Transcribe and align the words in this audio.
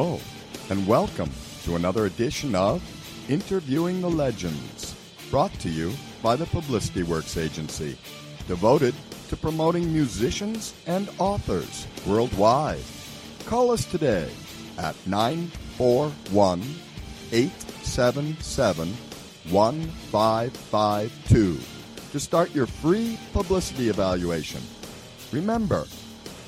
Hello, 0.00 0.20
and 0.70 0.86
welcome 0.86 1.28
to 1.64 1.74
another 1.74 2.06
edition 2.06 2.54
of 2.54 2.80
Interviewing 3.28 4.00
the 4.00 4.08
Legends, 4.08 4.94
brought 5.28 5.52
to 5.54 5.68
you 5.68 5.92
by 6.22 6.36
the 6.36 6.46
Publicity 6.46 7.02
Works 7.02 7.36
Agency, 7.36 7.98
devoted 8.46 8.94
to 9.28 9.36
promoting 9.36 9.92
musicians 9.92 10.72
and 10.86 11.10
authors 11.18 11.88
worldwide. 12.06 12.78
Call 13.46 13.72
us 13.72 13.84
today 13.86 14.30
at 14.78 14.94
941 15.08 16.62
877 17.32 18.96
1552 19.50 21.58
to 22.12 22.20
start 22.20 22.54
your 22.54 22.68
free 22.68 23.18
publicity 23.32 23.88
evaluation. 23.88 24.62
Remember, 25.32 25.88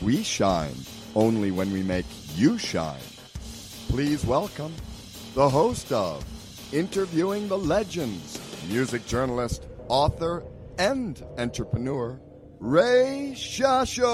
we 0.01 0.23
shine 0.23 0.77
only 1.17 1.51
when 1.51 1.73
we 1.73 1.83
make 1.83 2.07
you 2.37 2.57
shine. 2.57 3.10
Please 3.91 4.25
welcome 4.25 4.73
the 5.35 5.49
host 5.49 5.91
of 5.91 6.25
Interviewing 6.73 7.49
the 7.49 7.59
Legends, 7.59 8.41
music 8.69 9.05
journalist, 9.05 9.67
author, 9.89 10.45
and 10.79 11.21
entrepreneur, 11.39 12.21
Ray 12.61 13.33
Shasho. 13.35 14.07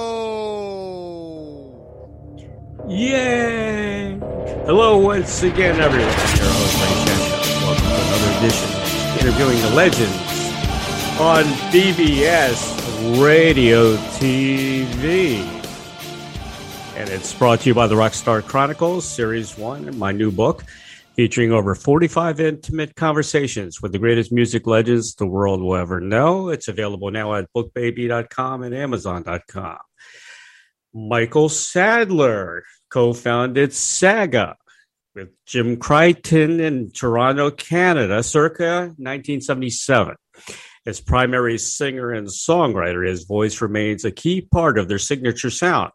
Yay! 2.89 4.19
Hello 4.65 4.97
once 4.97 5.43
again, 5.43 5.79
everyone. 5.79 6.09
Your 6.09 6.16
host, 6.16 6.80
Ray 6.80 6.88
Shasho. 7.05 7.63
Welcome 7.66 7.85
to 7.85 8.01
another 8.01 8.33
edition 8.38 8.68
of 8.80 9.21
Interviewing 9.21 9.61
the 9.61 9.73
Legends 9.77 11.21
on 11.21 11.45
BBS 11.71 13.23
Radio 13.23 13.96
TV. 14.18 15.55
And 16.97 17.11
it's 17.11 17.35
brought 17.35 17.61
to 17.61 17.69
you 17.69 17.75
by 17.75 17.89
the 17.89 17.95
Rockstar 17.95 18.43
Chronicles, 18.43 19.07
Series 19.07 19.59
1, 19.59 19.99
my 19.99 20.13
new 20.13 20.30
book, 20.30 20.65
featuring 21.15 21.52
over 21.52 21.75
45 21.75 22.41
intimate 22.41 22.97
conversations 22.97 23.83
with 23.83 23.93
the 23.93 23.99
greatest 23.99 24.33
music 24.33 24.66
legends 24.66 25.15
the 25.15 25.27
world 25.27 25.61
will 25.61 25.77
ever 25.77 26.01
know. 26.01 26.49
It's 26.49 26.69
available 26.69 27.11
now 27.11 27.35
at 27.35 27.52
bookbaby.com 27.55 28.63
and 28.63 28.74
amazon.com. 28.74 29.77
Michael 30.95 31.51
Sadler 31.51 32.65
co 32.89 33.13
founded 33.13 33.74
Saga 33.74 34.57
with 35.15 35.29
Jim 35.45 35.77
Crichton 35.77 36.61
in 36.61 36.93
Toronto, 36.93 37.51
Canada, 37.51 38.23
circa 38.23 38.95
1977. 38.97 40.15
As 40.87 41.01
primary 41.01 41.59
singer 41.59 42.13
and 42.13 42.29
songwriter, 42.29 43.07
his 43.07 43.24
voice 43.24 43.61
remains 43.61 44.07
a 44.07 44.11
key 44.11 44.41
part 44.41 44.79
of 44.79 44.89
their 44.89 44.99
signature 44.99 45.51
sound. 45.51 45.91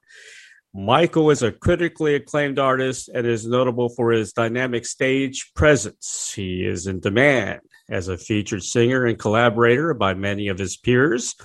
Michael 0.73 1.31
is 1.31 1.43
a 1.43 1.51
critically 1.51 2.15
acclaimed 2.15 2.57
artist 2.57 3.09
and 3.09 3.27
is 3.27 3.45
notable 3.45 3.89
for 3.89 4.11
his 4.11 4.31
dynamic 4.31 4.85
stage 4.85 5.51
presence. 5.53 6.31
He 6.33 6.65
is 6.65 6.87
in 6.87 7.01
demand 7.01 7.59
as 7.89 8.07
a 8.07 8.17
featured 8.17 8.63
singer 8.63 9.05
and 9.05 9.19
collaborator 9.19 9.93
by 9.93 10.13
many 10.13 10.47
of 10.47 10.57
his 10.57 10.77
peers. 10.77 11.35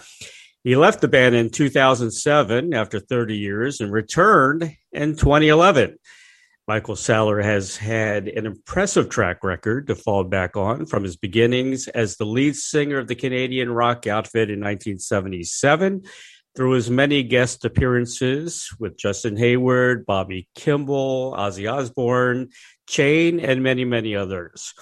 He 0.63 0.77
left 0.77 1.01
the 1.01 1.09
band 1.09 1.35
in 1.35 1.51
2007 1.51 2.73
after 2.73 3.01
30 3.01 3.37
years 3.37 3.81
and 3.81 3.93
returned 3.93 4.77
in 4.93 5.17
2011. 5.17 5.97
Michael 6.69 6.97
Sadler 6.97 7.41
has 7.43 7.77
had 7.77 8.27
an 8.29 8.47
impressive 8.47 9.09
track 9.09 9.45
record 9.45 9.87
to 9.87 9.95
fall 9.95 10.25
back 10.25 10.57
on 10.57 10.87
from 10.87 11.05
his 11.05 11.17
beginnings 11.17 11.87
as 11.89 12.17
the 12.17 12.25
lead 12.25 12.57
singer 12.57 12.99
of 12.99 13.07
the 13.07 13.15
Canadian 13.15 13.71
rock 13.71 14.07
outfit 14.07 14.51
in 14.51 14.61
1977 14.61 16.03
through 16.57 16.73
his 16.73 16.91
many 16.91 17.23
guest 17.23 17.65
appearances 17.67 18.69
with 18.81 18.97
Justin 18.97 19.37
Hayward, 19.37 20.07
Bobby 20.07 20.49
Kimball, 20.55 21.35
Ozzy 21.35 21.71
Osbourne, 21.71 22.49
Chain, 22.89 23.39
and 23.41 23.63
many, 23.63 23.85
many 23.85 24.17
others. 24.17 24.73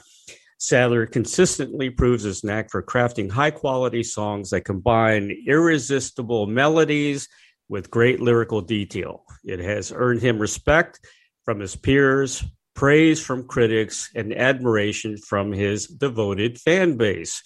Sadler 0.59 1.07
consistently 1.07 1.91
proves 1.91 2.23
his 2.23 2.45
knack 2.45 2.71
for 2.71 2.83
crafting 2.83 3.31
high 3.31 3.51
quality 3.51 4.03
songs 4.03 4.51
that 4.51 4.65
combine 4.65 5.37
irresistible 5.47 6.47
melodies 6.47 7.29
with 7.69 7.91
great 7.91 8.21
lyrical 8.21 8.61
detail. 8.61 9.25
It 9.45 9.59
has 9.59 9.93
earned 9.95 10.23
him 10.23 10.39
respect 10.39 11.01
from 11.45 11.61
his 11.61 11.77
peers, 11.77 12.45
praise 12.75 13.23
from 13.23 13.47
critics, 13.47 14.11
and 14.15 14.33
admiration 14.33 15.17
from 15.17 15.53
his 15.53 15.87
devoted 15.87 16.61
fan 16.61 16.97
base. 16.97 17.43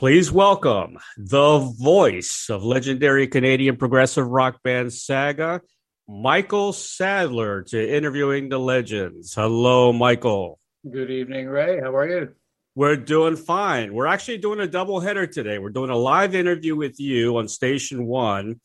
Please 0.00 0.32
welcome 0.32 0.96
the 1.18 1.58
voice 1.58 2.48
of 2.48 2.64
legendary 2.64 3.26
Canadian 3.26 3.76
progressive 3.76 4.26
rock 4.26 4.62
band 4.62 4.94
Saga, 4.94 5.60
Michael 6.08 6.72
Sadler, 6.72 7.64
to 7.64 7.96
interviewing 7.96 8.48
the 8.48 8.58
legends. 8.58 9.34
Hello, 9.34 9.92
Michael. 9.92 10.58
Good 10.90 11.10
evening, 11.10 11.48
Ray. 11.48 11.80
How 11.80 11.94
are 11.94 12.08
you? 12.08 12.32
We're 12.74 12.96
doing 12.96 13.36
fine. 13.36 13.92
We're 13.92 14.06
actually 14.06 14.38
doing 14.38 14.60
a 14.60 14.66
double 14.66 15.00
header 15.00 15.26
today. 15.26 15.58
We're 15.58 15.68
doing 15.68 15.90
a 15.90 15.98
live 15.98 16.34
interview 16.34 16.74
with 16.74 16.98
you 16.98 17.36
on 17.36 17.46
Station 17.46 18.06
One, 18.06 18.58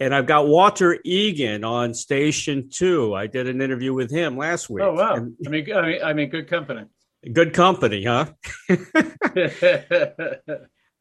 and 0.00 0.12
I've 0.12 0.26
got 0.26 0.48
Walter 0.48 0.98
Egan 1.04 1.62
on 1.62 1.94
Station 1.94 2.68
Two. 2.68 3.14
I 3.14 3.28
did 3.28 3.46
an 3.46 3.62
interview 3.62 3.94
with 3.94 4.10
him 4.10 4.36
last 4.36 4.68
week. 4.68 4.82
Oh 4.82 4.94
wow! 4.94 5.14
And 5.14 5.36
I 5.46 5.50
mean, 5.50 5.72
I 5.72 5.82
mean, 5.82 6.02
I 6.02 6.12
mean, 6.14 6.30
good 6.30 6.48
company. 6.48 6.86
Good 7.32 7.52
company, 7.52 8.04
huh? 8.04 8.26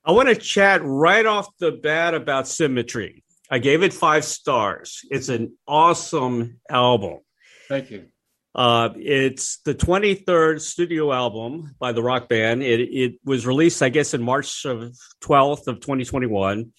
I 0.05 0.11
want 0.11 0.29
to 0.29 0.35
chat 0.35 0.81
right 0.83 1.25
off 1.25 1.47
the 1.59 1.71
bat 1.71 2.13
about 2.13 2.47
Symmetry. 2.47 3.23
I 3.49 3.59
gave 3.59 3.83
it 3.83 3.93
five 3.93 4.25
stars. 4.25 5.01
It's 5.11 5.29
an 5.29 5.55
awesome 5.67 6.59
album. 6.69 7.19
Thank 7.67 7.91
you. 7.91 8.07
Uh, 8.55 8.89
it's 8.97 9.59
the 9.65 9.73
23rd 9.73 10.61
studio 10.61 11.11
album 11.11 11.75
by 11.79 11.91
the 11.91 12.03
rock 12.03 12.29
band. 12.29 12.61
It, 12.61 12.81
it 12.81 13.15
was 13.25 13.47
released, 13.47 13.81
I 13.81 13.89
guess, 13.89 14.13
in 14.13 14.21
March 14.21 14.65
of 14.65 14.95
12th 15.23 15.67
of 15.67 15.79
2021. 15.79 16.71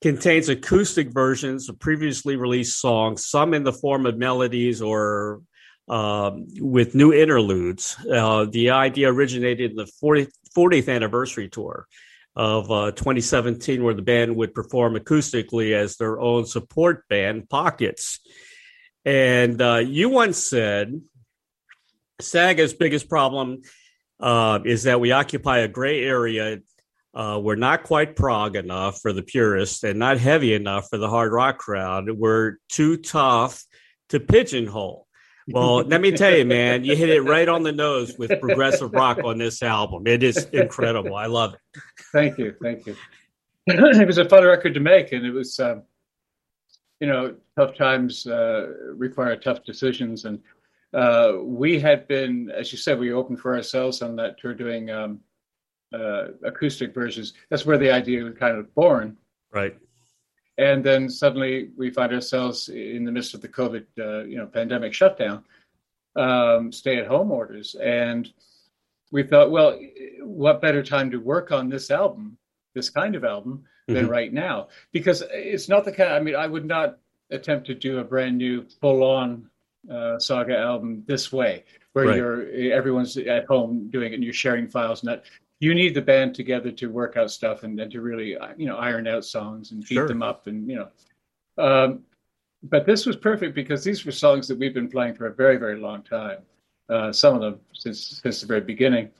Contains 0.00 0.48
acoustic 0.48 1.12
versions 1.12 1.68
of 1.68 1.78
previously 1.78 2.36
released 2.36 2.80
songs, 2.80 3.26
some 3.26 3.54
in 3.54 3.64
the 3.64 3.72
form 3.72 4.06
of 4.06 4.16
melodies 4.16 4.80
or 4.80 5.40
um, 5.88 6.46
with 6.58 6.94
new 6.94 7.12
interludes. 7.12 7.96
Uh, 8.10 8.44
the 8.44 8.70
idea 8.70 9.12
originated 9.12 9.70
in 9.72 9.76
the 9.76 9.90
40th, 10.02 10.30
40th 10.56 10.94
anniversary 10.94 11.48
tour 11.48 11.86
of 12.36 12.70
uh, 12.70 12.92
2017, 12.92 13.82
where 13.82 13.94
the 13.94 14.02
band 14.02 14.36
would 14.36 14.54
perform 14.54 14.94
acoustically 14.94 15.72
as 15.72 15.96
their 15.96 16.20
own 16.20 16.46
support 16.46 17.08
band, 17.08 17.48
Pockets. 17.48 18.20
And 19.04 19.60
uh, 19.60 19.76
you 19.76 20.08
once 20.08 20.38
said 20.38 21.00
Saga's 22.20 22.74
biggest 22.74 23.08
problem 23.08 23.62
uh, 24.20 24.60
is 24.64 24.84
that 24.84 25.00
we 25.00 25.12
occupy 25.12 25.58
a 25.58 25.68
gray 25.68 26.04
area. 26.04 26.58
Uh, 27.14 27.40
we're 27.42 27.56
not 27.56 27.82
quite 27.82 28.14
prog 28.14 28.54
enough 28.54 29.00
for 29.00 29.12
the 29.12 29.22
purists 29.22 29.82
and 29.82 29.98
not 29.98 30.18
heavy 30.18 30.54
enough 30.54 30.88
for 30.90 30.98
the 30.98 31.08
hard 31.08 31.32
rock 31.32 31.58
crowd. 31.58 32.10
We're 32.10 32.58
too 32.68 32.98
tough 32.98 33.64
to 34.10 34.20
pigeonhole. 34.20 35.07
Well, 35.50 35.78
let 35.78 36.00
me 36.00 36.12
tell 36.12 36.36
you, 36.36 36.44
man, 36.44 36.84
you 36.84 36.94
hit 36.94 37.08
it 37.08 37.22
right 37.22 37.48
on 37.48 37.62
the 37.62 37.72
nose 37.72 38.16
with 38.18 38.38
progressive 38.40 38.92
rock 38.92 39.18
on 39.24 39.38
this 39.38 39.62
album. 39.62 40.06
It 40.06 40.22
is 40.22 40.44
incredible. 40.52 41.14
I 41.14 41.26
love 41.26 41.54
it. 41.54 41.82
Thank 42.12 42.38
you. 42.38 42.54
Thank 42.62 42.86
you. 42.86 42.96
it 43.66 44.06
was 44.06 44.18
a 44.18 44.28
fun 44.28 44.44
record 44.44 44.74
to 44.74 44.80
make, 44.80 45.12
and 45.12 45.24
it 45.24 45.32
was, 45.32 45.58
um, 45.58 45.82
you 47.00 47.06
know, 47.06 47.34
tough 47.56 47.76
times 47.76 48.26
uh, 48.26 48.68
require 48.94 49.36
tough 49.36 49.64
decisions, 49.64 50.24
and 50.24 50.38
uh, 50.94 51.34
we 51.42 51.78
had 51.78 52.08
been, 52.08 52.50
as 52.50 52.72
you 52.72 52.78
said, 52.78 52.98
we 52.98 53.12
opened 53.12 53.40
for 53.40 53.54
ourselves 53.54 54.02
on 54.02 54.16
that 54.16 54.38
tour 54.38 54.54
doing 54.54 54.90
um, 54.90 55.20
uh, 55.92 56.28
acoustic 56.44 56.94
versions. 56.94 57.34
That's 57.50 57.66
where 57.66 57.78
the 57.78 57.90
idea 57.90 58.24
was 58.24 58.34
kind 58.38 58.56
of 58.56 58.74
born. 58.74 59.16
Right. 59.52 59.76
And 60.58 60.82
then 60.82 61.08
suddenly 61.08 61.70
we 61.76 61.90
find 61.90 62.12
ourselves 62.12 62.68
in 62.68 63.04
the 63.04 63.12
midst 63.12 63.32
of 63.32 63.40
the 63.40 63.48
COVID, 63.48 63.84
uh, 63.98 64.24
you 64.24 64.36
know, 64.36 64.46
pandemic 64.46 64.92
shutdown, 64.92 65.44
um, 66.16 66.72
stay-at-home 66.72 67.30
orders, 67.30 67.76
and 67.76 68.28
we 69.12 69.22
thought, 69.22 69.52
well, 69.52 69.78
what 70.20 70.60
better 70.60 70.82
time 70.82 71.12
to 71.12 71.18
work 71.18 71.52
on 71.52 71.68
this 71.68 71.90
album, 71.92 72.36
this 72.74 72.90
kind 72.90 73.14
of 73.14 73.24
album, 73.24 73.64
than 73.86 74.06
Mhm. 74.06 74.10
right 74.10 74.32
now? 74.32 74.68
Because 74.92 75.22
it's 75.32 75.68
not 75.68 75.84
the 75.84 75.92
kind. 75.92 76.12
I 76.12 76.20
mean, 76.20 76.34
I 76.34 76.46
would 76.46 76.66
not 76.66 76.98
attempt 77.30 77.68
to 77.68 77.74
do 77.74 77.98
a 78.00 78.04
brand 78.04 78.36
new, 78.36 78.66
full-on 78.80 79.48
uh, 79.88 80.18
Saga 80.18 80.58
album 80.58 81.04
this 81.06 81.32
way, 81.32 81.64
where 81.92 82.06
Right. 82.06 82.16
you're 82.16 82.50
everyone's 82.72 83.16
at 83.16 83.46
home 83.46 83.88
doing 83.90 84.12
it 84.12 84.16
and 84.16 84.24
you're 84.24 84.32
sharing 84.34 84.66
files 84.68 85.02
and 85.02 85.08
that. 85.12 85.24
You 85.60 85.74
need 85.74 85.94
the 85.94 86.02
band 86.02 86.34
together 86.34 86.70
to 86.72 86.86
work 86.90 87.16
out 87.16 87.30
stuff 87.30 87.62
and 87.64 87.76
then 87.78 87.90
to 87.90 88.00
really, 88.00 88.36
uh, 88.36 88.48
you 88.56 88.66
know, 88.66 88.76
iron 88.76 89.06
out 89.08 89.24
songs 89.24 89.72
and 89.72 89.80
beat 89.80 89.94
Sure. 89.94 90.08
them 90.08 90.22
up 90.22 90.46
and 90.46 90.68
you 90.70 90.76
know. 90.76 90.88
Um, 91.62 92.04
but 92.62 92.86
this 92.86 93.06
was 93.06 93.16
perfect 93.16 93.54
because 93.54 93.82
these 93.84 94.04
were 94.04 94.12
songs 94.12 94.46
that 94.48 94.58
we've 94.58 94.74
been 94.74 94.88
playing 94.88 95.14
for 95.14 95.26
a 95.26 95.34
very, 95.34 95.56
very 95.56 95.78
long 95.78 96.02
time. 96.02 96.38
Uh, 96.88 97.12
some 97.12 97.34
of 97.34 97.40
them 97.40 97.60
since 97.72 98.20
since 98.22 98.40
the 98.40 98.46
very 98.46 98.60
beginning, 98.60 99.10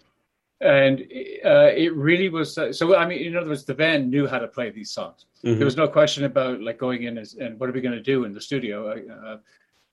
and 0.61 1.01
uh, 1.45 1.71
it 1.75 1.93
really 1.95 2.29
was. 2.29 2.57
Uh, 2.57 2.73
so 2.73 2.97
I 2.97 3.07
mean, 3.07 3.21
in 3.27 3.37
other 3.37 3.49
words, 3.49 3.65
the 3.65 3.75
band 3.75 4.11
knew 4.11 4.27
how 4.27 4.39
to 4.39 4.49
play 4.49 4.71
these 4.71 4.91
songs. 4.91 5.27
Mhm. 5.45 5.57
There 5.59 5.65
was 5.65 5.77
no 5.77 5.87
question 5.89 6.25
about 6.25 6.63
like 6.63 6.79
going 6.79 7.03
in 7.03 7.19
as, 7.19 7.35
and 7.35 7.59
what 7.61 7.69
are 7.69 7.73
we 7.73 7.81
going 7.81 7.95
to 7.97 8.03
do 8.03 8.25
in 8.25 8.33
the 8.33 8.41
studio. 8.41 8.77
Uh, 8.91 9.39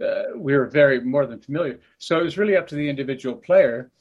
uh, 0.03 0.23
we 0.35 0.55
were 0.55 0.65
very 0.67 0.99
more 1.01 1.25
than 1.25 1.39
familiar. 1.39 1.79
So 1.99 2.19
it 2.19 2.23
was 2.23 2.37
really 2.37 2.57
up 2.57 2.67
to 2.67 2.75
the 2.75 2.89
individual 2.89 3.35
player 3.35 3.91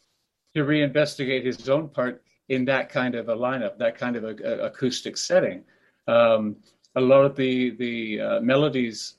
to 0.54 0.64
reinvestigate 0.64 1.44
his 1.44 1.68
own 1.68 1.88
part 1.88 2.22
in 2.48 2.64
that 2.66 2.88
kind 2.88 3.14
of 3.14 3.28
a 3.28 3.36
lineup, 3.36 3.78
that 3.78 3.96
kind 3.96 4.16
of 4.16 4.24
a, 4.24 4.36
a 4.44 4.66
acoustic 4.66 5.16
setting. 5.16 5.64
Um, 6.06 6.56
a 6.96 7.00
lot 7.00 7.24
of 7.24 7.36
the 7.36 7.70
the 7.70 8.20
uh, 8.20 8.40
melodies, 8.40 9.14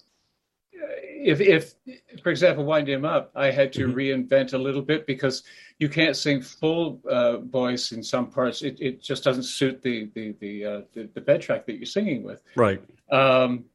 uh, 0.75 0.86
if 1.01 1.42
if 1.42 1.75
for 2.22 2.30
example, 2.30 2.63
wind 2.63 2.88
him 2.88 3.06
up, 3.06 3.31
I 3.36 3.51
had 3.51 3.74
to 3.74 3.88
mm-hmm. 3.88 3.98
reinvent 3.98 4.54
a 4.54 4.57
little 4.57 4.81
bit 4.81 5.06
because 5.07 5.44
you 5.80 5.89
can't 5.89 6.16
sing 6.16 6.42
full 6.42 7.01
uh, 7.10 7.38
voice 7.38 7.92
in 7.92 8.01
some 8.01 8.27
parts. 8.27 8.62
It, 8.62 8.80
it 8.80 9.01
just 9.01 9.24
doesn't 9.24 9.44
suit 9.44 9.81
the 9.81 10.10
the 10.13 10.36
the, 10.39 10.66
uh, 10.66 10.81
the, 10.94 11.10
the 11.13 11.22
bed 11.22 11.42
track 11.42 11.66
that 11.66 11.75
you're 11.75 11.86
singing 11.86 12.24
with. 12.24 12.44
Right. 12.56 12.81
Um, 13.12 13.66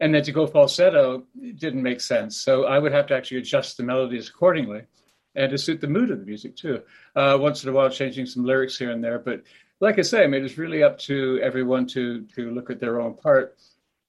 and 0.00 0.14
then 0.14 0.22
to 0.24 0.32
go 0.32 0.46
falsetto 0.46 1.24
didn't 1.56 1.82
make 1.82 2.02
sense. 2.02 2.36
So 2.36 2.64
I 2.64 2.78
would 2.78 2.92
have 2.92 3.06
to 3.06 3.16
actually 3.16 3.38
adjust 3.38 3.78
the 3.78 3.82
melodies 3.82 4.28
accordingly 4.28 4.82
and 5.36 5.50
to 5.50 5.58
suit 5.58 5.80
the 5.80 5.86
mood 5.86 6.10
of 6.10 6.18
the 6.18 6.26
music 6.26 6.56
too. 6.56 6.82
Uh, 7.14 7.38
once 7.40 7.62
in 7.62 7.68
a 7.70 7.72
while, 7.72 7.90
changing 7.90 8.26
some 8.26 8.44
lyrics 8.44 8.76
here 8.78 8.90
and 8.90 9.04
there. 9.04 9.18
But 9.18 9.42
like 9.80 9.98
I 9.98 10.02
say, 10.02 10.24
I 10.24 10.26
mean, 10.26 10.44
it's 10.44 10.58
really 10.58 10.82
up 10.82 10.98
to 11.00 11.38
everyone 11.42 11.86
to 11.88 12.22
to 12.34 12.50
look 12.50 12.70
at 12.70 12.80
their 12.80 13.00
own 13.00 13.14
part 13.14 13.56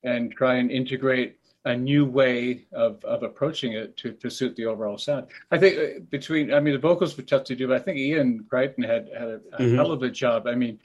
and 0.04 0.32
try 0.32 0.56
and 0.56 0.72
integrate 0.72 1.38
a 1.66 1.76
new 1.76 2.06
way 2.06 2.66
of, 2.72 3.04
of 3.04 3.24
approaching 3.24 3.74
it 3.74 3.98
to, 3.98 4.14
to 4.14 4.30
suit 4.30 4.56
the 4.56 4.66
overall 4.66 4.98
sound. 4.98 5.28
I 5.52 5.58
think 5.58 5.78
uh, 5.78 6.00
between, 6.10 6.54
I 6.54 6.62
mean, 6.62 6.74
the 6.74 6.80
vocals 6.80 7.18
were 7.18 7.24
tough 7.24 7.44
to 7.46 7.56
do, 7.56 7.68
but 7.68 7.76
I 7.76 7.84
think 7.84 7.98
Ian 7.98 8.46
Crichton 8.50 8.86
had, 8.86 9.10
had 9.14 9.28
a, 9.28 9.34
a 9.34 9.40
mm-hmm. 9.40 9.76
hell 9.76 9.92
of 9.92 10.02
a 10.02 10.10
job. 10.10 10.48
I 10.48 10.56
mean, 10.56 10.80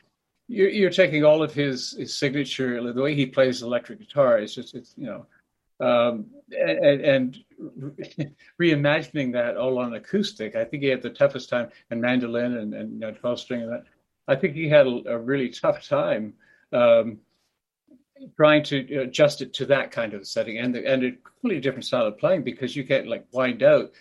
you're, 0.49 0.71
you're 0.71 0.91
taking 0.91 1.25
all 1.25 1.41
of 1.41 1.55
his, 1.55 1.93
his 1.93 2.19
signature, 2.19 2.93
the 2.93 3.01
way 3.01 3.15
he 3.15 3.27
plays 3.27 3.63
electric 3.63 4.01
guitar. 4.01 4.39
It's 4.39 4.57
just, 4.57 4.75
it's, 4.75 4.93
you 4.97 5.07
know, 5.07 5.25
um, 5.83 6.27
and, 6.51 7.01
and, 7.01 7.45
reimagining 8.61 9.33
that 9.33 9.57
all 9.57 9.79
on 9.79 9.95
acoustic. 9.95 10.57
I 10.57 10.65
think 10.65 10.83
he 10.83 10.89
had 10.89 11.03
the 11.03 11.11
toughest 11.11 11.49
time, 11.49 11.71
and 11.91 12.01
mandolin 12.01 12.57
and, 12.57 12.75
and 12.75 12.93
you 12.95 12.99
know, 12.99 13.13
12 13.13 13.41
string 13.41 13.63
and 13.63 13.73
that. 13.73 13.85
I 14.29 14.37
think 14.37 14.55
he 14.55 14.69
had 14.69 14.87
a, 14.87 15.03
a 15.07 15.19
really 15.19 15.49
tough 15.49 15.87
time 15.87 16.35
um, 16.73 17.19
trying 18.37 18.63
to 18.65 19.01
adjust 19.01 19.43
it 19.43 19.53
to 19.55 19.67
that 19.67 19.91
kind 19.91 20.15
of 20.15 20.27
setting 20.27 20.59
and 20.59 20.75
the, 20.75 20.87
and 20.87 21.05
a 21.05 21.13
completely 21.13 21.61
different 21.61 21.85
style 21.85 22.07
of 22.07 22.19
playing 22.19 22.43
because 22.43 22.77
you 22.77 22.85
get 22.85 23.07
like 23.07 23.27
wind 23.33 23.63
out 23.63 23.93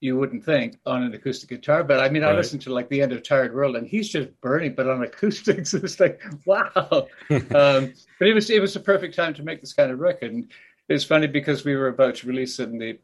you 0.00 0.16
wouldn't 0.16 0.44
think 0.44 0.78
on 0.86 1.02
an 1.02 1.12
acoustic 1.12 1.50
guitar. 1.50 1.84
But 1.84 2.00
I 2.00 2.08
mean, 2.08 2.22
right. 2.22 2.32
I 2.32 2.36
listened 2.36 2.62
to 2.62 2.72
like 2.72 2.88
the 2.88 3.02
end 3.02 3.12
of 3.12 3.22
Tired 3.22 3.54
World, 3.54 3.76
and 3.76 3.86
he's 3.86 4.08
just 4.08 4.28
burning, 4.40 4.74
but 4.74 4.88
on 4.88 5.02
acoustics, 5.04 5.74
it's 5.74 6.00
like 6.00 6.22
wow. 6.46 6.86
um, 7.30 7.92
but 8.18 8.28
it 8.28 8.34
was 8.34 8.50
it 8.50 8.60
was 8.60 8.74
the 8.74 8.80
perfect 8.80 9.14
time 9.14 9.34
to 9.34 9.42
make 9.42 9.60
this 9.60 9.74
kind 9.74 9.90
of 9.90 9.98
record, 9.98 10.32
and 10.32 10.50
it's 10.90 11.04
funny 11.04 11.28
because 11.28 11.64
we 11.64 11.76
were 11.76 11.88
about 11.88 12.16
to 12.16 12.26
release 12.26 12.58
it, 12.58 12.68
and 12.68 12.80
the 12.80 12.98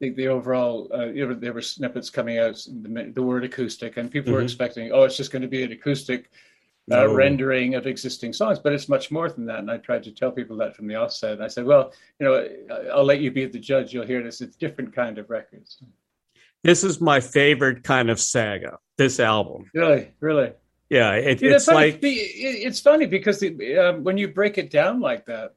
the, 0.00 0.10
the 0.10 0.28
overall 0.28 0.90
uh, 0.94 1.06
you 1.06 1.26
know, 1.26 1.34
there 1.34 1.52
were 1.52 1.62
snippets 1.62 2.10
coming 2.10 2.38
out, 2.38 2.54
the, 2.54 3.12
the 3.14 3.22
word 3.22 3.44
acoustic, 3.44 3.96
and 3.96 4.10
people 4.10 4.28
mm-hmm. 4.28 4.36
were 4.36 4.42
expecting, 4.42 4.90
oh, 4.92 5.02
it's 5.02 5.16
just 5.16 5.30
going 5.30 5.42
to 5.42 5.48
be 5.48 5.62
an 5.62 5.72
acoustic. 5.72 6.30
Uh, 6.90 6.96
no. 6.96 7.14
rendering 7.14 7.76
of 7.76 7.86
existing 7.86 8.30
songs, 8.30 8.58
but 8.58 8.74
it's 8.74 8.90
much 8.90 9.10
more 9.10 9.30
than 9.30 9.46
that. 9.46 9.60
And 9.60 9.70
I 9.70 9.78
tried 9.78 10.02
to 10.02 10.12
tell 10.12 10.30
people 10.30 10.54
that 10.58 10.76
from 10.76 10.86
the 10.86 10.96
offset. 10.96 11.40
I 11.40 11.48
said, 11.48 11.64
well, 11.64 11.94
you 12.20 12.26
know, 12.26 12.46
I'll 12.94 13.06
let 13.06 13.20
you 13.20 13.30
be 13.30 13.46
the 13.46 13.58
judge. 13.58 13.94
You'll 13.94 14.04
hear 14.04 14.22
this. 14.22 14.42
It's 14.42 14.54
different 14.54 14.94
kind 14.94 15.16
of 15.16 15.30
records. 15.30 15.82
This 16.62 16.84
is 16.84 17.00
my 17.00 17.20
favorite 17.20 17.84
kind 17.84 18.10
of 18.10 18.20
saga. 18.20 18.80
This 18.98 19.18
album, 19.18 19.70
really, 19.72 20.10
really, 20.20 20.52
yeah. 20.90 21.12
It, 21.12 21.42
it's 21.42 21.68
like 21.68 22.00
it's 22.02 22.80
funny 22.80 23.06
because 23.06 23.40
the, 23.40 23.78
um, 23.78 24.04
when 24.04 24.18
you 24.18 24.28
break 24.28 24.58
it 24.58 24.70
down 24.70 25.00
like 25.00 25.24
that, 25.24 25.54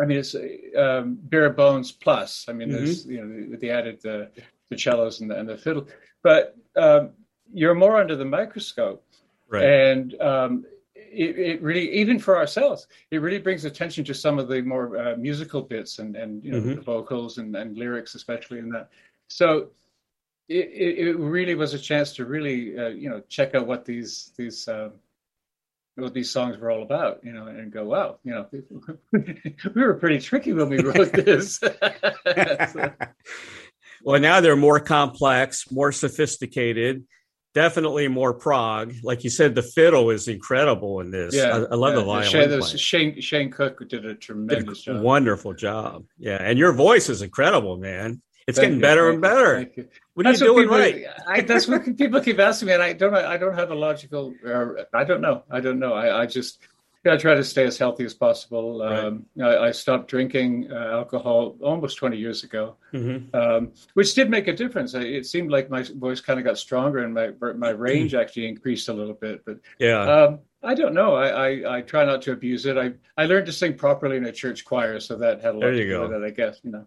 I 0.00 0.06
mean, 0.06 0.18
it's 0.18 0.34
um, 0.76 1.18
bare 1.22 1.50
bones 1.50 1.92
plus. 1.92 2.46
I 2.48 2.52
mean, 2.52 2.68
mm-hmm. 2.68 2.84
there's 2.84 3.06
you 3.06 3.24
know 3.24 3.50
the, 3.50 3.56
the 3.56 3.70
added 3.70 4.00
the, 4.02 4.30
the 4.70 4.78
cellos 4.78 5.20
and 5.20 5.30
the, 5.30 5.38
and 5.38 5.48
the 5.48 5.58
fiddle, 5.58 5.86
but 6.22 6.56
um, 6.76 7.10
you're 7.52 7.74
more 7.74 8.00
under 8.00 8.16
the 8.16 8.24
microscope, 8.24 9.04
right. 9.48 9.64
and 9.64 10.20
um, 10.20 10.64
it, 10.94 11.38
it, 11.38 11.62
really 11.62 11.90
even 11.92 12.18
for 12.18 12.36
ourselves, 12.36 12.86
it 13.10 13.18
really 13.18 13.38
brings 13.38 13.64
attention 13.64 14.04
to 14.04 14.14
some 14.14 14.38
of 14.38 14.48
the 14.48 14.62
more 14.62 14.96
uh, 14.96 15.16
musical 15.16 15.62
bits 15.62 15.98
and 15.98 16.16
and 16.16 16.44
you 16.44 16.52
know 16.52 16.60
mm-hmm. 16.60 16.76
the 16.76 16.80
vocals 16.80 17.38
and, 17.38 17.54
and 17.56 17.76
lyrics, 17.76 18.14
especially 18.14 18.58
in 18.58 18.70
that. 18.70 18.88
So 19.28 19.68
it, 20.48 20.68
it 21.08 21.18
really 21.18 21.54
was 21.54 21.74
a 21.74 21.78
chance 21.78 22.12
to 22.14 22.24
really 22.24 22.78
uh, 22.78 22.88
you 22.88 23.10
know 23.10 23.22
check 23.28 23.54
out 23.54 23.66
what 23.66 23.84
these 23.84 24.32
these 24.36 24.66
uh, 24.66 24.90
what 26.00 26.14
these 26.14 26.30
songs 26.30 26.58
were 26.58 26.70
all 26.70 26.82
about, 26.82 27.20
you 27.22 27.32
know, 27.32 27.46
and 27.46 27.72
go, 27.72 27.84
wow, 27.84 28.18
you 28.24 28.32
know, 28.32 28.46
we 29.12 29.82
were 29.82 29.94
pretty 29.94 30.18
tricky 30.18 30.52
when 30.52 30.68
we 30.68 30.82
wrote 30.82 31.12
this. 31.12 31.56
so. 31.56 31.74
Well, 34.02 34.20
now 34.20 34.40
they're 34.40 34.56
more 34.56 34.80
complex, 34.80 35.70
more 35.70 35.92
sophisticated, 35.92 37.04
definitely 37.54 38.08
more 38.08 38.32
prog. 38.32 38.94
Like 39.02 39.24
you 39.24 39.30
said, 39.30 39.54
the 39.54 39.62
fiddle 39.62 40.10
is 40.10 40.28
incredible 40.28 41.00
in 41.00 41.10
this. 41.10 41.34
Yeah, 41.34 41.64
I, 41.70 41.72
I 41.72 41.74
love 41.74 41.92
yeah. 41.92 41.98
the 41.98 42.04
violin. 42.04 42.68
Shane, 42.70 42.78
Shane, 42.78 43.20
Shane 43.20 43.50
Cook 43.50 43.86
did 43.88 44.06
a 44.06 44.14
tremendous 44.14 44.84
did 44.84 44.92
a 44.92 44.94
job. 44.94 45.04
Wonderful 45.04 45.54
job. 45.54 46.04
Yeah, 46.18 46.38
and 46.40 46.58
your 46.58 46.72
voice 46.72 47.08
is 47.08 47.22
incredible, 47.22 47.76
man. 47.76 48.22
It's 48.46 48.58
Thank 48.58 48.66
getting 48.66 48.76
you. 48.78 48.82
better 48.82 49.04
Thank 49.12 49.14
and 49.14 49.22
better. 49.22 49.90
What 50.20 50.26
are 50.26 50.32
that's 50.32 50.42
you 50.42 50.48
doing 50.48 50.64
people, 50.64 50.76
right? 50.76 51.06
I, 51.26 51.40
that's 51.40 51.66
what 51.66 51.96
people 51.96 52.20
keep 52.20 52.38
asking 52.38 52.66
me, 52.66 52.74
and 52.74 52.82
I 52.82 52.92
don't. 52.92 53.14
I 53.14 53.38
don't 53.38 53.54
have 53.54 53.70
a 53.70 53.74
logical. 53.74 54.34
Uh, 54.46 54.84
I 54.92 55.02
don't 55.02 55.22
know. 55.22 55.44
I 55.50 55.60
don't 55.60 55.78
know. 55.78 55.94
I, 55.94 56.20
I 56.20 56.26
just. 56.26 56.58
I 57.06 57.16
try 57.16 57.34
to 57.34 57.42
stay 57.42 57.64
as 57.64 57.78
healthy 57.78 58.04
as 58.04 58.12
possible. 58.12 58.82
Um. 58.82 59.24
I, 59.42 59.56
I, 59.56 59.70
stopped 59.70 60.08
drinking 60.08 60.70
uh, 60.70 60.90
alcohol 60.92 61.56
almost 61.62 61.96
20 61.96 62.18
years 62.18 62.44
ago, 62.44 62.76
mm-hmm. 62.92 63.34
um, 63.34 63.72
which 63.94 64.14
did 64.14 64.28
make 64.28 64.46
a 64.48 64.52
difference. 64.52 64.92
It 64.92 65.24
seemed 65.24 65.50
like 65.50 65.70
my 65.70 65.82
voice 65.82 66.20
kind 66.20 66.38
of 66.38 66.44
got 66.44 66.58
stronger 66.58 66.98
and 66.98 67.14
my 67.14 67.30
my 67.54 67.70
range 67.70 68.14
actually 68.14 68.46
increased 68.46 68.90
a 68.90 68.92
little 68.92 69.14
bit. 69.14 69.42
But 69.46 69.60
yeah, 69.78 70.02
um, 70.02 70.40
I 70.62 70.74
don't 70.74 70.92
know. 70.92 71.14
I, 71.14 71.28
I, 71.28 71.76
I, 71.78 71.80
try 71.80 72.04
not 72.04 72.20
to 72.22 72.32
abuse 72.32 72.66
it. 72.66 72.76
I, 72.76 72.92
I 73.16 73.24
learned 73.24 73.46
to 73.46 73.52
sing 73.52 73.78
properly 73.78 74.18
in 74.18 74.26
a 74.26 74.32
church 74.32 74.66
choir, 74.66 75.00
so 75.00 75.16
that 75.16 75.40
had 75.40 75.54
a 75.54 75.58
lot 75.58 75.70
to 75.70 75.82
do 75.82 76.00
with 76.02 76.12
it, 76.12 76.22
I 76.22 76.28
guess. 76.28 76.60
You 76.62 76.72
know. 76.72 76.86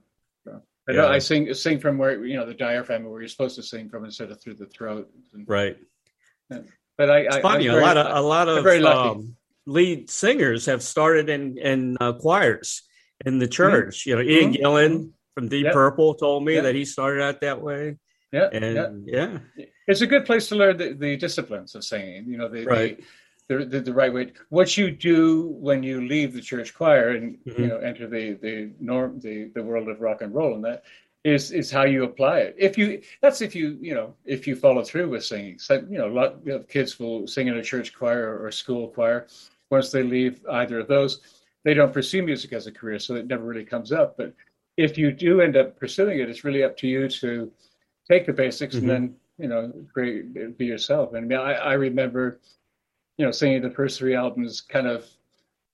I, 0.88 0.92
yeah. 0.92 1.08
I 1.08 1.20
sing 1.20 1.54
sing 1.54 1.80
from 1.80 1.98
where 1.98 2.26
you 2.26 2.36
know 2.36 2.46
the 2.46 2.54
diaphragm 2.54 3.06
where 3.06 3.22
you're 3.22 3.30
supposed 3.30 3.56
to 3.56 3.64
sing 3.64 3.90
from 3.90 4.06
instead 4.06 4.32
of 4.32 4.42
through 4.42 4.56
the 4.56 4.66
throat. 4.66 5.10
Right. 5.48 5.78
But 6.50 7.10
I, 7.10 7.20
it's 7.20 7.36
I, 7.38 7.42
funny. 7.42 7.68
a 7.68 7.75
lot 7.75 7.98
of 7.98 8.18
a 8.18 8.22
lot 8.22 8.50
of 8.50 8.66
um, 8.86 9.36
lead 9.66 10.10
singers 10.10 10.66
have 10.66 10.84
started 10.84 11.30
in 11.30 11.58
in 11.58 11.98
uh, 12.00 12.13
choirs 12.13 12.84
in 13.25 13.40
the 13.40 13.46
mm-hmm. 13.46 13.52
church. 13.52 14.02
Mm-hmm. 14.02 14.10
You 14.10 14.16
know, 14.16 14.22
Ian 14.22 14.54
mm-hmm. 14.54 14.63
Gillan 14.63 15.12
from 15.34 15.48
Deep 15.48 15.66
yep. 15.66 15.74
Purple 15.74 16.16
told 16.16 16.44
me 16.44 16.56
yep. 16.56 16.63
that 16.63 16.75
he 16.75 16.86
started 16.86 17.24
out 17.24 17.42
that 17.42 17.62
way. 17.62 17.98
Yeah, 18.32 18.50
and 18.52 19.08
yeah. 19.08 19.40
yeah. 19.56 19.66
it's 19.88 20.02
a 20.02 20.08
good 20.08 20.25
place 20.25 20.50
to 20.50 20.56
learn 20.56 20.78
the, 20.78 20.94
the 20.94 21.18
disciplines 21.18 21.75
of 21.75 21.84
singing. 21.84 22.28
You 22.28 22.38
know, 22.38 22.50
the, 22.50 22.66
right. 22.66 22.98
The, 22.98 23.04
the, 23.50 23.66
the, 23.66 23.82
the, 23.82 23.94
right 23.94 24.14
way. 24.14 24.32
What 24.50 24.78
you 24.78 24.90
do 24.90 25.48
when 25.60 25.84
you 25.84 26.08
leave 26.08 26.34
the 26.34 26.42
church 26.42 26.74
choir 26.74 27.10
and 27.10 27.38
mm-hmm. 27.46 27.62
you 27.62 27.68
know 27.68 27.78
enter 27.78 28.08
the 28.08 28.34
the 28.34 28.72
norm 28.80 29.20
the 29.20 29.52
the 29.54 29.64
world 29.64 29.90
of 29.90 30.02
rock 30.02 30.22
and 30.22 30.34
roll 30.34 30.56
and 30.56 30.64
that 30.64 30.84
is 31.24 31.52
is 31.52 31.72
how 31.72 31.84
you 31.84 32.04
apply 32.04 32.40
it. 32.40 32.56
If 32.58 32.78
you 32.78 33.02
that's 33.22 33.42
if 33.42 33.56
you 33.56 33.78
you 33.82 33.94
know 33.94 34.14
if 34.26 34.46
you 34.46 34.56
follow 34.56 34.84
through 34.84 35.10
with 35.10 35.26
singing. 35.26 35.58
So 35.60 35.76
you 35.90 35.98
know 35.98 36.08
a 36.08 36.16
lot 36.16 36.48
of 36.48 36.68
kids 36.68 37.00
will 37.00 37.28
sing 37.28 37.48
in 37.48 37.58
a 37.58 37.64
church 37.64 37.94
choir 37.94 38.38
or 38.38 38.48
a 38.48 38.54
school 38.54 38.88
choir. 38.90 39.28
Once 39.70 39.92
they 39.92 40.04
leave 40.04 40.46
either 40.52 40.80
of 40.80 40.88
those, 40.88 41.22
they 41.64 41.74
don't 41.74 41.94
pursue 41.94 42.22
music 42.22 42.54
as 42.54 42.68
a 42.68 42.72
career, 42.72 43.00
so 43.00 43.16
it 43.16 43.28
never 43.28 43.44
really 43.44 43.66
comes 43.66 43.92
up. 43.92 44.18
But 44.18 44.34
if 44.78 44.98
you 44.98 45.12
do 45.12 45.42
end 45.42 45.58
up 45.58 45.80
pursuing 45.80 46.20
it, 46.20 46.30
it's 46.30 46.44
really 46.44 46.64
up 46.64 46.78
to 46.78 46.88
you 46.88 47.08
to 47.08 47.52
take 48.10 48.26
the 48.26 48.34
basics 48.34 48.76
mm-hmm. 48.76 48.90
and 48.90 49.10
then 49.10 49.16
you 49.38 49.48
know 49.48 49.74
create 49.94 50.58
be 50.58 50.66
yourself. 50.66 51.14
And 51.14 51.34
I, 51.34 51.38
I, 51.38 51.52
I 51.54 51.74
remember 51.74 52.40
you 53.17 53.25
know, 53.25 53.32
singing 53.32 53.62
the 53.62 53.70
first 53.70 54.00
three 54.00 54.15
albums 54.15 54.62
kind 54.62 54.88
of 54.88 55.05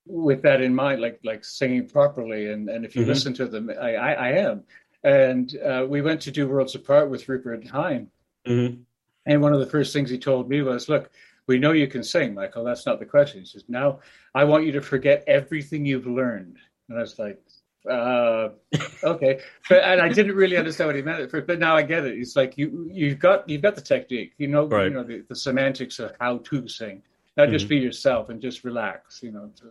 with 0.06 0.42
that 0.42 0.60
in 0.60 0.74
mind, 0.74 1.00
like 1.00 1.20
like 1.24 1.44
singing 1.44 1.88
properly. 1.88 2.50
And 2.50 2.68
and 2.68 2.84
if 2.84 2.94
you 2.94 3.02
mm-hmm. 3.02 3.10
listen 3.10 3.34
to 3.34 3.46
them, 3.46 3.70
I 3.80 3.94
I, 3.94 4.12
I 4.12 4.28
am. 4.32 4.64
And 5.02 5.56
uh, 5.64 5.86
we 5.88 6.02
went 6.02 6.20
to 6.22 6.30
do 6.30 6.46
Worlds 6.46 6.74
Apart 6.74 7.08
with 7.10 7.28
Rupert 7.28 7.66
Hine. 7.66 8.10
Mm-hmm. 8.46 8.82
And 9.26 9.42
one 9.42 9.52
of 9.52 9.60
the 9.60 9.66
first 9.66 9.92
things 9.92 10.10
he 10.10 10.18
told 10.18 10.48
me 10.48 10.62
was, 10.62 10.88
"Look, 10.88 11.10
we 11.46 11.58
know 11.58 11.72
you 11.72 11.86
can 11.86 12.02
sing, 12.02 12.34
Michael. 12.34 12.64
That's 12.64 12.86
not 12.86 12.98
the 12.98 13.06
question." 13.06 13.40
He 13.40 13.46
says, 13.46 13.64
"Now 13.68 14.00
I 14.34 14.44
want 14.44 14.66
you 14.66 14.72
to 14.72 14.82
forget 14.82 15.24
everything 15.26 15.86
you've 15.86 16.06
learned." 16.06 16.58
And 16.88 16.98
I 16.98 17.02
was 17.02 17.18
like, 17.18 17.40
uh, 17.88 18.50
okay, 19.04 19.40
but 19.68 19.82
and 19.82 20.00
I 20.00 20.08
didn't 20.08 20.34
really 20.34 20.56
understand 20.56 20.88
what 20.88 20.96
he 20.96 21.02
meant 21.02 21.20
at 21.20 21.30
first, 21.30 21.46
but 21.46 21.58
now 21.58 21.76
I 21.76 21.82
get 21.82 22.04
it. 22.04 22.18
It's 22.18 22.36
like 22.36 22.58
you 22.58 22.90
you've 22.92 23.18
got 23.18 23.48
you've 23.48 23.62
got 23.62 23.74
the 23.74 23.80
technique, 23.80 24.34
you 24.38 24.48
know, 24.48 24.66
right. 24.66 24.84
you 24.84 24.90
know 24.90 25.04
the, 25.04 25.24
the 25.28 25.36
semantics 25.36 25.98
of 25.98 26.12
how 26.20 26.38
to 26.38 26.68
sing, 26.68 27.02
mm-hmm. 27.44 27.52
just 27.52 27.68
be 27.68 27.76
yourself 27.76 28.28
and 28.28 28.40
just 28.40 28.64
relax. 28.64 29.22
You 29.22 29.32
know, 29.32 29.50
to, 29.56 29.64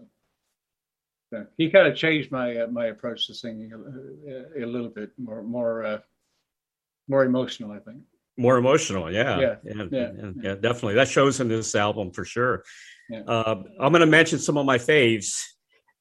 so 1.32 1.46
he 1.58 1.70
kind 1.70 1.88
of 1.88 1.96
changed 1.96 2.32
my 2.32 2.58
uh, 2.58 2.68
my 2.68 2.88
approach 2.88 3.28
to 3.28 3.34
singing 3.34 3.72
a, 3.74 4.64
a, 4.64 4.66
little 4.66 4.90
bit 4.90 5.12
more 5.18 5.44
more 5.44 5.84
uh, 5.84 6.00
more 7.08 7.24
emotional. 7.26 7.72
I 7.72 7.80
think 7.80 8.00
more 8.38 8.58
emotional. 8.58 9.12
Yeah, 9.12 9.40
yeah, 9.40 9.56
yeah, 9.64 9.74
yeah, 9.74 9.88
yeah, 9.92 10.32
yeah 10.42 10.56
definitely. 10.56 10.96
That 10.96 11.10
shows 11.10 11.40
in 11.40 11.48
this 11.48 11.76
album 11.76 12.12
for 12.12 12.26
sure. 12.26 12.64
Uh, 13.28 13.56
I'm 13.80 13.92
going 13.92 14.02
to 14.02 14.06
mention 14.06 14.40
some 14.40 14.58
of 14.58 14.66
my 14.66 14.78
faves. 14.78 15.44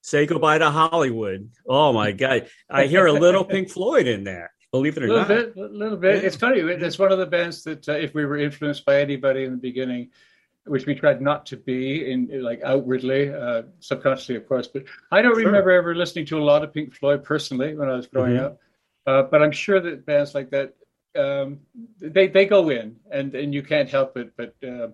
Say 0.02 0.26
goodbye 0.26 0.58
to 0.58 0.70
Hollywood. 0.70 1.50
Oh 1.66 1.92
my 1.92 2.12
God. 2.12 2.48
I 2.70 2.87
hear 2.87 3.06
a 3.06 3.12
little 3.12 3.44
Pink 3.52 3.70
Floyd 3.70 4.06
in 4.06 4.25
there. 4.25 4.52
Believe 4.72 4.96
it 4.98 5.02
or 5.02 5.06
a 5.06 5.08
little 5.08 5.20
not. 5.20 5.28
bit, 5.28 5.56
a 5.56 5.66
little 5.66 5.96
bit. 5.96 6.25
It's 6.25 6.37
funny. 6.37 6.60
It's 6.60 6.98
one 6.98 7.10
of 7.10 7.18
the 7.18 7.26
bands 7.26 7.64
that, 7.64 7.88
uh, 7.88 7.92
if 7.92 8.14
we 8.14 8.26
were 8.26 8.37
influenced 8.37 8.84
by 8.84 9.00
anybody 9.00 9.44
in 9.44 9.52
the 9.52 9.58
beginning, 9.58 10.10
which 10.68 10.87
we 10.87 10.94
tried 10.94 11.20
not 11.20 11.46
to 11.46 11.56
be 11.56 12.10
in 12.10 12.42
like 12.42 12.60
outwardly, 12.62 13.32
uh, 13.32 13.62
subconsciously, 13.80 14.37
of 14.37 14.46
course. 14.48 14.66
But 14.68 14.84
I 15.10 15.22
don't 15.22 15.34
Sure. 15.34 15.46
remember 15.46 15.70
ever 15.70 15.94
listening 15.94 16.26
to 16.26 16.38
a 16.38 16.44
lot 16.44 16.62
of 16.64 16.72
Pink 16.72 16.94
Floyd 16.94 17.25
personally 17.25 17.75
when 17.76 17.88
I 17.88 17.96
was 17.96 18.06
growing 18.06 18.37
Mhm. 18.37 18.44
up. 18.44 18.60
Uh, 19.06 19.22
but 19.22 19.42
I'm 19.42 19.52
sure 19.52 19.80
that 19.80 20.04
bands 20.06 20.34
like 20.34 20.50
that, 20.50 20.75
um, 21.16 21.60
they 22.00 22.28
they 22.28 22.46
go 22.46 22.68
in, 22.70 22.96
and 23.10 23.34
and 23.34 23.54
you 23.54 23.62
can't 23.62 23.88
help 23.88 24.16
it 24.16 24.32
but 24.37 24.54
uh, 24.62 24.88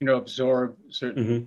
you 0.00 0.06
know 0.06 0.16
absorb 0.16 0.76
certain. 0.90 1.24
Mhm. 1.24 1.46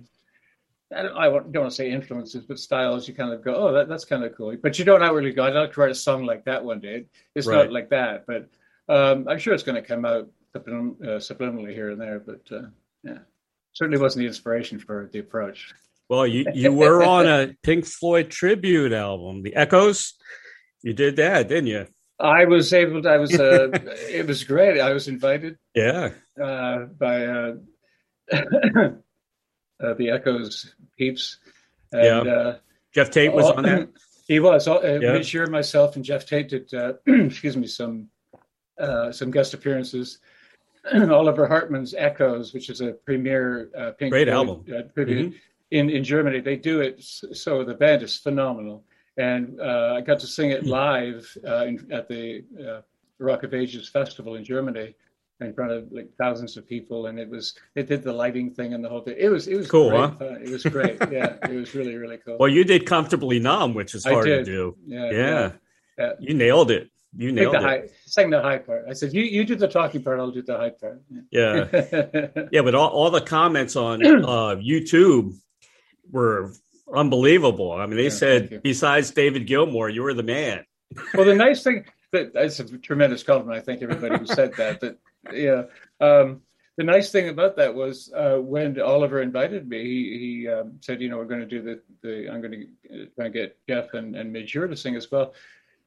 I 0.96 1.02
don't, 1.02 1.16
I 1.16 1.24
don't 1.28 1.56
want 1.56 1.70
to 1.70 1.74
say 1.76 1.90
influences, 1.90 2.44
but 2.44 2.58
styles. 2.58 3.08
You 3.08 3.14
kind 3.14 3.32
of 3.32 3.42
go, 3.42 3.54
oh, 3.54 3.72
that, 3.72 3.88
that's 3.88 4.04
kind 4.04 4.22
of 4.22 4.34
cool. 4.36 4.56
But 4.62 4.78
you 4.78 4.84
don't 4.84 5.02
outwardly 5.02 5.32
go, 5.32 5.42
I'd 5.44 5.54
like 5.54 5.72
to 5.72 5.80
write 5.80 5.90
a 5.90 5.94
song 5.94 6.24
like 6.24 6.44
that 6.44 6.64
one 6.64 6.78
day. 6.78 7.06
It's 7.34 7.46
Right. 7.48 7.56
not 7.56 7.72
like 7.72 7.88
that, 7.90 8.26
but 8.26 8.48
um, 8.88 9.26
I'm 9.28 9.38
sure 9.38 9.54
it's 9.54 9.62
going 9.64 9.80
to 9.82 9.88
come 9.88 10.04
out 10.04 10.28
sublimin- 10.54 11.02
uh, 11.02 11.18
subliminally 11.18 11.72
here 11.74 11.90
and 11.90 12.00
there. 12.00 12.20
But 12.20 12.42
uh, 12.52 12.66
yeah, 13.02 13.18
certainly 13.74 14.00
wasn't 14.00 14.22
the 14.22 14.26
inspiration 14.26 14.78
for 14.78 15.08
the 15.12 15.18
approach. 15.18 15.74
Well, 16.08 16.26
you, 16.26 16.46
you 16.54 16.72
were 16.72 17.02
on 17.04 17.26
a 17.26 17.54
Pink 17.62 17.84
Floyd 17.86 18.30
tribute 18.30 18.92
album, 18.92 19.42
The 19.42 19.54
Echoes. 19.54 20.14
You 20.82 20.92
did 20.92 21.16
that, 21.16 21.48
didn't 21.48 21.66
you? 21.68 21.86
I 22.20 22.44
was 22.44 22.72
able 22.72 23.02
to. 23.02 23.08
I 23.08 23.16
was. 23.16 23.34
Uh, 23.38 23.68
it 24.08 24.26
was 24.26 24.44
great. 24.44 24.80
I 24.80 24.92
was 24.92 25.08
invited 25.08 25.58
Yeah. 25.74 26.10
uh, 26.40 26.84
by 26.98 27.26
uh, 27.26 27.54
uh, 28.32 29.94
the 29.94 30.10
Echoes 30.10 30.74
peeps, 30.98 31.38
and 31.92 32.26
Yeah. 32.26 32.32
uh, 32.32 32.56
Geoff 32.94 33.10
Tate 33.10 33.32
was 33.32 33.46
on 33.50 33.62
that. 33.64 33.88
He 34.26 34.40
was. 34.40 34.66
Uh, 34.66 34.98
Yeah. 35.02 35.12
Mitch 35.12 35.26
Shear, 35.26 35.46
myself, 35.48 35.96
and 35.96 36.04
Geoff 36.04 36.24
Tate 36.24 36.48
did. 36.48 36.72
Uh, 36.72 36.94
excuse 37.06 37.56
me, 37.58 37.66
some 37.66 38.08
uh, 38.78 39.12
some 39.12 39.30
guest 39.30 39.52
appearances. 39.52 40.18
Oliver 41.10 41.46
Hartmann's 41.46 41.94
Echoes, 41.96 42.52
which 42.54 42.68
is 42.70 42.80
a 42.80 42.92
premier 42.92 43.70
uh, 43.76 43.92
Pink 43.92 44.12
Great 44.12 44.28
Floyd, 44.28 44.48
album. 44.48 44.64
uh, 44.76 44.82
tribute 44.92 45.34
in 45.70 45.90
in 45.90 46.04
Germany. 46.04 46.40
They 46.40 46.56
do 46.56 46.80
it 46.80 47.02
so 47.02 47.64
the 47.64 47.74
band 47.74 48.02
is 48.02 48.18
phenomenal, 48.18 48.84
and 49.16 49.60
uh, 49.60 49.94
I 49.96 50.00
got 50.00 50.18
to 50.20 50.26
sing 50.26 50.50
it 50.50 50.64
live 50.66 51.26
uh, 51.46 51.64
in, 51.66 51.88
at 51.92 52.08
the 52.08 52.44
uh, 52.60 52.80
Rock 53.18 53.42
of 53.44 53.54
Ages 53.54 53.88
festival 53.88 54.34
in 54.34 54.44
Germany 54.44 54.94
in 55.40 55.52
front 55.52 55.72
of 55.72 55.90
like 55.90 56.08
thousands 56.16 56.56
of 56.56 56.66
people, 56.66 57.06
and 57.06 57.18
it 57.18 57.28
was 57.28 57.54
it 57.74 57.86
did 57.88 58.02
the 58.02 58.12
lighting 58.12 58.50
thing 58.52 58.74
and 58.74 58.84
the 58.84 58.88
whole 58.88 59.00
thing. 59.00 59.16
It 59.18 59.28
was 59.28 59.48
it 59.48 59.56
was 59.56 59.70
Cool, 59.70 59.90
huh? 59.90 60.14
It 60.20 60.50
was 60.50 60.64
great. 60.64 60.98
yeah, 61.10 61.36
it 61.42 61.54
was 61.54 61.74
really 61.74 61.96
really 61.96 62.18
cool. 62.18 62.36
Well, 62.38 62.48
you 62.48 62.64
did 62.64 62.86
Comfortably 62.86 63.38
Numb, 63.40 63.74
which 63.74 63.94
is 63.94 64.04
hard 64.04 64.26
to 64.26 64.44
do. 64.44 64.76
yeah, 64.86 65.10
Yeah. 65.10 65.52
yeah. 65.98 66.12
You 66.20 66.34
nailed 66.34 66.70
it. 66.70 66.90
You 67.16 67.32
nailed 67.32 67.54
the 67.54 67.58
it. 67.58 67.62
high, 67.62 67.82
sang 68.06 68.30
the 68.30 68.40
high 68.42 68.58
part. 68.58 68.86
I 68.88 68.92
said, 68.92 69.12
"You 69.12 69.22
you 69.22 69.44
do 69.44 69.54
the 69.54 69.68
talking 69.68 70.02
part. 70.02 70.18
I'll 70.20 70.30
do 70.30 70.42
the 70.42 70.56
high 70.56 70.70
part." 70.70 71.02
Yeah. 71.30 71.68
Yeah, 71.72 72.44
Yeah, 72.52 72.62
but 72.62 72.74
all, 72.74 72.88
all 72.88 73.10
the 73.10 73.20
comments 73.20 73.76
on 73.76 74.04
uh, 74.06 74.56
YouTube 74.56 75.34
were 76.10 76.52
unbelievable. 76.92 77.72
I 77.72 77.86
mean, 77.86 77.96
they 77.96 78.04
Yeah, 78.04 78.08
said, 78.10 78.60
besides 78.62 79.10
David 79.10 79.46
Gilmour, 79.46 79.88
you 79.88 80.02
were 80.02 80.14
the 80.14 80.22
man. 80.22 80.64
well, 81.14 81.24
the 81.26 81.34
nice 81.34 81.62
thing 81.62 81.84
that 82.12 82.32
that's 82.34 82.60
a 82.60 82.78
tremendous 82.78 83.22
compliment. 83.22 83.58
I 83.58 83.64
think 83.64 83.82
everybody 83.82 84.18
who 84.18 84.26
said 84.26 84.54
that. 84.54 84.80
But 84.80 84.98
yeah. 85.32 85.64
Um, 86.00 86.42
the 86.76 86.82
nice 86.84 87.12
thing 87.12 87.28
about 87.28 87.54
that 87.56 87.72
was 87.74 88.12
uh, 88.16 88.36
when 88.38 88.80
Oliver 88.80 89.22
invited 89.22 89.68
me, 89.68 89.84
he, 89.84 90.18
he 90.42 90.48
um, 90.48 90.72
said, 90.80 91.00
"You 91.00 91.08
know, 91.08 91.18
we're 91.18 91.24
going 91.26 91.40
to 91.40 91.46
do 91.46 91.62
the, 91.62 91.80
the 92.02 92.28
I'm 92.28 92.40
going 92.40 92.66
to 92.90 93.06
try 93.14 93.26
and 93.26 93.34
get 93.34 93.56
Jeff 93.68 93.94
and 93.94 94.16
and 94.16 94.32
Major 94.32 94.66
to 94.66 94.76
sing 94.76 94.96
as 94.96 95.08
well." 95.10 95.34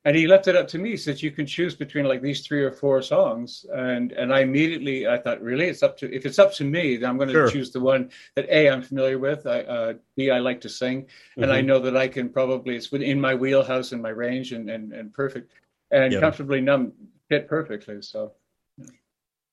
And 0.07 0.15
he 0.15 0.25
left 0.25 0.47
it 0.47 0.55
up 0.55 0.69
to 0.69 0.77
me. 0.77 0.91
He 0.91 0.95
said, 0.95 1.21
"You 1.21 1.31
can 1.31 1.45
choose 1.45 1.75
between 1.75 2.05
like 2.05 2.21
these 2.21 2.47
three 2.47 2.63
or 2.63 2.71
four 2.71 3.01
songs." 3.01 3.65
And 3.73 4.13
and 4.13 4.33
I 4.33 4.39
immediately 4.39 5.05
I 5.05 5.17
thought, 5.17 5.41
really, 5.41 5.65
it's 5.65 5.83
up 5.83 5.97
to 5.97 6.09
if 6.15 6.25
it's 6.25 6.39
up 6.39 6.53
to 6.53 6.63
me, 6.63 6.95
then 6.95 7.09
I'm 7.09 7.17
going 7.17 7.27
to 7.27 7.33
Sure. 7.35 7.51
choose 7.51 7.71
the 7.71 7.81
one 7.81 8.09
that 8.35 8.47
a 8.49 8.69
I'm 8.69 8.81
familiar 8.81 9.19
with, 9.19 9.45
I, 9.45 9.59
uh, 9.63 9.93
b 10.15 10.29
I 10.31 10.39
like 10.39 10.61
to 10.61 10.69
sing, 10.69 11.07
and 11.35 11.51
I 11.51 11.61
Mhm. 11.61 11.65
know 11.65 11.79
that 11.79 11.97
I 11.97 12.07
can 12.07 12.29
probably 12.29 12.77
it's 12.77 12.89
within 12.89 13.19
my 13.19 13.35
wheelhouse 13.35 13.91
and 13.91 14.01
my 14.01 14.11
range 14.11 14.53
and 14.53 14.69
and, 14.69 14.93
and 14.93 15.13
perfect 15.13 15.51
and 15.91 16.13
Yeah. 16.13 16.21
comfortably 16.21 16.61
numb 16.61 16.93
fit 17.27 17.49
perfectly. 17.49 18.01
So 18.01 18.31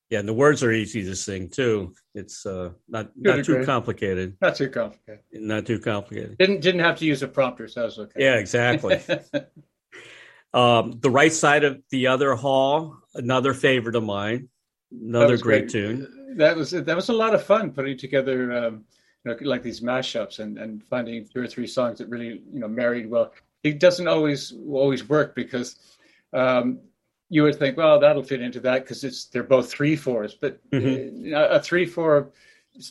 Yeah, 0.09 0.19
and 0.19 0.27
the 0.29 0.33
words 0.45 0.63
are 0.63 0.71
easy 0.71 1.03
to 1.03 1.17
sing 1.17 1.49
too. 1.49 1.93
It's 2.13 2.45
uh, 2.45 2.69
not 2.87 3.07
a 3.07 3.11
not 3.19 3.43
too 3.43 3.61
complicated. 3.65 4.37
not 4.41 4.55
too 4.55 4.69
complicated. 4.69 5.19
Not 5.33 5.65
too 5.65 5.79
complicated. 5.79 6.37
Didn't 6.37 6.61
didn't 6.61 6.79
have 6.87 6.97
to 6.99 7.05
use 7.05 7.23
a 7.23 7.27
prompter, 7.27 7.67
so 7.67 7.81
that 7.81 7.85
was 7.87 7.99
okay. 7.99 8.21
Yeah, 8.23 8.35
exactly. 8.35 9.01
um, 10.55 10.99
the 11.01 11.09
right 11.09 11.33
side 11.33 11.63
of 11.65 11.81
the 11.91 12.07
other 12.07 12.33
hall, 12.33 12.97
another 13.13 13.53
favorite 13.53 13.95
of 13.95 14.03
mine. 14.03 14.47
Another 14.91 15.33
was 15.33 15.41
great, 15.41 15.69
tune. 15.69 16.35
That 16.37 16.55
was 16.55 16.71
that 16.71 16.95
was 16.95 17.09
a 17.09 17.13
lot 17.13 17.35
of 17.35 17.43
fun 17.43 17.71
putting 17.71 17.97
together 17.97 18.51
um, 18.53 18.85
you 19.25 19.31
know, 19.31 19.37
like 19.41 19.63
these 19.63 19.81
mashups 19.81 20.39
and, 20.39 20.57
and 20.57 20.83
finding 20.85 21.27
two 21.27 21.41
or 21.41 21.47
three 21.47 21.67
songs 21.67 21.97
that 21.99 22.07
really 22.07 22.41
you 22.53 22.59
know 22.59 22.69
married 22.69 23.09
well. 23.09 23.33
It 23.63 23.79
doesn't 23.79 24.07
always 24.07 24.53
always 24.69 25.07
work 25.09 25.35
because 25.35 25.97
um, 26.31 26.79
you 27.29 27.43
would 27.43 27.59
think, 27.59 27.75
well, 27.75 27.99
that'll 27.99 28.23
fit 28.23 28.41
into 28.41 28.61
that 28.61 28.83
because 28.83 29.03
it's 29.03 29.25
they're 29.25 29.43
both 29.43 29.69
three 29.69 29.95
fours, 29.95 30.35
but 30.35 30.59
Mhm. 30.71 31.33
uh, 31.33 31.49
a 31.49 31.59
three 31.59 31.85
four 31.85 32.31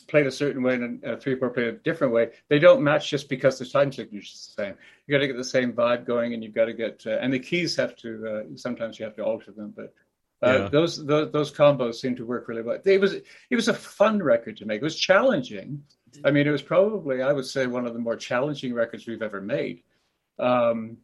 played 0.07 0.27
a 0.27 0.31
certain 0.31 0.63
way 0.63 0.75
and 0.75 1.03
a 1.03 1.17
three 1.17 1.35
four 1.35 1.49
played 1.49 1.67
a 1.67 1.71
different 1.73 2.13
way. 2.13 2.31
They 2.49 2.59
don't 2.59 2.83
match 2.83 3.09
just 3.09 3.29
because 3.29 3.59
the 3.59 3.65
time 3.65 3.91
signature 3.91 4.23
is 4.23 4.53
the 4.55 4.63
same. 4.63 4.75
You 5.07 5.13
got 5.13 5.19
to 5.21 5.27
get 5.27 5.37
the 5.37 5.43
same 5.43 5.73
vibe 5.73 6.05
going, 6.05 6.33
and 6.33 6.43
you've 6.43 6.55
got 6.55 6.65
to 6.65 6.73
get 6.73 7.03
uh, 7.05 7.17
and 7.21 7.33
the 7.33 7.39
keys 7.39 7.75
have 7.75 7.95
to. 7.97 8.27
Uh, 8.27 8.57
sometimes 8.57 8.99
you 8.99 9.05
have 9.05 9.15
to 9.15 9.23
alter 9.23 9.51
them, 9.51 9.73
but 9.75 9.93
uh, 10.41 10.63
Yeah. 10.63 10.67
those, 10.69 11.05
those 11.05 11.31
those 11.31 11.51
combos 11.51 11.95
seem 11.95 12.15
to 12.15 12.25
work 12.25 12.47
really 12.47 12.61
well. 12.61 12.79
It 12.83 12.99
was 13.01 13.13
it 13.13 13.55
was 13.55 13.67
a 13.67 13.73
fun 13.73 14.21
record 14.21 14.57
to 14.57 14.65
make. 14.65 14.81
It 14.81 14.83
was 14.83 14.97
challenging. 14.97 15.83
I 16.23 16.31
mean, 16.31 16.47
it 16.47 16.51
was 16.51 16.61
probably 16.61 17.21
I 17.21 17.33
would 17.33 17.45
say 17.45 17.67
one 17.67 17.85
of 17.85 17.93
the 17.93 17.99
more 17.99 18.15
challenging 18.15 18.73
records 18.73 19.05
we've 19.07 19.21
ever 19.21 19.41
made, 19.41 19.83
um, 20.39 20.97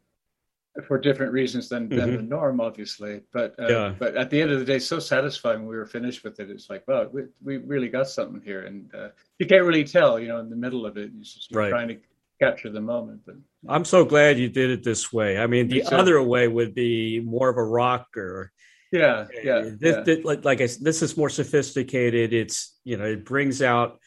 for 0.87 0.97
different 0.97 1.33
reasons 1.33 1.67
than 1.67 1.89
than 1.89 2.11
Mhm. 2.11 2.15
the 2.17 2.23
norm, 2.23 2.61
obviously. 2.61 3.21
But 3.33 3.55
uh, 3.59 3.67
Yeah. 3.67 3.95
but 3.99 4.15
at 4.15 4.29
the 4.29 4.41
end 4.41 4.51
of 4.51 4.59
the 4.59 4.65
day, 4.65 4.79
so 4.79 4.99
satisfying 4.99 5.59
when 5.59 5.67
we 5.69 5.75
were 5.75 5.85
finished 5.85 6.23
with 6.23 6.39
it. 6.39 6.49
It's 6.49 6.69
like, 6.69 6.87
wow, 6.87 7.09
we, 7.11 7.23
we 7.43 7.57
really 7.57 7.89
got 7.89 8.07
something 8.07 8.41
here, 8.43 8.61
and 8.61 8.89
uh, 8.95 9.09
you 9.39 9.45
can't 9.45 9.65
really 9.65 9.83
tell, 9.83 10.19
you 10.19 10.27
know, 10.29 10.39
in 10.39 10.49
the 10.49 10.55
middle 10.55 10.85
of 10.85 10.97
it. 10.97 11.11
You're 11.13 11.23
just 11.23 11.53
Right. 11.53 11.69
trying 11.69 11.89
to 11.89 11.97
capture 12.41 12.69
the 12.69 12.81
moment. 12.81 13.21
But 13.25 13.35
I'm 13.67 13.85
so 13.85 14.05
glad 14.05 14.39
you 14.39 14.49
did 14.49 14.69
it 14.69 14.83
this 14.83 15.11
way. 15.11 15.37
I 15.37 15.45
mean, 15.47 15.67
the 15.67 15.81
too. 15.81 15.95
other 15.95 16.21
way 16.23 16.47
would 16.47 16.73
be 16.73 17.19
more 17.19 17.49
of 17.49 17.57
a 17.57 17.63
rocker. 17.63 18.51
yeah, 18.93 19.27
yeah, 19.43 19.61
This, 19.79 19.95
yeah. 19.95 20.01
this- 20.01 20.25
like, 20.25 20.43
like 20.45 20.61
I 20.61 20.67
this 20.81 21.01
is 21.01 21.15
more 21.17 21.29
sophisticated. 21.29 22.33
It's 22.33 22.77
you 22.83 22.97
know, 22.97 23.05
it 23.05 23.25
brings 23.25 23.61
out 23.61 23.99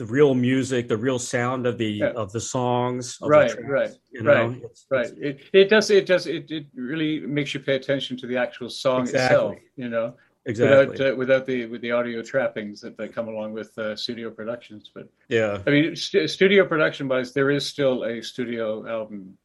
the 0.00 0.06
real 0.06 0.32
music, 0.32 0.88
the 0.88 0.96
real 0.96 1.18
sound 1.18 1.66
of 1.66 1.76
the 1.76 1.92
Yeah. 2.02 2.22
of 2.22 2.32
the 2.32 2.40
songs. 2.40 3.18
Of 3.20 3.26
the 3.28 3.30
Right, 3.36 3.50
tracks, 3.50 3.68
right, 3.68 3.90
You 4.10 4.22
know, 4.22 4.32
right, 4.32 4.56
It's- 4.56 4.86
Right. 4.90 5.06
it's- 5.06 5.22
It 5.52 5.58
it 5.62 5.68
does 5.68 5.90
it 5.90 6.06
does 6.06 6.26
it, 6.26 6.50
it 6.50 6.66
really 6.74 7.20
makes 7.38 7.52
you 7.52 7.60
pay 7.60 7.74
attention 7.76 8.16
to 8.20 8.26
the 8.26 8.38
actual 8.44 8.70
song 8.70 9.02
Exactly. 9.02 9.26
itself. 9.26 9.56
You 9.76 9.88
know, 9.94 10.06
exactly. 10.46 10.86
without 10.88 11.12
uh, 11.12 11.16
without 11.22 11.44
the 11.50 11.66
with 11.66 11.82
the 11.82 11.92
audio 11.98 12.22
trappings 12.22 12.80
that, 12.80 12.96
that 12.96 13.12
come 13.12 13.28
along 13.28 13.52
with 13.52 13.70
uh, 13.76 13.94
studio 13.94 14.30
productions. 14.30 14.90
But 14.94 15.06
yeah. 15.28 15.62
I 15.66 15.70
mean, 15.70 15.94
st- 15.94 16.30
studio 16.30 16.64
production 16.72 17.06
wise, 17.06 17.34
there 17.34 17.50
is 17.50 17.66
still 17.66 18.04
a 18.04 18.22
studio 18.22 18.64
album 18.88 19.36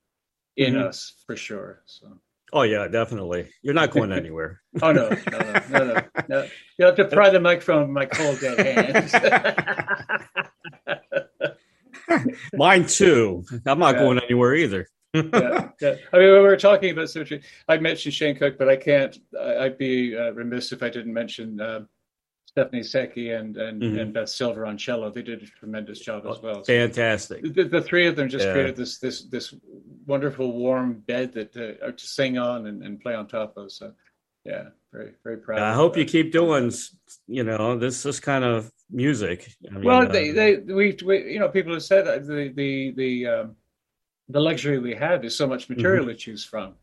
in 0.55 0.75
Mhm. 0.75 0.87
us 0.87 0.99
for 1.25 1.35
sure. 1.35 1.81
So. 1.85 2.05
Oh 2.55 2.61
yeah, 2.63 2.87
definitely. 2.87 3.49
You're 3.61 3.73
not 3.73 3.91
going 3.91 4.11
anywhere. 4.13 4.61
Oh 4.81 4.91
no, 4.91 5.09
no, 5.09 5.39
no, 5.39 5.61
no, 5.69 5.83
no, 5.85 6.01
no. 6.29 6.47
You 6.77 6.85
have 6.85 6.95
to 6.95 7.05
pry 7.05 7.29
the 7.29 7.39
microphone 7.39 7.81
with 7.81 7.89
my 7.91 8.05
cold 8.05 8.39
dead 8.41 8.59
hands. 8.59 9.13
Mine 12.53 12.85
too. 12.87 13.43
I'm 13.65 13.79
not 13.79 13.95
Yeah. 13.95 14.01
going 14.01 14.19
anywhere 14.19 14.53
either. 14.55 14.87
yeah, 15.13 15.69
yeah. 15.81 15.95
I 16.11 16.17
mean, 16.17 16.31
when 16.31 16.41
we 16.43 16.47
were 16.47 16.57
talking 16.57 16.91
about 16.91 17.09
symmetry, 17.09 17.41
I 17.69 17.77
mentioned 17.77 18.13
Shane 18.13 18.35
Cook, 18.35 18.57
but 18.57 18.67
I 18.69 18.75
can't. 18.75 19.17
I- 19.39 19.57
I'd 19.65 19.77
be 19.77 20.15
uh, 20.17 20.31
remiss 20.31 20.71
if 20.73 20.83
I 20.83 20.89
didn't 20.89 21.13
mention 21.13 21.59
uh, 21.61 21.81
Stephanie 22.55 22.83
Secchi 22.83 23.31
and 23.37 23.57
and, 23.57 23.81
Mhm. 23.81 23.99
and 23.99 24.13
Beth 24.13 24.29
Silver 24.29 24.65
on 24.65 24.77
cello. 24.77 25.09
They 25.09 25.21
did 25.21 25.43
a 25.43 25.45
tremendous 25.45 25.99
job 25.99 26.25
as 26.25 26.41
well. 26.41 26.63
So 26.63 26.73
Fantastic. 26.73 27.41
the, 27.53 27.65
the 27.65 27.81
three 27.81 28.07
of 28.07 28.15
them 28.15 28.29
just 28.29 28.45
Yeah. 28.45 28.53
created 28.53 28.77
this 28.77 28.97
this 28.97 29.23
this 29.23 29.53
wonderful 30.05 30.53
warm 30.53 30.93
bed 31.05 31.33
that 31.33 31.55
uh, 31.57 31.91
to 31.91 32.07
sing 32.07 32.37
on 32.37 32.67
and, 32.67 32.81
and 32.81 33.01
play 33.01 33.13
on 33.13 33.27
top 33.27 33.57
of. 33.57 33.73
So, 33.73 33.93
yeah, 34.45 34.69
very 34.93 35.11
very 35.21 35.37
proud. 35.37 35.59
I 35.59 35.73
hope 35.73 35.95
that. 35.95 35.99
you 35.99 36.05
keep 36.05 36.31
doing, 36.31 36.71
you 37.27 37.43
know, 37.43 37.77
this 37.77 38.03
this 38.03 38.21
kind 38.21 38.45
of 38.45 38.71
music. 38.89 39.53
I 39.69 39.73
mean, 39.73 39.83
well, 39.83 40.03
uh, 40.03 40.05
they, 40.05 40.31
they, 40.31 40.55
we, 40.57 40.97
we, 41.05 41.33
you 41.33 41.39
know, 41.39 41.49
people 41.49 41.73
have 41.73 41.83
said 41.83 42.05
that 42.05 42.25
the, 42.25 42.53
the, 42.55 42.91
the, 42.91 43.27
um, 43.27 43.55
the 44.29 44.39
luxury 44.39 44.77
we 44.79 44.93
have 44.93 45.25
is 45.25 45.35
so 45.35 45.47
much 45.47 45.67
material 45.69 46.05
to 46.05 46.13
choose 46.15 46.45
from. 46.45 46.75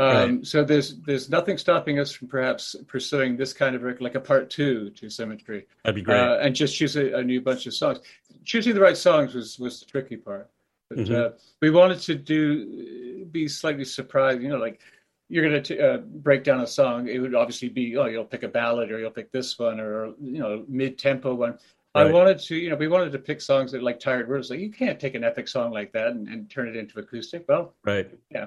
Um, 0.00 0.06
Mm-hmm. 0.08 0.36
Right. 0.36 0.46
So 0.46 0.64
there's, 0.64 0.96
there's 1.00 1.28
nothing 1.30 1.58
stopping 1.58 1.98
us 1.98 2.10
from 2.12 2.28
perhaps 2.28 2.74
pursuing 2.86 3.36
this 3.36 3.52
kind 3.52 3.74
of 3.76 3.82
record, 3.82 4.00
like 4.02 4.14
a 4.14 4.20
part 4.20 4.48
two 4.50 4.90
to 4.90 5.10
Symmetry, 5.10 5.66
that'd 5.84 5.94
be 5.94 6.02
great. 6.02 6.18
uh, 6.18 6.38
and 6.40 6.54
just 6.54 6.74
choose 6.76 6.96
a, 6.96 7.14
a 7.18 7.22
new 7.24 7.40
bunch 7.40 7.66
of 7.66 7.74
songs. 7.74 7.98
Choosing 8.44 8.74
the 8.74 8.80
right 8.80 8.96
songs 8.96 9.34
was, 9.34 9.58
was 9.58 9.80
the 9.80 9.86
tricky 9.86 10.16
part. 10.16 10.48
But 10.88 10.98
Mhm. 10.98 11.14
uh, 11.14 11.30
we 11.60 11.70
wanted 11.70 12.00
to 12.00 12.14
do 12.14 13.26
be 13.30 13.46
slightly 13.46 13.84
surprised. 13.84 14.42
You 14.42 14.48
know, 14.48 14.56
like 14.58 14.80
you're 15.28 15.48
going 15.48 15.62
to 15.62 15.78
uh, 15.88 15.96
break 15.98 16.42
down 16.42 16.60
a 16.62 16.66
song. 16.66 17.06
It 17.06 17.18
would 17.20 17.34
obviously 17.36 17.68
be 17.68 17.96
oh, 17.96 18.06
you'll 18.06 18.24
pick 18.24 18.42
a 18.42 18.48
ballad 18.48 18.90
or 18.90 18.98
you'll 18.98 19.12
pick 19.12 19.30
this 19.30 19.56
one 19.58 19.78
or 19.78 20.06
you 20.20 20.38
know 20.40 20.64
mid 20.66 20.98
tempo 20.98 21.34
one. 21.34 21.58
I 21.94 22.04
wanted 22.10 22.38
to, 22.40 22.56
you 22.56 22.70
know, 22.70 22.76
we 22.76 22.88
wanted 22.88 23.12
to 23.12 23.18
pick 23.18 23.40
songs 23.40 23.70
that 23.72 23.82
like 23.82 23.98
Tired 24.00 24.28
World. 24.28 24.48
Like 24.50 24.60
you 24.60 24.70
can't 24.70 24.98
take 24.98 25.14
an 25.14 25.22
epic 25.24 25.46
song 25.48 25.70
like 25.72 25.92
that 25.92 26.08
and, 26.08 26.26
and 26.28 26.48
turn 26.50 26.66
it 26.68 26.74
into 26.76 26.98
acoustic. 27.00 27.44
Well, 27.48 27.74
Right. 27.84 28.08
yeah, 28.30 28.46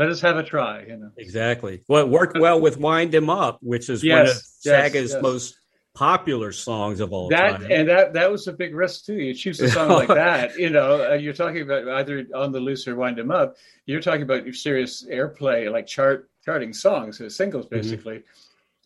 let 0.00 0.08
us 0.08 0.20
have 0.22 0.36
a 0.36 0.42
try. 0.42 0.74
You 0.88 0.96
know. 0.96 1.10
Exactly. 1.16 1.74
Well, 1.88 2.02
it 2.04 2.08
worked 2.08 2.36
well 2.38 2.58
with 2.60 2.76
"Wind 2.78 3.12
"Wind 3.12 3.14
'Em 3.14 3.30
Up," 3.30 3.58
which 3.62 3.86
is 3.94 4.02
one 4.02 4.22
of 4.22 4.26
Yes, 4.28 4.58
yes, 4.64 4.92
Saga's 4.92 5.12
yes. 5.12 5.22
most 5.22 5.56
popular 5.92 6.52
songs 6.52 7.00
of 7.00 7.12
all 7.12 7.28
that 7.28 7.60
time. 7.60 7.70
and 7.76 7.88
that 7.88 8.12
that 8.14 8.30
was 8.30 8.46
a 8.46 8.52
big 8.52 8.74
risk 8.74 9.04
too. 9.06 9.14
You 9.26 9.34
choose 9.34 9.60
a 9.60 9.68
song 9.68 9.88
like 9.88 10.08
that, 10.24 10.56
you 10.56 10.70
know, 10.70 11.10
uh, 11.10 11.14
you're 11.14 11.34
talking 11.44 11.62
about 11.62 11.88
either 11.98 12.26
on 12.34 12.52
the 12.52 12.60
loose 12.60 12.86
or 12.88 12.94
wind 12.96 13.16
them 13.18 13.30
up. 13.30 13.56
You're 13.86 14.00
talking 14.00 14.22
about 14.22 14.44
your 14.44 14.54
serious 14.54 15.04
airplay, 15.10 15.70
like 15.70 15.86
chart 15.86 16.30
charting 16.44 16.72
songs, 16.72 17.20
uh, 17.20 17.28
singles 17.28 17.66
Mm-hmm. 17.66 17.74
basically. 17.76 18.22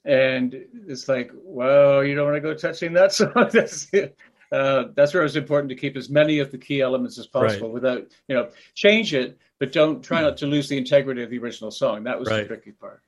And 0.06 0.54
it's 0.88 1.08
like, 1.08 1.30
well, 1.34 2.04
you 2.04 2.14
don't 2.14 2.26
want 2.30 2.36
to 2.36 2.40
go 2.48 2.54
touching 2.54 2.92
that 2.94 3.12
song. 3.18 3.48
that's 3.52 3.86
uh, 4.52 4.84
that's 4.96 5.12
where 5.14 5.22
it 5.22 5.30
was 5.30 5.36
important 5.36 5.68
to 5.70 5.74
keep 5.76 5.96
as 5.96 6.08
many 6.10 6.38
of 6.38 6.50
the 6.50 6.58
key 6.58 6.80
elements 6.80 7.18
as 7.18 7.26
possible 7.26 7.70
without, 7.70 8.02
you 8.28 8.34
know, 8.36 8.48
change 8.74 9.14
it, 9.14 9.38
but 9.60 9.72
don't 9.72 10.02
try 10.02 10.20
not 10.22 10.36
to 10.38 10.46
lose 10.46 10.68
the 10.68 10.76
integrity 10.78 11.22
of 11.22 11.30
the 11.30 11.38
original 11.38 11.70
song. 11.70 12.04
That 12.04 12.18
was 12.18 12.28
Right. 12.28 12.42
the 12.42 12.48
tricky 12.48 12.72
part. 12.72 13.00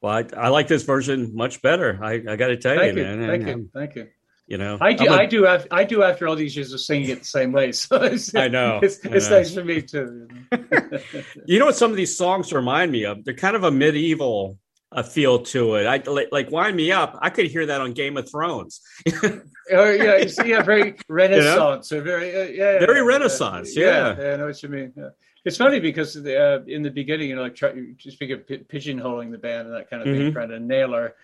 well, 0.00 0.12
I, 0.12 0.24
I 0.36 0.48
like 0.48 0.68
this 0.68 0.84
version 0.84 1.34
much 1.34 1.60
better. 1.62 1.98
I, 2.02 2.14
I 2.28 2.36
got 2.36 2.48
to 2.48 2.56
tell 2.56 2.76
Thank 2.76 2.96
you, 2.96 3.02
you, 3.02 3.16
man. 3.16 3.28
thank 3.28 3.42
And, 3.42 3.48
you, 3.48 3.54
um, 3.54 3.70
thank 3.74 3.94
you. 3.96 4.08
You 4.46 4.56
know, 4.56 4.78
I 4.80 4.94
do. 4.94 5.04
A- 5.12 5.12
I 5.12 5.26
do. 5.26 5.44
Af- 5.44 5.66
I 5.70 5.84
do. 5.84 6.02
After 6.02 6.26
all 6.26 6.34
these 6.34 6.56
years 6.56 6.72
of 6.72 6.80
singing 6.80 7.10
it 7.10 7.18
the 7.18 7.24
same 7.26 7.52
way, 7.52 7.70
so 7.82 7.96
it's, 8.02 8.34
I 8.34 8.48
know, 8.48 8.80
It's, 8.82 9.04
I 9.04 9.10
it's 9.10 9.28
know. 9.28 9.36
nice 9.36 9.52
for 9.54 9.62
me 9.62 9.82
too. 9.82 10.26
you 11.46 11.58
know. 11.58 11.66
What 11.66 11.76
some 11.76 11.90
of 11.90 11.98
these 11.98 12.16
songs 12.16 12.50
remind 12.52 12.90
me 12.90 13.04
of? 13.04 13.24
They're 13.24 13.34
kind 13.34 13.56
of 13.56 13.64
a 13.64 13.70
medieval 13.70 14.58
uh, 14.90 15.02
feel 15.02 15.40
to 15.40 15.74
it. 15.74 15.86
I 15.86 15.98
like, 16.10 16.28
like 16.32 16.50
"Wind 16.50 16.76
Me 16.76 16.92
Up." 16.92 17.18
I 17.20 17.28
could 17.28 17.48
hear 17.48 17.66
that 17.66 17.82
on 17.82 17.92
Game 17.92 18.16
of 18.16 18.30
Thrones. 18.30 18.80
oh 19.22 19.90
yeah, 19.90 20.16
you 20.16 20.28
see, 20.30 20.48
yeah, 20.48 20.62
very 20.62 20.94
Renaissance 21.10 21.92
or 21.92 22.00
very 22.00 22.34
uh, 22.34 22.44
yeah, 22.44 22.78
Very 22.78 23.02
Renaissance, 23.02 23.76
yeah. 23.76 24.16
yeah. 24.18 24.32
I 24.32 24.36
know 24.36 24.46
what 24.46 24.62
you 24.62 24.70
mean. 24.70 24.94
Yeah. 24.96 25.08
It's 25.48 25.56
funny 25.56 25.80
because 25.80 26.16
uh, 26.16 26.60
in 26.66 26.82
the 26.82 26.90
beginning, 26.90 27.30
you 27.30 27.36
know, 27.36 27.42
like 27.42 27.54
try, 27.56 27.72
you 27.72 28.10
speak 28.18 28.30
of 28.30 28.46
pi- 28.46 28.64
pigeonholing 28.72 29.30
the 29.30 29.38
band 29.38 29.66
and 29.68 29.74
that 29.76 29.88
kind 29.90 30.02
of 30.02 30.08
thing, 30.08 30.26
Mhm. 30.30 30.32
trying 30.34 30.50
to 30.50 30.60
nail 30.60 30.94
our 30.94 31.14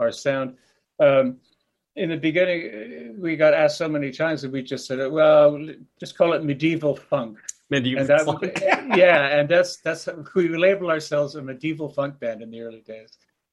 our 0.00 0.10
sound. 0.10 0.56
Um, 0.98 1.26
in 1.96 2.08
the 2.08 2.16
beginning, 2.16 2.60
uh, 2.62 3.12
we 3.24 3.36
got 3.36 3.52
asked 3.54 3.76
so 3.78 3.88
many 3.88 4.10
times 4.10 4.40
that 4.42 4.50
we 4.50 4.62
just 4.62 4.86
said, 4.86 4.98
"Well, 5.12 5.68
just 6.00 6.16
call 6.18 6.32
it 6.32 6.42
medieval 6.42 6.96
funk." 6.96 7.38
Medieval 7.70 8.00
and 8.00 8.08
that 8.08 8.24
funk. 8.24 8.42
yeah 9.04 9.38
and 9.38 9.48
that's 9.48 9.76
that's 9.86 10.08
we 10.34 10.48
label 10.48 10.88
ourselves 10.90 11.34
a 11.34 11.42
medieval 11.42 11.88
funk 11.88 12.18
band 12.20 12.40
in 12.42 12.50
the 12.50 12.60
early 12.60 12.82
days 12.94 13.10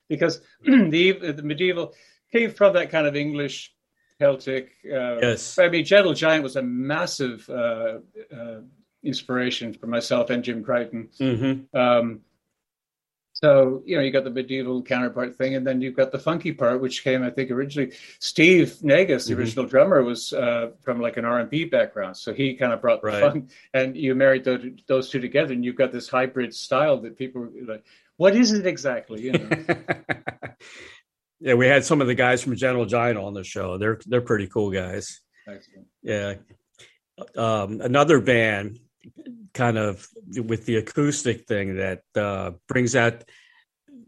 because 0.10 0.42
the 0.96 1.12
the 1.38 1.44
medieval 1.52 1.94
came 2.32 2.52
from 2.52 2.74
that 2.74 2.90
kind 2.90 3.08
of 3.08 3.16
english 3.16 3.74
celtic 4.20 4.66
uh, 5.00 5.18
Yes. 5.28 5.58
i 5.58 5.70
mean 5.70 5.86
gentle 5.86 6.14
giant 6.14 6.44
was 6.44 6.58
a 6.58 6.62
massive 6.62 7.40
uh, 7.50 8.00
uh, 8.38 8.60
inspiration 9.04 9.74
for 9.74 9.88
myself 9.88 10.30
and 10.30 10.44
jim 10.44 10.64
crichton 10.64 11.10
hmm 11.18 11.78
um, 11.78 12.22
so 13.34 13.82
you 13.86 13.96
know 13.98 14.04
you 14.04 14.12
got 14.12 14.24
the 14.24 14.30
medieval 14.30 14.84
counterpart 14.84 15.36
thing, 15.36 15.56
and 15.56 15.66
then 15.66 15.82
you've 15.82 15.96
got 15.96 16.12
the 16.12 16.20
funky 16.20 16.52
part, 16.52 16.80
which 16.80 17.04
came, 17.04 17.24
I 17.24 17.32
think, 17.32 17.50
originally. 17.50 17.94
Steve 18.20 18.84
Negus, 18.84 19.26
the 19.26 19.34
Mhm. 19.34 19.38
original 19.38 19.66
drummer, 19.66 20.04
was 20.04 20.32
uh, 20.34 20.72
from 20.82 21.00
like 21.02 21.18
an 21.18 21.26
R 21.26 21.40
and 21.40 21.50
B 21.50 21.64
background, 21.66 22.18
so 22.18 22.34
he 22.34 22.54
kind 22.56 22.72
of 22.72 22.82
brought 22.82 23.02
the 23.02 23.08
Right. 23.08 23.22
funk, 23.22 23.50
and 23.74 23.98
you 23.98 24.14
married 24.14 24.44
those, 24.44 24.64
those 24.86 25.10
two 25.10 25.20
together, 25.22 25.54
and 25.54 25.66
you've 25.66 25.78
got 25.78 25.92
this 25.92 26.08
hybrid 26.08 26.54
style 26.54 26.98
that 27.02 27.18
people 27.18 27.44
are 27.46 27.50
like, 27.66 27.84
what 28.18 28.36
is 28.36 28.52
it 28.52 28.68
exactly? 28.68 29.22
You 29.22 29.32
know, 29.32 29.50
yeah, 31.40 31.54
we 31.56 31.66
had 31.66 31.84
some 31.86 32.02
of 32.02 32.08
the 32.08 32.16
guys 32.16 32.44
from 32.44 32.56
Gentle 32.56 32.86
Giant 32.86 33.18
on 33.18 33.34
the 33.34 33.44
show. 33.46 33.78
They're 33.80 34.00
they're 34.06 34.22
pretty 34.22 34.48
cool 34.48 34.70
guys. 34.72 35.20
Excellent. 35.48 35.88
Yeah. 36.04 36.36
Um, 37.36 37.82
another 37.82 38.20
band, 38.20 38.80
kind 39.54 39.78
of 39.78 40.08
with 40.36 40.66
the 40.66 40.78
acoustic 40.78 41.48
thing 41.48 41.78
that 41.78 42.04
uh, 42.16 42.52
brings 42.68 42.96
out 42.96 43.24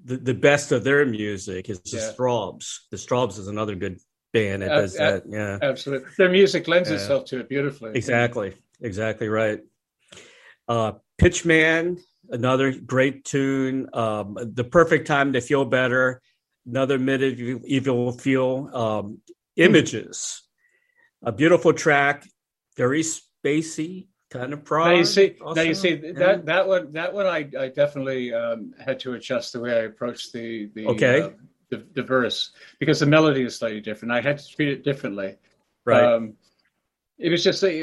the, 0.06 0.18
the 0.18 0.34
best 0.34 0.72
of 0.72 0.84
their 0.84 1.06
music 1.06 1.70
is 1.70 1.80
the 1.82 1.98
Yeah. 1.98 2.12
Strawbs. 2.14 2.80
The 2.92 2.98
Strawbs 2.98 3.40
is 3.40 3.48
another 3.48 3.76
good 3.76 4.00
band 4.34 4.62
that 4.62 4.70
does 4.70 5.00
uh, 5.00 5.12
that. 5.12 5.24
Yeah, 5.28 5.60
absolutely. 5.62 6.10
Their 6.18 6.30
music 6.30 6.68
lends 6.68 6.90
Yeah. 6.90 6.96
itself 6.96 7.26
to 7.26 7.40
it 7.40 7.50
beautifully. 7.50 7.92
exactly, 7.96 8.54
exactly 8.82 9.30
right. 9.30 9.60
Uh, 10.68 10.94
Pitchman, 11.22 12.00
another 12.30 12.72
great 12.72 13.24
tune. 13.26 13.90
Um, 13.94 14.38
the 14.54 14.64
perfect 14.64 15.08
time 15.08 15.34
to 15.34 15.42
feel 15.42 15.66
better. 15.66 16.22
Another 16.66 16.98
medieval 16.98 18.12
feel. 18.14 18.70
Um, 18.74 19.20
images, 19.56 20.42
a 21.22 21.32
beautiful 21.32 21.74
track, 21.74 22.26
very 22.76 23.04
spacey, 23.04 24.08
kind 24.34 24.52
of 24.54 24.64
prog. 24.66 24.88
Now 24.92 24.98
you 24.98 25.06
see, 25.06 25.36
also. 25.42 25.56
now 25.56 25.62
you 25.68 25.74
see 25.76 25.94
Yeah. 26.04 26.12
that 26.14 26.46
that 26.48 26.68
one 26.68 26.92
that 26.94 27.14
one 27.14 27.26
I, 27.28 27.48
I 27.60 27.68
definitely 27.70 28.34
um, 28.34 28.74
had 28.84 29.00
to 29.02 29.14
adjust 29.14 29.54
the 29.54 29.60
way 29.60 29.72
I 29.74 29.84
approached 29.92 30.34
the 30.34 30.70
the 30.74 30.88
Okay. 30.88 31.22
uh, 31.22 31.30
the, 31.70 31.86
the 31.94 32.04
verse 32.04 32.52
because 32.80 33.00
the 33.00 33.06
melody 33.06 33.44
is 33.44 33.56
slightly 33.58 33.82
different. 33.82 34.12
I 34.14 34.22
had 34.22 34.38
to 34.40 34.48
treat 34.56 34.70
it 34.70 34.84
differently. 34.84 35.38
right. 35.86 36.04
Um, 36.04 36.34
it 37.20 37.30
was 37.30 37.44
just 37.44 37.64
it 37.64 37.74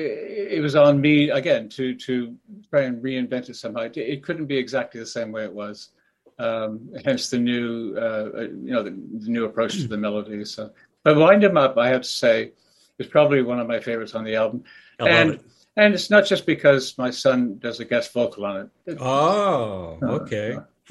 it 0.57 0.61
was 0.61 0.75
on 0.77 1.01
me 1.01 1.31
again 1.31 1.69
to 1.71 1.95
to 1.95 2.37
try 2.69 2.83
and 2.83 3.03
reinvent 3.03 3.49
it 3.49 3.57
somehow. 3.57 3.83
It, 3.83 3.97
it 3.97 4.23
couldn't 4.25 4.47
be 4.47 4.57
exactly 4.59 4.99
the 5.01 5.07
same 5.07 5.31
way 5.33 5.45
it 5.45 5.53
was. 5.53 5.91
Um, 6.39 6.91
hence 7.05 7.31
the 7.31 7.39
new 7.39 7.95
uh, 7.97 8.29
uh, 8.35 8.41
you 8.41 8.73
know 8.75 8.83
the, 8.83 8.91
the 8.91 9.29
new 9.31 9.45
approach 9.45 9.75
to 9.83 9.87
the 9.89 9.97
melody. 9.97 10.45
So, 10.45 10.73
but 11.05 11.17
wind 11.17 11.45
'em 11.45 11.57
up, 11.57 11.79
I 11.79 11.89
have 11.89 12.03
to 12.03 12.09
say, 12.09 12.53
is 12.99 13.07
probably 13.07 13.43
one 13.43 13.61
of 13.61 13.69
my 13.69 13.79
favorites 13.79 14.15
on 14.15 14.25
the 14.25 14.35
album. 14.37 14.65
I 14.99 15.03
love 15.05 15.13
and 15.13 15.31
it. 15.35 15.41
And 15.81 15.95
it's 15.95 16.11
not 16.11 16.27
just 16.27 16.45
because 16.47 16.97
my 16.99 17.11
son 17.11 17.59
does 17.59 17.81
a 17.81 17.85
guest 17.85 18.13
vocal 18.13 18.45
on 18.45 18.71
it. 18.87 18.99
Oh, 19.01 19.99
okay. 20.03 20.57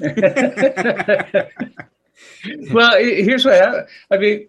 well, 2.72 2.98
here's 2.98 3.44
what 3.44 3.54
happened. 3.54 3.86
I 4.10 4.16
mean, 4.18 4.48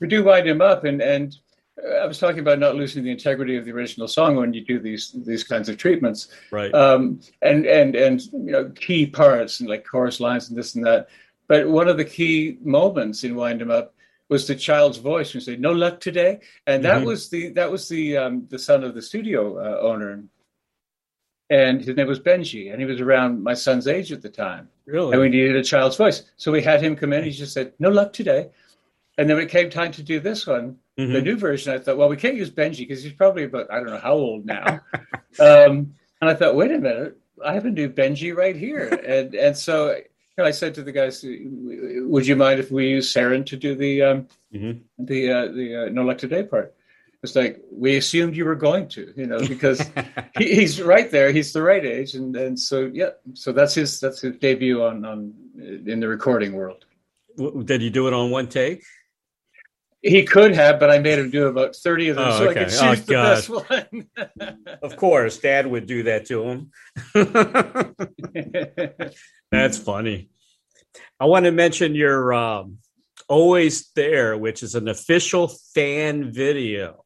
we 0.00 0.08
do 0.08 0.24
wind 0.24 0.48
him 0.48 0.60
up, 0.60 0.84
and 0.84 1.00
and 1.02 1.36
uh, 1.84 1.96
I 1.96 2.06
was 2.06 2.18
talking 2.18 2.40
about 2.40 2.58
not 2.58 2.76
losing 2.76 3.04
the 3.04 3.10
integrity 3.10 3.56
of 3.56 3.64
the 3.64 3.72
original 3.72 4.08
song 4.08 4.36
when 4.36 4.52
you 4.54 4.64
do 4.64 4.78
these 4.78 5.14
these 5.26 5.44
kinds 5.44 5.68
of 5.68 5.76
treatments, 5.76 6.28
Right. 6.50 6.72
um, 6.74 7.20
and 7.42 7.66
and 7.66 7.94
and 7.94 8.22
you 8.32 8.52
know 8.52 8.70
key 8.74 9.06
parts 9.06 9.60
and 9.60 9.68
like 9.68 9.84
chorus 9.86 10.20
lines 10.20 10.48
and 10.48 10.58
this 10.58 10.74
and 10.74 10.84
that. 10.86 11.08
But 11.46 11.68
one 11.68 11.88
of 11.88 11.96
the 11.98 12.04
key 12.04 12.58
moments 12.62 13.22
in 13.22 13.34
wind 13.34 13.60
him 13.60 13.70
up 13.70 13.93
was 14.30 14.46
the 14.46 14.54
child's 14.54 14.98
voice 14.98 15.30
who 15.30 15.40
said, 15.40 15.60
"No 15.60 15.72
luck 15.72 16.00
today," 16.00 16.40
and 16.66 16.84
that 16.84 17.02
Mhm. 17.02 17.06
was 17.06 17.28
the 17.28 17.48
that 17.50 17.70
was 17.70 17.88
the 17.88 18.16
um, 18.16 18.46
the 18.50 18.58
son 18.58 18.82
of 18.84 18.94
the 18.94 19.02
studio 19.02 19.58
uh, 19.58 19.80
owner. 19.80 20.22
And 21.50 21.82
his 21.84 21.94
name 21.94 22.06
was 22.06 22.20
Benji, 22.20 22.72
and 22.72 22.80
he 22.80 22.86
was 22.86 23.00
around 23.02 23.42
my 23.42 23.52
son's 23.52 23.86
age 23.86 24.12
at 24.12 24.22
the 24.22 24.30
time 24.30 24.68
really? 24.86 25.12
and 25.12 25.20
we 25.20 25.28
needed 25.28 25.56
a 25.56 25.62
child's 25.62 25.96
voice. 25.96 26.22
So 26.36 26.50
we 26.50 26.62
had 26.62 26.80
him 26.82 26.96
come 26.96 27.12
in. 27.12 27.22
He 27.24 27.30
just 27.30 27.52
said, 27.52 27.72
"No 27.78 27.90
luck 27.90 28.12
today." 28.12 28.48
And 29.18 29.28
then 29.28 29.36
when 29.36 29.46
it 29.46 29.50
came 29.50 29.70
time 29.70 29.92
to 29.92 30.02
do 30.02 30.18
this 30.20 30.46
one, 30.46 30.78
the 30.96 31.04
Mhm. 31.04 31.22
new 31.24 31.36
version. 31.36 31.72
I 31.72 31.78
thought, 31.78 31.96
well, 31.98 32.08
we 32.08 32.16
can't 32.16 32.34
use 32.36 32.50
Benji 32.50 32.78
because 32.78 33.02
he's 33.02 33.12
probably 33.12 33.44
about 33.44 33.70
I 33.70 33.76
don't 33.76 33.86
know 33.90 33.98
how 33.98 34.14
old 34.14 34.46
now. 34.46 34.80
um, 35.38 35.94
and 36.20 36.30
I 36.30 36.34
thought, 36.34 36.54
wait 36.56 36.70
a 36.72 36.78
minute, 36.78 37.16
I 37.44 37.52
have 37.52 37.66
a 37.66 37.70
new 37.70 37.88
Benji 37.90 38.34
right 38.34 38.56
here. 38.56 38.88
And 39.06 39.34
and 39.34 39.56
so 39.56 40.00
I 40.38 40.50
said 40.50 40.74
to 40.74 40.82
the 40.82 40.90
guys, 40.92 41.24
"Would 41.24 42.26
you 42.26 42.34
mind 42.36 42.58
if 42.58 42.70
we 42.72 42.88
use 42.88 43.12
Saren 43.12 43.46
to 43.46 43.56
do 43.56 43.74
the 43.76 44.02
um, 44.02 44.26
Mhm. 44.52 44.80
the 44.98 45.30
uh, 45.30 45.46
the 45.52 45.86
uh, 45.86 45.88
No 45.90 46.02
luck 46.02 46.18
today 46.18 46.42
part?" 46.42 46.74
It's 47.22 47.36
like 47.36 47.62
we 47.70 47.96
assumed 47.96 48.36
you 48.36 48.44
were 48.44 48.56
going 48.56 48.86
to, 48.88 49.12
you 49.16 49.26
know, 49.26 49.38
because 49.38 49.80
he, 50.38 50.54
he's 50.56 50.82
right 50.82 51.08
there. 51.10 51.30
He's 51.32 51.52
the 51.52 51.62
right 51.62 51.84
age, 51.84 52.14
and 52.14 52.34
and 52.36 52.58
so 52.58 52.90
yeah, 52.92 53.10
so 53.34 53.52
that's 53.52 53.74
his 53.74 54.00
that's 54.00 54.20
his 54.22 54.36
debut 54.36 54.82
on 54.82 55.04
on 55.04 55.32
in 55.86 56.00
the 56.00 56.08
recording 56.08 56.52
world. 56.52 56.84
Did 57.64 57.82
you 57.82 57.90
do 57.90 58.06
it 58.08 58.12
on 58.12 58.30
one 58.30 58.48
take? 58.48 58.82
He 60.02 60.22
could 60.24 60.54
have, 60.54 60.78
but 60.78 60.90
I 60.90 60.98
made 60.98 61.18
him 61.18 61.30
do 61.30 61.46
about 61.46 61.74
thirty 61.76 62.10
of 62.10 62.16
them, 62.16 62.28
Oh, 62.28 62.38
so 62.38 62.50
I 62.50 62.54
could 62.54 62.68
choose 62.68 62.82
Oh, 62.82 62.94
the 62.96 63.14
best 63.14 63.48
one. 63.48 64.06
Of 64.82 64.96
course, 64.96 65.38
Dad 65.38 65.66
would 65.66 65.86
do 65.86 66.02
that 66.02 66.26
to 66.26 66.42
him. 66.42 66.70
That's 69.54 69.78
funny. 69.78 70.28
I 71.20 71.26
want 71.26 71.44
to 71.44 71.52
mention 71.52 71.94
your 71.94 72.32
um, 72.34 72.78
"Always 73.28 73.90
There," 73.94 74.36
which 74.36 74.62
is 74.62 74.74
an 74.74 74.88
official 74.88 75.48
fan 75.74 76.32
video. 76.32 77.04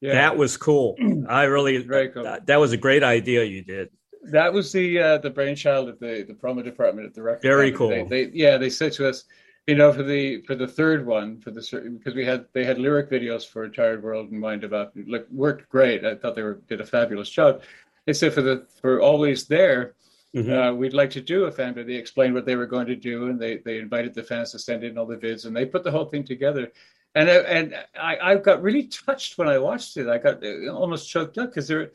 yeah, 0.00 0.14
That 0.14 0.36
was 0.36 0.56
cool. 0.56 0.96
I 1.28 1.44
really 1.44 1.76
Very 1.78 2.08
cool. 2.08 2.24
That, 2.24 2.46
that 2.46 2.58
was 2.58 2.72
a 2.72 2.76
great 2.76 3.02
idea 3.02 3.44
you 3.44 3.62
did. 3.62 3.90
that 4.32 4.52
was 4.52 4.72
the 4.72 4.98
uh, 4.98 5.18
the 5.18 5.30
brainchild 5.30 5.88
of 5.88 5.98
the 6.00 6.24
the 6.26 6.34
promo 6.34 6.64
department 6.64 7.06
at 7.06 7.14
the 7.14 7.22
record. 7.22 7.42
Very 7.42 7.72
cool. 7.72 7.90
They, 7.90 8.04
they 8.04 8.30
yeah 8.32 8.56
they 8.56 8.70
said 8.70 8.92
to 8.94 9.08
us, 9.08 9.24
you 9.66 9.74
know, 9.76 9.92
for 9.92 10.02
the 10.02 10.40
for 10.42 10.54
the 10.54 10.66
third 10.66 11.04
one, 11.06 11.40
for 11.40 11.50
the 11.50 11.62
because 11.98 12.14
we 12.14 12.24
had 12.24 12.46
they 12.54 12.64
had 12.64 12.78
lyric 12.78 13.10
videos 13.10 13.46
for 13.46 13.68
Tired 13.68 14.02
World 14.02 14.30
and 14.32 14.42
Wind 14.42 14.64
About 14.64 14.92
look 14.96 15.26
worked 15.30 15.68
great. 15.68 16.04
I 16.04 16.14
thought 16.14 16.34
they 16.34 16.42
were 16.42 16.60
did 16.68 16.80
a 16.80 16.86
fabulous 16.86 17.28
job. 17.30 17.62
They 18.06 18.14
said 18.14 18.32
for 18.32 18.42
the 18.42 18.66
for 18.80 19.00
Always 19.00 19.46
There, 19.46 19.94
mm-hmm. 20.34 20.52
uh, 20.52 20.72
we'd 20.72 20.94
like 20.94 21.10
to 21.10 21.20
do 21.20 21.44
a 21.44 21.52
fan 21.52 21.74
but 21.74 21.86
They 21.86 21.94
explained 21.94 22.34
what 22.34 22.46
they 22.46 22.56
were 22.56 22.66
going 22.66 22.86
to 22.86 22.96
do, 22.96 23.28
and 23.28 23.38
they 23.40 23.58
they 23.58 23.78
invited 23.78 24.14
the 24.14 24.22
fans 24.22 24.52
to 24.52 24.58
send 24.58 24.84
in 24.84 24.98
all 24.98 25.06
the 25.06 25.16
vids, 25.16 25.46
and 25.46 25.56
they 25.56 25.66
put 25.66 25.84
the 25.84 25.90
whole 25.90 26.06
thing 26.06 26.24
together. 26.24 26.72
And 27.14 27.28
and 27.28 27.74
I, 27.98 28.18
I 28.18 28.36
got 28.36 28.62
really 28.62 28.84
touched 28.88 29.38
when 29.38 29.48
I 29.48 29.58
watched 29.58 29.96
it. 29.96 30.08
I 30.08 30.18
got 30.18 30.44
uh, 30.44 30.68
almost 30.72 31.08
choked 31.08 31.38
up 31.38 31.50
because 31.50 31.68
they're, 31.68 31.90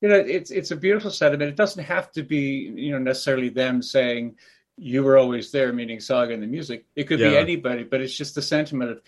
you 0.00 0.08
know, 0.08 0.16
it's 0.16 0.50
it's 0.50 0.70
a 0.70 0.76
beautiful 0.76 1.10
sentiment. 1.10 1.50
It 1.50 1.56
doesn't 1.56 1.84
have 1.84 2.10
to 2.12 2.22
be 2.22 2.72
you 2.74 2.92
know 2.92 2.98
necessarily 2.98 3.48
them 3.48 3.82
saying 3.82 4.36
you 4.76 5.04
were 5.04 5.16
always 5.16 5.52
there, 5.52 5.72
meaning 5.72 6.00
Saga 6.00 6.34
and 6.34 6.42
the 6.42 6.48
music. 6.48 6.86
It 6.96 7.04
could 7.04 7.20
yeah. 7.20 7.30
be 7.30 7.36
anybody, 7.36 7.84
but 7.84 8.00
it's 8.00 8.16
just 8.16 8.34
the 8.34 8.42
sentiment 8.42 8.90
of, 8.90 9.00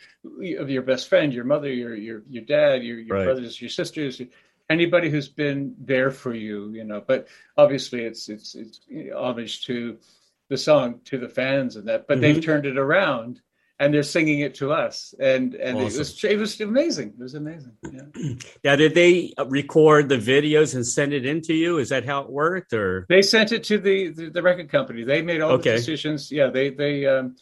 of 0.60 0.70
your 0.70 0.82
best 0.82 1.08
friend, 1.08 1.32
your 1.32 1.44
mother, 1.44 1.72
your 1.72 1.94
your 1.96 2.22
your 2.28 2.44
dad, 2.44 2.84
your 2.84 3.00
your 3.00 3.16
right. 3.16 3.24
brothers, 3.24 3.60
your 3.60 3.70
sisters, 3.70 4.20
anybody 4.70 5.10
who's 5.10 5.28
been 5.28 5.74
there 5.78 6.10
for 6.10 6.34
you, 6.34 6.70
you 6.70 6.84
know. 6.84 7.02
But 7.06 7.28
obviously, 7.56 8.04
it's 8.04 8.28
it's 8.28 8.54
it's 8.54 8.80
homage 9.14 9.64
to 9.66 9.98
the 10.48 10.56
song 10.56 11.00
to 11.06 11.18
the 11.18 11.28
fans 11.28 11.76
and 11.76 11.88
that. 11.88 12.06
But 12.06 12.14
mm-hmm. 12.14 12.22
they've 12.22 12.44
turned 12.44 12.66
it 12.66 12.78
around 12.78 13.40
and 13.78 13.92
they're 13.92 14.02
singing 14.02 14.40
it 14.40 14.54
to 14.54 14.72
us 14.72 15.14
and 15.20 15.54
and 15.54 15.76
awesome. 15.76 15.86
it 15.86 15.98
was 15.98 16.24
it 16.24 16.38
was 16.38 16.60
amazing 16.60 17.08
it 17.08 17.22
was 17.22 17.34
amazing 17.34 17.72
yeah. 17.90 18.34
yeah 18.62 18.76
did 18.76 18.94
they 18.94 19.32
record 19.46 20.08
the 20.08 20.16
videos 20.16 20.74
and 20.74 20.86
send 20.86 21.12
it 21.12 21.26
in 21.26 21.40
to 21.42 21.54
you 21.54 21.78
is 21.78 21.90
that 21.90 22.04
how 22.04 22.22
it 22.22 22.30
worked 22.30 22.72
or 22.72 23.06
they 23.08 23.22
sent 23.22 23.52
it 23.52 23.64
to 23.64 23.78
the 23.78 24.08
the, 24.08 24.30
the 24.30 24.42
record 24.42 24.70
company 24.70 25.04
they 25.04 25.22
made 25.22 25.40
all 25.40 25.52
okay. 25.52 25.72
the 25.72 25.76
decisions 25.76 26.32
yeah 26.32 26.48
they 26.48 26.70
they 26.70 27.06
um 27.06 27.36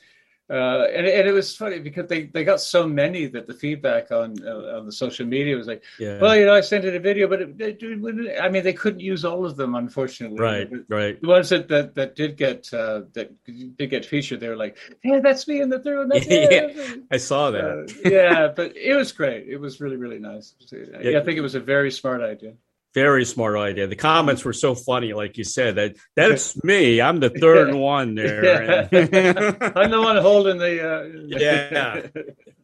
uh, 0.51 0.85
and, 0.95 1.07
and 1.07 1.27
it 1.27 1.33
was 1.33 1.57
funny 1.57 1.79
because 1.79 2.07
they, 2.07 2.25
they 2.25 2.45
got 2.45 2.61
so 2.61 2.87
many 2.87 3.25
that 3.27 3.47
the 3.47 3.55
feedback 3.55 4.11
on 4.11 4.37
uh, 4.47 4.77
on 4.77 4.85
the 4.85 4.93
social 4.93 5.25
media 5.25 5.57
was 5.57 5.67
like, 5.67 5.83
yeah. 5.99 6.21
well, 6.21 6.37
you 6.37 6.45
know, 6.45 6.53
I 6.53 6.61
sent 6.61 6.85
it 6.85 6.95
a 6.95 7.01
video, 7.01 7.29
but 7.29 7.41
it, 7.41 7.57
it, 7.59 8.41
I 8.43 8.51
mean, 8.51 8.63
they 8.63 8.75
couldn't 8.75 9.01
use 9.01 9.25
all 9.25 9.47
of 9.47 9.57
them, 9.57 9.75
unfortunately. 9.75 10.39
Right, 10.39 10.69
right. 10.89 11.19
The 11.19 11.29
ones 11.29 11.49
that 11.49 11.69
that, 11.69 11.95
that 11.95 12.15
did 12.15 12.37
get 12.37 12.73
uh, 12.75 13.03
that 13.15 13.33
did 13.45 13.89
get 13.89 14.05
featured, 14.05 14.41
they 14.41 14.49
were 14.49 14.57
like, 14.57 14.77
yeah, 15.03 15.21
that's 15.21 15.49
me 15.49 15.63
in 15.63 15.71
the 15.71 15.79
third 15.79 16.11
one. 16.11 16.23
yeah, 16.29 16.97
I 17.11 17.17
saw 17.17 17.51
that. 17.51 17.95
Yeah, 18.05 18.49
but 18.55 18.77
it 18.77 18.95
was 18.95 19.13
great. 19.13 19.49
It 19.49 19.57
was 19.57 19.81
really 19.81 19.97
really 19.97 20.19
nice. 20.19 20.55
Yeah, 20.71 21.21
I 21.21 21.25
think 21.25 21.39
it 21.39 21.43
was 21.43 21.55
a 21.55 21.61
very 21.61 21.91
smart 21.91 22.21
idea. 22.21 22.53
Very 22.95 23.25
smart 23.25 23.57
idea. 23.57 23.89
The 23.89 23.97
comments 23.97 24.45
were 24.45 24.53
so 24.53 24.77
funny, 24.77 25.13
like 25.13 25.37
you 25.37 25.43
said. 25.43 25.75
That 25.75 25.97
that's 26.15 26.63
me. 26.63 27.01
I'm 27.01 27.19
the 27.19 27.29
third 27.29 27.75
one 27.75 28.15
there. 28.15 28.89
I'm 28.93 29.91
the 29.91 30.01
one 30.01 30.17
holding 30.19 30.59
the. 30.59 30.89
Uh... 30.89 31.05
yeah, 31.27 32.07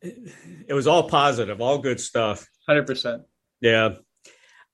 it 0.68 0.72
was 0.72 0.86
all 0.86 1.08
positive, 1.08 1.60
all 1.60 1.78
good 1.78 1.98
stuff. 1.98 2.46
Hundred 2.64 2.86
percent. 2.86 3.22
Yeah. 3.60 3.96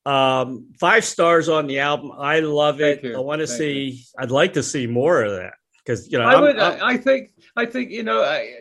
Um, 0.05 0.73
five 0.79 1.07
stars 1.07 1.49
on 1.49 1.67
the 1.67 1.81
album. 1.81 2.13
I 2.17 2.41
love 2.41 2.83
it. 2.83 3.03
I 3.05 3.19
want 3.19 3.41
to 3.41 3.47
see. 3.47 3.81
You. 3.81 4.03
I'd 4.19 4.31
like 4.31 4.53
to 4.53 4.63
see 4.63 4.87
more 4.87 5.23
of 5.23 5.37
that 5.37 5.55
because 5.79 6.13
you 6.13 6.19
know. 6.19 6.27
I 6.27 6.35
I'm, 6.35 6.41
would. 6.43 6.59
I'm, 6.59 6.83
I 6.83 6.97
think. 6.99 7.31
I 7.57 7.65
think 7.65 7.91
you 7.91 8.03
know. 8.03 8.23
I 8.23 8.57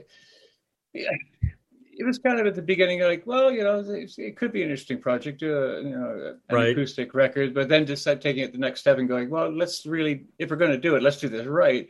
it 1.98 2.06
was 2.06 2.18
kind 2.18 2.40
of 2.40 2.46
at 2.46 2.56
the 2.56 2.62
beginning 2.62 3.02
like 3.02 3.24
well 3.26 3.52
you 3.52 3.64
know 3.64 3.84
it, 3.88 4.38
could 4.38 4.52
be 4.52 4.62
an 4.62 4.70
interesting 4.70 5.00
project 5.00 5.42
uh, 5.44 5.78
you 5.80 5.90
know 5.90 6.36
an 6.50 6.56
right. 6.56 6.70
acoustic 6.70 7.14
record 7.14 7.54
but 7.54 7.70
then 7.70 7.86
just 7.86 8.04
taking 8.04 8.40
it 8.40 8.52
the 8.52 8.58
next 8.58 8.82
step 8.82 8.98
and 8.98 9.08
going 9.08 9.30
well 9.30 9.50
let's 9.50 9.86
really 9.86 10.26
if 10.40 10.50
we're 10.50 10.56
going 10.56 10.72
to 10.72 10.78
do 10.78 10.96
it 10.96 11.04
let's 11.04 11.18
do 11.18 11.30
this 11.30 11.46
right 11.48 11.90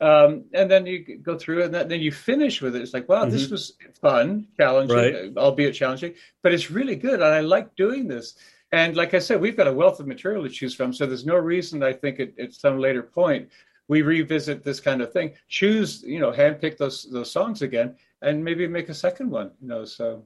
um, 0.00 0.44
and 0.54 0.70
then 0.70 0.86
you 0.86 1.18
go 1.18 1.36
through 1.36 1.64
and 1.64 1.74
then 1.74 2.00
you 2.00 2.10
finish 2.10 2.62
with 2.62 2.76
it 2.76 2.82
it's 2.82 2.94
like 2.94 3.08
wow 3.08 3.22
mm-hmm. 3.22 3.30
this 3.30 3.50
was 3.50 3.74
fun 4.00 4.46
challenging 4.58 4.96
right. 4.96 5.32
albeit 5.36 5.74
challenging 5.74 6.14
but 6.42 6.52
it's 6.52 6.70
really 6.70 6.96
good 6.96 7.14
and 7.14 7.24
i 7.24 7.40
like 7.40 7.74
doing 7.76 8.08
this 8.08 8.34
and 8.72 8.96
like 8.96 9.14
i 9.14 9.18
said 9.18 9.40
we've 9.40 9.56
got 9.56 9.66
a 9.66 9.72
wealth 9.72 10.00
of 10.00 10.06
material 10.06 10.42
to 10.42 10.48
choose 10.48 10.74
from 10.74 10.92
so 10.92 11.06
there's 11.06 11.26
no 11.26 11.36
reason 11.36 11.82
i 11.82 11.92
think 11.92 12.20
at, 12.20 12.38
at 12.38 12.52
some 12.52 12.78
later 12.78 13.02
point 13.02 13.48
we 13.90 14.02
revisit 14.02 14.62
this 14.62 14.78
kind 14.78 15.02
of 15.02 15.12
thing 15.12 15.34
choose 15.48 16.02
you 16.06 16.20
know 16.20 16.30
handpick 16.30 16.78
those 16.78 17.08
those 17.10 17.30
songs 17.30 17.60
again 17.60 17.96
and 18.22 18.44
maybe 18.44 18.66
make 18.66 18.88
a 18.88 18.94
second 18.94 19.30
one. 19.30 19.50
You 19.60 19.68
know, 19.68 19.84
so. 19.84 20.24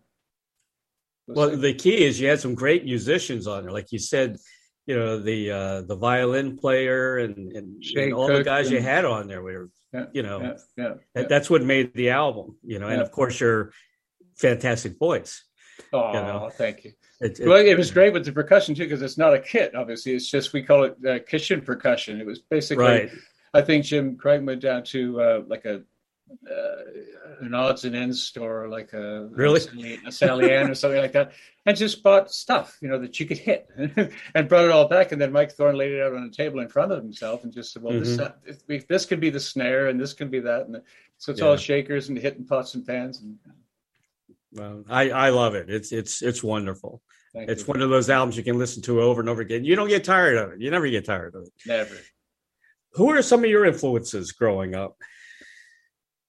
We'll, 1.27 1.57
the 1.57 1.73
key 1.73 2.05
is 2.05 2.21
you 2.21 2.29
had 2.29 2.41
some 2.41 2.55
great 2.55 2.85
musicians 2.85 3.47
on 3.47 3.63
there, 3.63 3.73
like 3.73 3.93
you 3.93 3.99
said. 3.99 4.37
You 4.87 4.97
know 4.97 5.19
the 5.19 5.51
uh, 5.51 5.81
the 5.83 5.97
violin 5.97 6.59
player 6.59 7.17
and, 7.17 7.53
and, 7.57 7.83
and 7.97 8.13
all 8.13 8.27
Cook 8.27 8.37
the 8.37 8.45
guys 8.45 8.67
and, 8.67 8.77
you 8.77 8.83
had 8.83 9.07
on 9.07 9.29
there 9.29 9.43
were, 9.43 9.71
yeah, 9.95 10.05
you 10.13 10.23
know, 10.23 10.43
yeah, 10.43 10.57
yeah, 10.77 10.95
that, 11.15 11.31
that's 11.31 11.49
what 11.49 11.63
made 11.63 11.95
the 11.95 12.11
album. 12.11 12.57
You 12.63 12.79
know, 12.81 12.89
and 12.89 13.01
of 13.01 13.11
course 13.11 13.41
your 13.41 13.73
fantastic 14.37 14.99
voice. 14.99 15.43
Oh, 15.91 16.09
you 16.09 16.21
know? 16.21 16.51
thank 16.53 16.85
you. 16.85 16.93
It, 17.23 17.41
it, 17.41 17.49
well, 17.49 17.65
it 17.65 17.79
was 17.79 17.91
great 17.91 18.13
with 18.13 18.27
the 18.27 18.33
percussion 18.33 18.75
too, 18.75 18.85
because 18.85 19.01
it's 19.01 19.17
not 19.17 19.33
a 19.33 19.39
kit. 19.39 19.75
Obviously, 19.75 20.13
it's 20.13 20.31
just 20.31 20.53
we 20.53 20.63
call 20.63 20.85
it 20.85 20.97
uh, 21.09 21.21
kitchen 21.27 21.63
percussion. 21.63 22.21
It 22.21 22.27
was 22.27 22.41
basically, 22.41 22.85
right. 22.85 23.11
I 23.55 23.63
think 23.63 23.85
Jim 23.85 24.17
Craig 24.17 24.45
went 24.45 24.61
down 24.61 24.83
to 24.85 25.21
uh, 25.21 25.43
like 25.47 25.65
a 25.65 25.83
uh, 26.51 26.77
an 27.41 27.55
odds 27.55 27.85
and 27.85 27.95
ends 27.95 28.23
store 28.23 28.69
like 28.69 28.93
a 28.93 29.29
really 29.31 29.61
a 30.07 30.13
Sally 30.13 30.53
Ann 30.53 30.71
or 30.71 30.75
something 30.75 31.01
like 31.01 31.13
that, 31.13 31.33
and 31.67 31.77
just 31.77 32.03
bought 32.03 32.31
stuff 32.31 32.79
you 32.81 32.89
know 32.89 32.99
that 32.99 33.19
you 33.21 33.27
could 33.27 33.39
hit, 33.39 33.69
and 34.35 34.49
brought 34.49 34.65
it 34.65 34.71
all 34.71 34.89
back. 34.89 35.13
And 35.13 35.21
then 35.21 35.33
Mike 35.33 35.53
Thorne 35.53 35.77
laid 35.77 35.93
it 35.93 36.03
out 36.03 36.15
on 36.15 36.25
a 36.25 36.31
table 36.31 36.61
in 36.61 36.69
front 36.69 36.93
of 36.93 37.03
himself 37.03 37.45
and 37.45 37.53
just 37.53 37.73
said, 37.73 37.83
"Well, 37.83 37.95
mm-hmm. 37.95 38.53
this 38.67 38.85
this 38.85 39.07
could 39.07 39.21
be 39.21 39.31
the 39.31 39.41
snare, 39.41 39.89
and 39.89 40.01
this 40.01 40.13
can 40.13 40.29
be 40.31 40.41
that." 40.41 40.67
And 40.67 40.81
so 41.19 41.33
it's 41.33 41.41
yeah. 41.41 41.47
all 41.47 41.57
shakers 41.57 42.09
and 42.09 42.19
hitting 42.19 42.45
pots 42.45 42.75
and 42.75 42.87
pans. 42.87 43.21
And 43.21 43.39
well, 44.53 44.85
I 44.89 45.11
I 45.11 45.29
love 45.31 45.55
it. 45.55 45.71
It's 45.71 45.93
it's 45.93 46.23
it's 46.23 46.43
wonderful. 46.43 47.03
Thank 47.33 47.51
it's 47.51 47.63
you. 47.63 47.67
one 47.67 47.83
of 47.83 47.91
those 47.91 48.09
albums 48.11 48.37
you 48.37 48.45
can 48.45 48.59
listen 48.59 48.83
to 48.83 49.01
over 49.01 49.21
and 49.21 49.29
over 49.29 49.43
again. 49.43 49.65
You 49.65 49.75
don't 49.75 49.89
get 49.89 50.05
tired 50.05 50.37
of 50.37 50.53
it. 50.53 50.61
You 50.61 50.71
never 50.71 50.89
get 50.89 51.05
tired 51.05 51.35
of 51.35 51.43
it. 51.43 51.53
Never. 51.67 51.97
Who 52.95 53.11
are 53.11 53.23
some 53.23 53.45
of 53.45 53.51
your 53.51 53.65
influences 53.65 54.33
growing 54.33 54.75
up? 54.75 54.97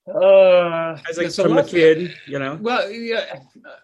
Uh, 0.07 0.97
As 1.09 1.17
a, 1.17 1.43
from 1.43 1.57
a 1.57 1.63
kid, 1.63 2.15
you 2.27 2.37
know. 2.37 2.59
Well, 2.61 2.91
yeah, 2.91 3.39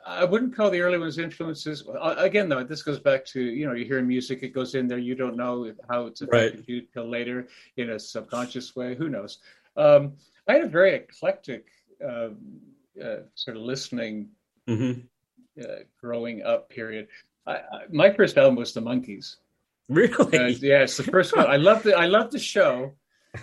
I 0.06 0.24
wouldn't 0.24 0.56
call 0.56 0.70
the 0.70 0.80
early 0.80 1.00
ones 1.00 1.17
influences. 1.17 1.84
Again, 2.00 2.48
though, 2.48 2.63
this 2.63 2.84
goes 2.84 3.00
back 3.00 3.26
to 3.26 3.41
you 3.41 3.65
know 3.65 3.74
you 3.74 3.86
hear 3.86 4.02
music, 4.04 4.44
it 4.44 4.50
goes 4.50 4.76
in 4.76 4.88
there. 4.88 5.00
You 5.00 5.15
don't 5.15 5.36
know 5.36 5.74
how 5.89 6.06
it's 6.06 6.22
affected 6.22 6.60
right. 6.60 6.70
you 6.70 6.82
till 6.94 7.10
later 7.10 7.48
in 7.78 7.91
a 7.91 8.00
subconscious 8.00 8.76
way. 8.76 8.94
Who 8.94 9.10
knows? 9.10 9.39
Um, 9.76 10.13
I 10.48 10.54
had 10.54 10.63
a 10.63 10.70
very 10.70 10.94
eclectic 10.94 11.70
uh, 12.04 12.30
uh, 13.04 13.22
sort 13.36 13.58
of 13.58 13.63
listening 13.63 14.30
mm-hmm. 14.70 15.02
Uh, 15.62 15.84
growing 16.00 16.44
up 16.44 16.70
period. 16.70 17.08
I, 17.46 17.56
I, 17.56 17.82
my 17.91 18.10
first 18.13 18.38
album 18.38 18.56
was 18.56 18.74
the 18.74 18.82
Monkees. 18.82 19.36
Really? 19.91 20.38
Uh, 20.38 20.47
yeah, 20.47 20.84
it's 20.84 20.97
the 20.97 21.04
first 21.04 21.36
one. 21.36 21.47
I 21.47 21.58
love 21.58 21.84
the 21.84 21.95
I 21.95 22.06
love 22.06 22.32
the 22.32 22.39
show 22.39 22.93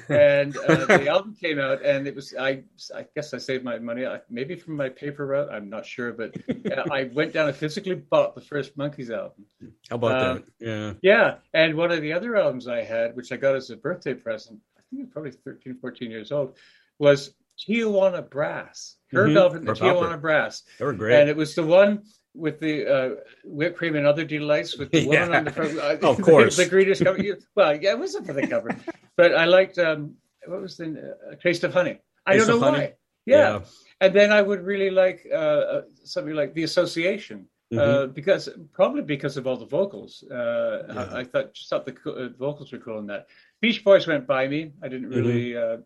and 0.08 0.56
uh, 0.56 0.84
the 0.86 1.08
album 1.08 1.34
came 1.40 1.58
out, 1.58 1.84
and 1.84 2.06
it 2.06 2.14
was 2.14 2.34
I. 2.38 2.62
I 2.94 3.06
guess 3.14 3.32
I 3.32 3.38
saved 3.38 3.64
my 3.64 3.78
money, 3.78 4.04
maybe 4.28 4.56
from 4.56 4.76
my 4.76 4.88
paper 4.88 5.26
route. 5.26 5.50
I'm 5.50 5.70
not 5.70 5.86
sure, 5.86 6.12
but 6.12 6.36
uh, 6.48 6.84
I 6.90 7.04
went 7.04 7.32
down 7.32 7.48
and 7.48 7.56
physically 7.56 7.94
bought 7.94 8.34
the 8.34 8.40
first 8.40 8.76
Monkees 8.76 9.10
album. 9.10 9.46
How 9.88 9.96
about 9.96 10.22
um, 10.22 10.44
that? 10.58 10.66
Yeah, 10.66 10.92
yeah. 11.02 11.34
And 11.54 11.76
one 11.76 11.90
of 11.90 12.02
the 12.02 12.12
other 12.12 12.36
albums 12.36 12.68
I 12.68 12.82
had, 12.82 13.16
which 13.16 13.32
I 13.32 13.36
got 13.36 13.56
as 13.56 13.70
a 13.70 13.76
birthday 13.76 14.14
present, 14.14 14.60
I 14.76 14.82
think 14.90 15.02
it 15.02 15.04
was 15.04 15.12
probably 15.12 15.54
13, 15.54 15.78
14 15.80 16.10
years 16.10 16.32
old, 16.32 16.56
was 16.98 17.34
Tijuana 17.58 18.28
Brass. 18.28 18.96
Herb 19.12 19.30
mm-hmm. 19.30 19.38
Alpert, 19.38 19.64
the 19.64 19.72
Tijuana 19.72 20.20
Brass. 20.20 20.64
They 20.78 20.84
were 20.84 20.92
great, 20.92 21.18
and 21.18 21.30
it 21.30 21.36
was 21.36 21.54
the 21.54 21.64
one 21.64 22.02
with 22.38 22.60
the 22.60 22.86
uh, 22.86 23.14
whipped 23.44 23.76
cream 23.76 23.96
and 23.96 24.06
other 24.06 24.24
delights 24.24 24.78
with 24.78 24.90
the 24.92 25.00
yeah. 25.12 25.28
on 25.28 25.44
the 25.44 25.50
front. 25.50 25.78
Uh, 25.78 26.08
of 26.08 26.20
course, 26.22 26.56
the, 26.56 26.64
the 26.64 26.70
greatest 26.70 27.04
cover. 27.04 27.18
Well, 27.54 27.74
yeah, 27.82 27.90
it 27.90 27.98
wasn't 27.98 28.26
for 28.26 28.32
the 28.32 28.46
cover, 28.46 28.74
but 29.16 29.34
I 29.34 29.44
liked 29.44 29.78
um, 29.78 30.14
what 30.46 30.60
was 30.60 30.76
the 30.76 31.16
uh, 31.30 31.34
Taste 31.36 31.64
of 31.64 31.72
Honey. 31.74 31.98
I 32.26 32.34
Taste 32.34 32.46
don't 32.46 32.60
know 32.60 32.70
why. 32.70 32.94
Yeah. 33.26 33.36
yeah. 33.36 33.60
and 34.00 34.14
then 34.14 34.32
I 34.32 34.40
would 34.40 34.62
really 34.62 34.90
like 34.90 35.26
uh, 35.30 35.34
uh 35.34 35.82
something 36.04 36.34
like 36.34 36.54
The 36.54 36.62
Association. 36.62 37.46
Uh, 37.70 37.76
mm-hmm. 37.76 38.12
because 38.12 38.48
probably 38.72 39.02
because 39.02 39.36
of 39.36 39.46
all 39.46 39.58
the 39.58 39.66
vocals, 39.66 40.24
yeah. 40.30 40.84
I, 40.88 41.18
I, 41.18 41.24
thought 41.24 41.52
just 41.52 41.68
thought 41.68 41.84
the 41.84 42.34
vocals 42.38 42.72
were 42.72 42.78
cool 42.78 42.98
in 42.98 43.06
that. 43.08 43.26
Beach 43.60 43.84
Boys 43.84 44.06
went 44.06 44.26
by 44.26 44.48
me. 44.48 44.72
I 44.82 44.88
didn't 44.88 45.10
really, 45.10 45.50
mm-hmm. 45.50 45.82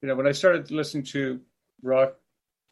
you 0.00 0.08
know, 0.08 0.14
when 0.14 0.26
I 0.26 0.32
started 0.32 0.70
listening 0.70 1.02
to 1.12 1.38
rock, 1.82 2.14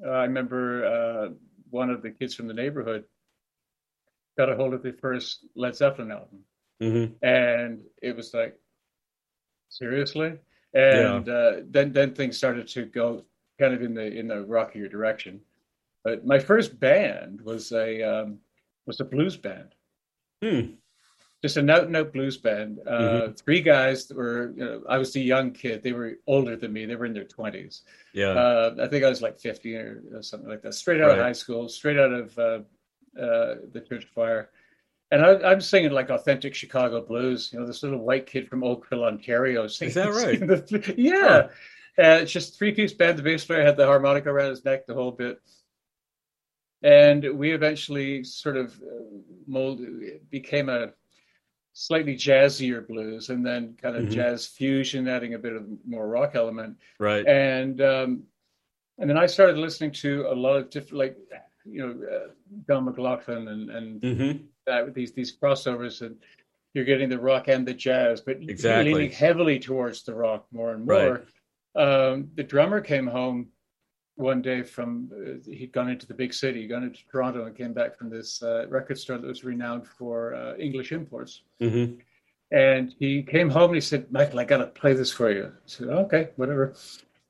I 0.03 0.23
remember 0.23 1.35
one 1.69 1.91
of 1.91 2.01
the 2.01 2.11
kids 2.11 2.35
from 2.35 2.49
the 2.49 2.55
neighborhood 2.55 3.05
got 4.37 4.51
a 4.51 4.57
hold 4.57 4.75
of 4.75 4.83
the 4.83 4.93
first 4.93 5.47
Led 5.55 5.77
Zeppelin 5.77 6.13
album, 6.13 6.41
mm-hmm. 6.83 7.13
and 7.27 7.81
it 8.03 8.17
was 8.17 8.35
like, 8.35 8.59
seriously. 9.69 10.39
And 10.75 11.27
yeah. 11.27 11.33
uh, 11.33 11.61
then 11.71 11.93
then 11.93 12.15
things 12.15 12.37
started 12.37 12.69
to 12.69 12.85
go 12.85 13.25
kind 13.59 13.73
of 13.75 13.83
in 13.83 13.95
the 13.95 14.07
in 14.07 14.29
the 14.29 14.45
rockier 14.45 14.89
direction. 14.89 15.41
But 16.05 16.27
my 16.27 16.39
first 16.39 16.79
band 16.79 17.41
was 17.41 17.73
a 17.73 18.03
um, 18.03 18.39
was 18.87 19.01
a 19.01 19.05
blues 19.05 19.37
band. 19.37 19.75
Hmm. 20.43 20.73
just 21.43 21.57
an 21.57 21.71
out 21.71 21.85
and 21.85 21.97
out 21.97 22.13
blues 22.13 22.37
band. 22.37 22.79
Uh, 22.87 22.91
mm-hmm. 22.91 23.33
Three 23.33 23.63
guys 23.63 24.07
that 24.07 24.17
were, 24.19 24.53
you 24.55 24.65
know, 24.65 24.83
I 24.87 24.99
was 24.99 25.15
the 25.15 25.21
young 25.23 25.51
kid. 25.51 25.83
They 25.83 25.93
were 25.93 26.15
older 26.27 26.57
than 26.57 26.75
me. 26.75 26.85
They 26.85 26.95
were 26.95 27.07
in 27.07 27.15
their 27.15 27.25
twenties. 27.25 27.83
Yeah. 28.13 28.29
Uh, 28.29 28.75
I 28.83 28.87
think 28.87 29.05
I 29.05 29.09
was 29.09 29.23
like 29.23 29.39
50 29.39 29.77
or, 29.77 30.03
or 30.15 30.23
something 30.23 30.49
like 30.49 30.63
that. 30.63 30.75
Straight 30.75 31.01
out 31.01 31.09
right. 31.09 31.19
of 31.19 31.25
high 31.25 31.33
school, 31.33 31.69
straight 31.69 31.99
out 31.99 32.13
of 32.13 32.39
uh, 33.21 33.57
the 33.73 33.85
church 33.89 34.07
choir. 34.15 34.51
And 35.11 35.25
I, 35.25 35.53
am 35.53 35.61
singing 35.61 35.93
like 35.93 36.11
authentic 36.11 36.55
Chicago 36.55 37.01
blues. 37.01 37.51
You 37.53 37.61
know, 37.61 37.67
this 37.67 37.83
little 37.83 38.01
white 38.01 38.27
kid 38.27 38.49
from 38.49 38.65
Oakville, 38.65 39.05
Ontario. 39.05 39.67
Singing, 39.69 39.91
Is 39.91 39.95
that 39.95 40.11
right? 40.11 40.41
The, 40.41 40.95
yeah. 40.97 41.49
Uh, 41.99 42.21
it's 42.21 42.33
just 42.33 42.59
three 42.59 42.73
piece 42.73 42.93
band. 42.93 43.19
The 43.19 43.23
bass 43.23 43.45
player 43.45 43.65
had 43.65 43.77
the 43.77 43.87
harmonica 43.87 44.29
around 44.29 44.51
his 44.51 44.65
neck 44.65 44.87
the 44.87 44.95
whole 44.95 45.13
bit. 45.13 45.41
And 46.83 47.39
we 47.39 47.53
eventually 47.53 48.23
sort 48.25 48.57
of 48.57 48.75
uh, 48.75 49.05
molded, 49.47 50.29
became 50.31 50.69
a 50.69 50.93
slightly 51.73 52.17
jazzier 52.17 52.87
blues 52.87 53.29
and 53.31 53.45
then 53.45 53.77
kind 53.81 53.97
of 53.97 54.05
mm-hmm. 54.05 54.13
jazz 54.13 54.47
fusion, 54.47 55.09
adding 55.09 55.35
a 55.35 55.39
bit 55.39 55.55
of 55.55 55.67
more 55.87 56.07
rock 56.07 56.33
element. 56.35 56.79
Right. 56.99 57.27
And, 57.27 57.81
um, 57.81 58.23
and 58.99 59.09
then 59.09 59.19
I 59.19 59.27
started 59.27 59.57
listening 59.57 59.93
to 59.93 60.27
a 60.31 60.35
lot 60.35 60.57
of 60.57 60.71
different, 60.71 60.99
like, 60.99 61.17
you 61.69 61.87
know, 61.87 62.07
uh, 62.07 62.29
John 62.67 62.85
McLaughlin 62.85 63.49
and, 63.49 63.71
and 63.71 64.01
mm-hmm. 64.01 64.45
that, 64.67 64.95
these, 64.95 65.13
these 65.13 65.37
crossovers 65.37 66.03
and, 66.03 66.17
you're 66.75 66.85
getting 66.85 67.09
the 67.09 67.19
rock 67.19 67.49
and 67.49 67.67
the 67.67 67.73
jazz, 67.73 68.21
but 68.21 68.37
exactly. 68.43 68.93
leaning 68.93 69.11
heavily 69.11 69.59
towards 69.59 70.03
the 70.03 70.15
rock 70.15 70.45
more 70.53 70.75
and 70.75 70.85
more. 70.85 71.13
Right 71.15 71.25
um, 71.77 72.31
the 72.35 72.43
drummer 72.43 72.81
came 72.81 73.07
home 73.07 73.49
one 74.15 74.41
day 74.41 74.63
from 74.63 75.11
uh, 75.13 75.51
he'd 75.51 75.73
gone 75.73 75.91
into 75.91 76.07
the 76.07 76.15
big 76.15 76.33
city, 76.33 76.67
gone 76.67 76.85
into 76.85 77.01
Toronto, 77.11 77.45
and 77.45 77.55
came 77.55 77.75
back 77.75 77.97
from 77.97 78.09
this 78.09 78.43
uh, 78.43 78.67
record 78.69 78.99
store 78.99 79.19
that 79.19 79.27
was 79.27 79.45
renowned 79.45 79.87
for 79.87 80.35
uh, 80.35 80.57
English 80.57 80.93
imports. 80.93 81.43
Mm-hmm. 81.61 82.01
And 82.51 82.95
he 82.99 83.23
came 83.23 83.51
home 83.51 83.71
and 83.71 83.75
he 83.75 83.81
said, 83.81 84.11
"Michael, 84.11 84.41
I 84.41 84.45
got 84.45 84.59
to 84.59 84.67
play 84.67 84.95
this 84.95 85.13
for 85.13 85.31
you." 85.31 85.47
I 85.47 85.67
said, 85.67 85.89
"Okay, 85.89 86.31
whatever." 86.37 86.75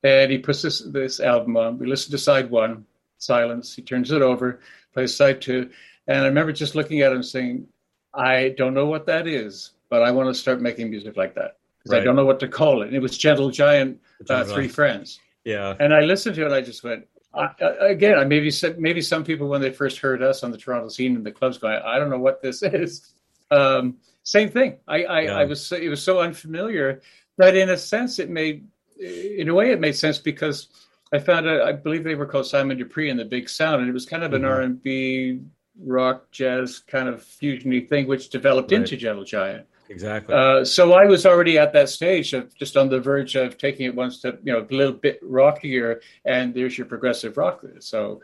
And 0.05 0.31
he 0.31 0.39
puts 0.39 0.63
this 0.63 0.81
this 0.81 1.19
album 1.19 1.57
on. 1.57 1.79
We 1.79 1.87
listen 1.87 2.13
to 2.13 2.19
side 2.19 2.51
one, 2.51 2.87
silence. 3.19 3.75
He 3.75 3.83
turns 3.83 4.11
it 4.11 4.23
over, 4.23 4.61
plays 4.93 5.15
side 5.15 5.41
two, 5.41 5.71
and 6.07 6.21
I 6.21 6.27
remember 6.27 6.53
just 6.53 6.75
looking 6.75 7.01
at 7.03 7.13
him 7.13 7.23
saying, 7.23 7.67
"I 8.15 8.55
don't 8.57 8.75
know 8.75 8.87
what 8.87 9.07
that 9.07 9.27
is, 9.27 9.73
but 9.89 10.03
I 10.03 10.11
want 10.11 10.29
to 10.29 10.35
start 10.35 10.61
making 10.61 10.91
music 10.91 11.17
like 11.17 11.35
that." 11.35 11.59
Right. 11.89 12.01
I 12.01 12.05
don't 12.05 12.17
know 12.17 12.25
what 12.25 12.41
to 12.41 12.49
call 12.49 12.83
it. 12.83 12.89
And 12.89 12.97
it 12.97 13.03
was 13.03 13.17
Gentle 13.17 13.51
Giant, 13.51 14.01
uh, 14.29 14.45
Three 14.45 14.69
Friends. 14.69 15.21
Yeah. 15.45 15.75
And 15.79 15.95
I 15.95 16.01
listened 16.01 16.35
to 16.35 16.43
it 16.43 16.47
and 16.47 16.55
I 16.55 16.61
just 16.61 16.83
went, 16.83 17.07
I, 17.33 17.51
again, 17.81 18.19
I 18.19 18.25
maybe 18.25 18.51
maybe 18.79 19.01
some 19.01 19.23
people 19.23 19.49
when 19.49 19.61
they 19.61 19.71
first 19.71 19.99
heard 19.99 20.23
us 20.23 20.43
on 20.43 20.51
the 20.51 20.59
Toronto 20.59 20.89
scene 20.89 21.15
in 21.15 21.23
the 21.23 21.31
clubs 21.31 21.59
going, 21.59 21.81
I 21.85 21.99
don't 21.99 22.11
know 22.11 22.19
what 22.19 22.43
this 22.43 22.63
is. 22.63 23.13
Um, 23.51 23.99
same 24.23 24.51
thing. 24.51 24.79
I 24.89 25.05
I, 25.05 25.21
yeah. 25.21 25.39
I 25.39 25.45
was 25.45 25.71
it 25.71 25.89
was 25.89 26.03
so 26.03 26.21
unfamiliar 26.21 27.03
that 27.39 27.55
in 27.55 27.71
a 27.71 27.77
sense 27.77 28.19
it 28.19 28.31
made 28.31 28.67
in 28.99 29.49
a 29.49 29.55
way 29.55 29.71
it 29.71 29.79
made 29.79 29.95
sense 29.95 30.19
because 30.19 30.69
I 31.13 31.19
found 31.19 31.49
out 31.49 31.63
I 31.63 31.73
believe 31.73 32.05
they 32.05 32.15
were 32.15 32.27
called 32.27 32.47
Simon 32.47 32.79
Dupree 32.79 33.11
and 33.11 33.19
the 33.19 33.25
Big 33.25 33.49
Sound 33.49 33.81
and 33.81 33.89
it 33.89 33.93
was 33.93 34.07
kind 34.07 34.25
of 34.25 34.33
an 34.33 34.43
mm-hmm. 34.43 34.51
R 34.51 34.61
and 34.61 34.83
B 34.83 35.41
rock 35.83 36.31
jazz 36.31 36.81
kind 36.81 37.09
of 37.09 37.23
fusiony 37.23 37.89
thing 37.89 38.07
which 38.07 38.31
developed 38.31 38.73
right. 38.73 38.81
into 38.81 38.97
Gentle 38.97 39.25
Giant. 39.25 39.67
Exactly. 39.89 40.35
Uh, 40.35 40.65
so 40.65 40.95
I 40.95 41.07
was 41.07 41.27
already 41.27 41.59
at 41.59 41.73
that 41.75 41.89
stage 41.89 42.33
of 42.33 42.55
just 42.57 42.77
on 42.77 42.89
the 42.89 43.01
verge 43.01 43.37
of 43.37 43.57
taking 43.57 43.87
it 43.87 43.95
one 43.95 44.11
step, 44.11 44.41
you 44.43 44.53
know, 44.53 44.67
a 44.69 44.75
little 44.75 44.93
bit 44.93 45.21
rockier, 45.23 46.01
and 46.25 46.55
there's 46.55 46.77
your 46.77 46.87
progressive 46.87 47.37
rock. 47.37 47.65
So 47.79 48.21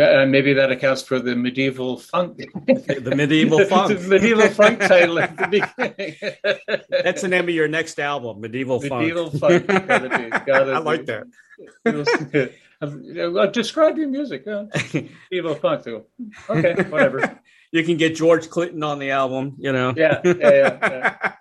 uh, 0.00 0.26
maybe 0.26 0.52
that 0.54 0.70
accounts 0.70 1.02
for 1.02 1.18
the 1.18 1.34
medieval 1.36 1.98
funk. 1.98 2.36
the 2.66 3.12
medieval 3.14 3.64
funk. 3.66 3.98
the 3.98 4.08
medieval 4.08 4.48
funk 4.48 4.80
title 4.80 5.18
at 5.18 5.36
the 5.36 5.46
beginning. 5.48 6.84
That's 6.90 7.22
the 7.22 7.28
name 7.28 7.44
of 7.44 7.54
your 7.54 7.68
next 7.68 7.98
album, 7.98 8.40
Medieval, 8.40 8.80
medieval 8.80 9.30
Funk. 9.30 9.68
Medieval 9.68 9.76
Funk. 9.76 9.88
Gotta 9.88 10.08
be, 10.08 10.30
gotta 10.46 10.72
I 10.72 10.78
like 10.78 11.06
be. 11.06 11.18
that. 11.84 12.52
Uh, 12.80 13.46
describe 13.46 13.96
your 13.96 14.08
music. 14.08 14.44
Huh? 14.46 14.66
medieval 15.30 15.54
funk, 15.54 15.84
too. 15.84 16.04
Okay, 16.48 16.74
whatever 16.84 17.40
you 17.72 17.82
can 17.82 17.96
get 17.96 18.14
George 18.14 18.50
Clinton 18.50 18.82
on 18.82 18.98
the 18.98 19.10
album, 19.10 19.56
you 19.58 19.72
know. 19.72 19.94
Yeah, 19.96 20.20
yeah, 20.24 20.34
yeah. 20.40 21.32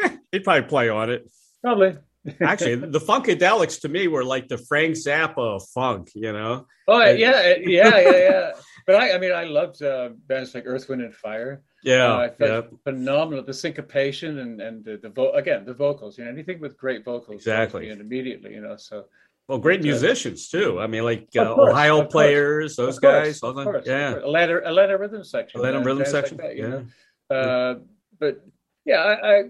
yeah. 0.00 0.10
He'd 0.30 0.44
probably 0.44 0.68
play 0.68 0.88
on 0.88 1.10
it. 1.10 1.30
Probably. 1.60 1.96
Actually, 2.40 2.76
the 2.76 3.00
Funkadelics 3.00 3.80
to 3.80 3.88
me 3.88 4.08
were 4.08 4.24
like 4.24 4.48
the 4.48 4.58
Frank 4.58 4.94
Zappa 4.94 5.56
of 5.56 5.62
funk, 5.74 6.10
you 6.14 6.32
know. 6.32 6.66
Oh 6.86 7.04
yeah, 7.04 7.54
yeah, 7.64 7.98
yeah, 7.98 8.18
yeah. 8.18 8.50
But 8.84 8.96
I, 8.96 9.12
I 9.12 9.18
mean, 9.18 9.32
I 9.32 9.44
loved 9.44 9.80
uh, 9.80 10.10
bands 10.26 10.56
like 10.56 10.64
Earth, 10.66 10.88
Wind, 10.88 11.02
and 11.02 11.14
Fire. 11.14 11.62
Yeah, 11.84 12.14
uh, 12.14 12.18
I 12.18 12.28
felt 12.30 12.64
yeah. 12.64 12.78
phenomenal. 12.82 13.44
The 13.44 13.54
syncopation 13.54 14.40
and 14.40 14.60
and 14.60 14.84
the, 14.84 14.96
the 14.96 15.08
vo- 15.08 15.32
again 15.32 15.64
the 15.64 15.74
vocals. 15.74 16.18
You 16.18 16.24
know, 16.24 16.30
anything 16.30 16.60
with 16.60 16.76
great 16.76 17.04
vocals, 17.04 17.36
exactly, 17.36 17.90
and 17.90 18.00
immediately, 18.00 18.54
you 18.54 18.60
know. 18.60 18.76
So 18.76 19.04
well, 19.48 19.58
great 19.58 19.82
musicians 19.82 20.48
too. 20.48 20.80
I 20.80 20.86
mean, 20.86 21.04
like 21.04 21.28
uh, 21.36 21.54
course, 21.54 21.70
Ohio 21.70 22.04
players, 22.04 22.76
those 22.76 22.98
guys. 22.98 23.40
Course, 23.40 23.64
course, 23.64 23.86
yeah, 23.86 24.14
Atlanta, 24.16 24.64
Atlanta 24.64 24.98
rhythm 24.98 25.24
section, 25.24 25.60
Atlanta 25.60 25.80
rhythm 25.80 26.04
section. 26.04 26.38
Like 26.38 26.56
that, 26.56 26.86
yeah. 27.30 27.36
Uh, 27.36 27.74
but 28.18 28.44
yeah, 28.84 28.96
I, 28.96 29.30
I, 29.30 29.42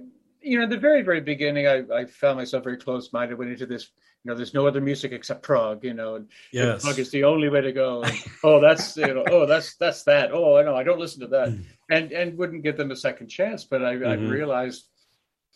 you 0.42 0.58
know, 0.58 0.64
in 0.64 0.70
the 0.70 0.78
very, 0.78 1.02
very 1.02 1.20
beginning, 1.20 1.66
I, 1.66 1.82
I 1.94 2.04
found 2.04 2.38
myself 2.38 2.64
very 2.64 2.76
close-minded. 2.76 3.38
Went 3.38 3.50
into 3.50 3.66
this, 3.66 3.90
you 4.24 4.30
know, 4.30 4.36
there's 4.36 4.54
no 4.54 4.66
other 4.66 4.80
music 4.80 5.12
except 5.12 5.42
prog, 5.42 5.84
you 5.84 5.94
know, 5.94 6.16
and 6.16 6.28
yes. 6.52 6.82
prog 6.82 6.98
is 6.98 7.10
the 7.10 7.24
only 7.24 7.48
way 7.48 7.60
to 7.60 7.72
go. 7.72 8.02
And, 8.02 8.18
oh, 8.44 8.60
that's 8.60 8.96
you 8.96 9.14
know, 9.14 9.24
oh, 9.30 9.46
that's 9.46 9.76
that's 9.76 10.02
that. 10.04 10.32
Oh, 10.32 10.56
I 10.56 10.62
know, 10.62 10.76
I 10.76 10.82
don't 10.82 10.98
listen 10.98 11.20
to 11.20 11.28
that, 11.28 11.56
and 11.90 12.12
and 12.12 12.36
wouldn't 12.36 12.62
give 12.62 12.76
them 12.76 12.90
a 12.90 12.96
second 12.96 13.28
chance. 13.28 13.64
But 13.64 13.84
I, 13.84 13.94
mm-hmm. 13.94 14.26
I 14.26 14.30
realized 14.30 14.88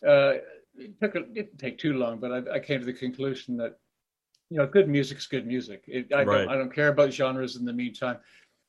uh, 0.07 0.35
it 0.77 1.01
took 1.01 1.15
a, 1.15 1.19
it 1.19 1.35
didn't 1.35 1.59
take 1.59 1.79
too 1.79 1.95
long, 1.95 2.19
but 2.19 2.33
I, 2.33 2.57
I 2.57 2.59
came 2.61 2.81
to 2.81 2.87
the 2.87 2.93
conclusion 2.93 3.57
that 3.59 3.79
you 4.51 4.59
know, 4.59 4.67
good 4.67 4.89
music's 4.89 5.27
good 5.27 5.47
music. 5.47 5.85
It, 5.89 6.13
I, 6.13 6.23
right. 6.23 6.39
don't, 6.39 6.49
I 6.49 6.57
don't 6.57 6.75
care 6.75 6.89
about 6.89 7.13
genres 7.13 7.57
in 7.57 7.65
the 7.65 7.73
meantime. 7.73 8.19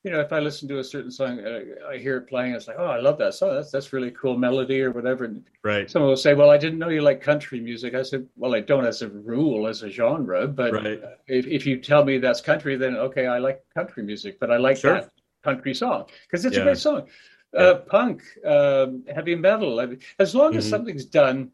You 0.04 0.12
know, 0.12 0.22
if 0.22 0.32
I 0.32 0.40
listen 0.40 0.70
to 0.70 0.80
a 0.80 0.84
certain 0.84 1.12
song, 1.12 1.40
uh, 1.40 1.62
I 1.90 1.98
hear 1.98 2.18
it 2.18 2.30
playing, 2.30 2.54
it's 2.54 2.68
like, 2.68 2.78
oh, 2.80 2.86
I 2.86 3.00
love 3.00 3.18
that 3.18 3.34
song. 3.34 3.56
That's 3.56 3.72
that's 3.72 3.92
really 3.92 4.12
cool 4.12 4.38
melody 4.38 4.82
or 4.82 4.92
whatever. 4.92 5.26
And 5.26 5.44
right. 5.64 5.90
Someone 5.90 6.10
will 6.10 6.18
say, 6.18 6.34
well, 6.34 6.50
I 6.50 6.58
didn't 6.58 6.80
know 6.80 6.90
you 6.90 7.02
like 7.02 7.22
country 7.22 7.60
music. 7.60 7.94
I 7.94 8.04
said, 8.04 8.26
well, 8.38 8.56
I 8.56 8.62
don't 8.62 8.86
as 8.86 9.02
a 9.02 9.10
rule, 9.10 9.68
as 9.68 9.82
a 9.82 9.90
genre, 9.90 10.48
but 10.48 10.72
right. 10.72 11.02
if, 11.28 11.48
if 11.48 11.66
you 11.66 11.82
tell 11.82 12.06
me 12.06 12.20
that's 12.20 12.42
country, 12.42 12.78
then 12.78 12.96
okay, 12.96 13.26
I 13.28 13.40
like 13.40 13.64
country 13.74 14.04
music, 14.04 14.40
but 14.40 14.50
I 14.52 14.58
like 14.58 14.78
sure. 14.78 14.94
that 14.94 15.12
country 15.44 15.74
song 15.74 16.06
because 16.24 16.46
it's 16.46 16.56
yeah. 16.56 16.62
a 16.62 16.66
great 16.66 16.78
song. 16.78 17.08
Yeah. 17.54 17.60
Uh, 17.60 17.76
punk, 17.76 18.24
um, 18.46 19.04
heavy 19.14 19.36
metal, 19.36 19.80
I 19.80 19.86
mean, 19.88 20.00
as 20.20 20.36
long 20.36 20.56
as 20.56 20.66
mm-hmm. 20.66 20.72
something's 20.72 21.06
done 21.06 21.52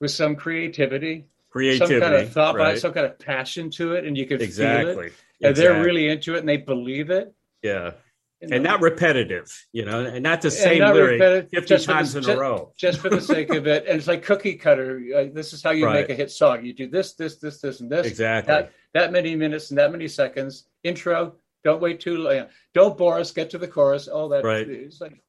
with 0.00 0.10
some 0.10 0.36
creativity, 0.36 1.26
creativity, 1.48 2.00
some 2.00 2.00
kind 2.00 2.14
of 2.22 2.32
thought, 2.32 2.56
right. 2.56 2.78
some 2.78 2.92
kind 2.92 3.06
of 3.06 3.18
passion 3.18 3.70
to 3.70 3.94
it, 3.94 4.04
and 4.04 4.16
you 4.16 4.26
can 4.26 4.42
exactly. 4.42 4.92
feel 4.92 5.00
it. 5.00 5.12
And 5.40 5.50
exactly. 5.50 5.62
they're 5.62 5.84
really 5.84 6.08
into 6.08 6.34
it, 6.34 6.40
and 6.40 6.48
they 6.48 6.56
believe 6.56 7.10
it. 7.10 7.32
Yeah, 7.66 7.92
you 8.40 8.48
know? 8.48 8.56
and 8.56 8.64
not 8.64 8.80
repetitive, 8.82 9.66
you 9.72 9.84
know, 9.84 10.04
and 10.04 10.22
not 10.22 10.42
the 10.42 10.50
same 10.50 10.80
not 10.80 10.94
lyric 10.94 11.50
fifty 11.50 11.78
times 11.78 12.12
the, 12.12 12.18
in 12.18 12.24
just, 12.24 12.36
a 12.36 12.40
row, 12.40 12.72
just 12.76 13.00
for 13.00 13.08
the 13.08 13.20
sake 13.20 13.50
of 13.50 13.66
it. 13.66 13.86
And 13.86 13.96
it's 13.96 14.06
like 14.06 14.22
cookie 14.22 14.54
cutter. 14.54 15.02
Uh, 15.16 15.24
this 15.32 15.52
is 15.52 15.62
how 15.62 15.70
you 15.70 15.86
right. 15.86 15.94
make 15.94 16.10
a 16.10 16.14
hit 16.14 16.30
song. 16.30 16.64
You 16.64 16.74
do 16.74 16.88
this, 16.88 17.14
this, 17.14 17.38
this, 17.38 17.60
this, 17.60 17.80
and 17.80 17.90
this. 17.90 18.06
Exactly. 18.06 18.52
That, 18.52 18.72
that 18.94 19.12
many 19.12 19.36
minutes 19.36 19.70
and 19.70 19.78
that 19.78 19.92
many 19.92 20.08
seconds. 20.08 20.68
Intro. 20.84 21.36
Don't 21.64 21.80
wait 21.80 21.98
too 21.98 22.18
long. 22.18 22.46
Don't 22.74 22.96
bore 22.96 23.18
us. 23.18 23.32
Get 23.32 23.50
to 23.50 23.58
the 23.58 23.66
chorus. 23.66 24.06
All 24.06 24.28
that. 24.28 24.44
Right. 24.44 24.68
It's 24.68 25.00
like, 25.00 25.20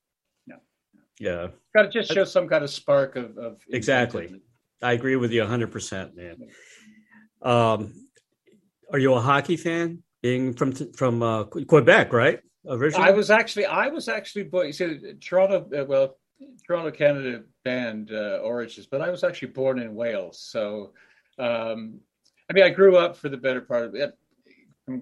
no. 0.45 0.57
Yeah. 1.19 1.47
Got 1.75 1.83
to 1.83 1.89
just 1.89 2.13
show 2.13 2.25
some 2.25 2.47
kind 2.47 2.63
of 2.63 2.69
spark 2.69 3.15
of. 3.15 3.37
of 3.37 3.57
exactly. 3.69 4.41
I 4.81 4.93
agree 4.93 5.15
with 5.15 5.31
you 5.31 5.41
100%, 5.41 6.15
man. 6.15 6.37
Um, 7.41 7.93
are 8.91 8.99
you 8.99 9.13
a 9.13 9.19
hockey 9.19 9.57
fan? 9.57 10.03
Being 10.21 10.53
from 10.53 10.73
from 10.93 11.21
uh, 11.21 11.43
Quebec, 11.43 12.11
right? 12.11 12.39
Originally? 12.67 13.07
I 13.07 13.11
was 13.11 13.29
actually 13.29 13.65
I 13.65 13.87
was 13.87 14.07
actually 14.07 14.43
born. 14.43 14.67
You 14.67 14.73
see, 14.73 15.13
Toronto, 15.21 15.69
uh, 15.77 15.85
well, 15.85 16.17
Toronto, 16.65 16.91
Canada 16.91 17.43
band 17.63 18.11
uh, 18.11 18.39
origins, 18.43 18.87
but 18.87 19.01
I 19.01 19.09
was 19.09 19.23
actually 19.23 19.49
born 19.49 19.79
in 19.79 19.95
Wales. 19.95 20.39
So, 20.41 20.93
um, 21.39 21.99
I 22.49 22.53
mean, 22.53 22.63
I 22.63 22.69
grew 22.69 22.97
up 22.97 23.15
for 23.15 23.29
the 23.29 23.37
better 23.37 23.61
part 23.61 23.85
of 23.85 23.95
it. 23.95 24.17
From 24.85 25.01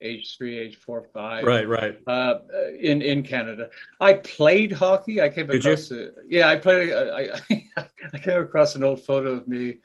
age 0.00 0.36
three, 0.36 0.58
age 0.58 0.76
four, 0.76 1.02
five. 1.12 1.44
Right, 1.44 1.66
right. 1.66 1.98
Uh, 2.06 2.38
in 2.78 3.02
in 3.02 3.22
Canada, 3.22 3.70
I 4.00 4.14
played 4.14 4.72
hockey. 4.72 5.20
I 5.20 5.28
came 5.28 5.46
Did 5.46 5.64
across. 5.64 5.90
A, 5.90 6.10
yeah, 6.28 6.48
I 6.48 6.56
played. 6.56 6.92
I, 6.92 7.30
I, 7.50 7.88
I 8.12 8.18
came 8.18 8.40
across 8.40 8.74
an 8.76 8.84
old 8.84 9.02
photo 9.02 9.32
of 9.32 9.48
me. 9.48 9.78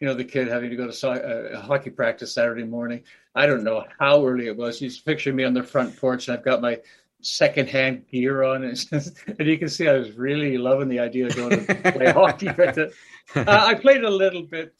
You 0.00 0.08
know, 0.08 0.14
the 0.14 0.24
kid 0.24 0.48
having 0.48 0.70
to 0.70 0.76
go 0.76 0.90
to 0.90 1.08
a 1.08 1.58
uh, 1.58 1.60
hockey 1.60 1.90
practice 1.90 2.34
Saturday 2.34 2.64
morning. 2.64 3.04
I 3.34 3.46
don't 3.46 3.64
know 3.64 3.84
how 3.98 4.24
early 4.26 4.46
it 4.46 4.56
was. 4.56 4.78
He's 4.78 4.98
picturing 5.00 5.36
me 5.36 5.44
on 5.44 5.54
the 5.54 5.62
front 5.62 5.96
porch, 5.96 6.28
and 6.28 6.36
I've 6.36 6.44
got 6.44 6.60
my 6.60 6.80
secondhand 7.20 8.06
gear 8.08 8.42
on, 8.44 8.64
and, 8.64 8.86
and 9.38 9.48
you 9.48 9.58
can 9.58 9.68
see 9.68 9.88
I 9.88 9.94
was 9.98 10.12
really 10.12 10.56
loving 10.58 10.88
the 10.88 11.00
idea 11.00 11.26
of 11.26 11.34
going 11.34 11.66
to 11.66 11.92
play 11.92 12.06
hockey. 12.12 12.48
Right 12.56 12.76
uh, 12.78 12.90
I 13.36 13.74
played 13.74 14.04
a 14.04 14.10
little 14.10 14.42
bit. 14.42 14.74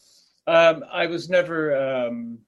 Um, 0.46 0.84
I 0.92 1.06
was 1.06 1.28
never. 1.28 1.76
Um, 2.06 2.38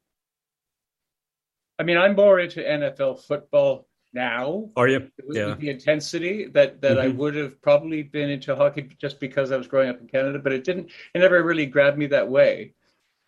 I 1.79 1.83
mean, 1.83 1.97
I'm 1.99 2.14
more 2.14 2.40
into 2.40 2.61
NFL 2.62 3.25
football 3.25 3.87
now. 4.14 4.71
Are 4.77 4.88
you? 4.88 5.11
With 5.27 5.37
Yeah. 5.37 5.55
the 5.59 5.69
intensity 5.71 6.47
that 6.49 6.81
that 6.83 6.99
I 6.99 7.09
Mhm. 7.09 7.16
would 7.16 7.35
have 7.35 7.61
probably 7.61 8.03
been 8.03 8.31
into 8.31 8.55
hockey 8.55 8.88
just 8.99 9.19
because 9.21 9.51
I 9.51 9.57
was 9.57 9.66
growing 9.66 9.88
up 9.88 10.01
in 10.01 10.07
Canada, 10.07 10.38
but 10.38 10.53
it 10.53 10.64
didn't. 10.64 10.90
It 11.14 11.19
never 11.19 11.42
really 11.42 11.66
grabbed 11.66 11.99
me 11.99 12.07
that 12.09 12.29
way. 12.29 12.75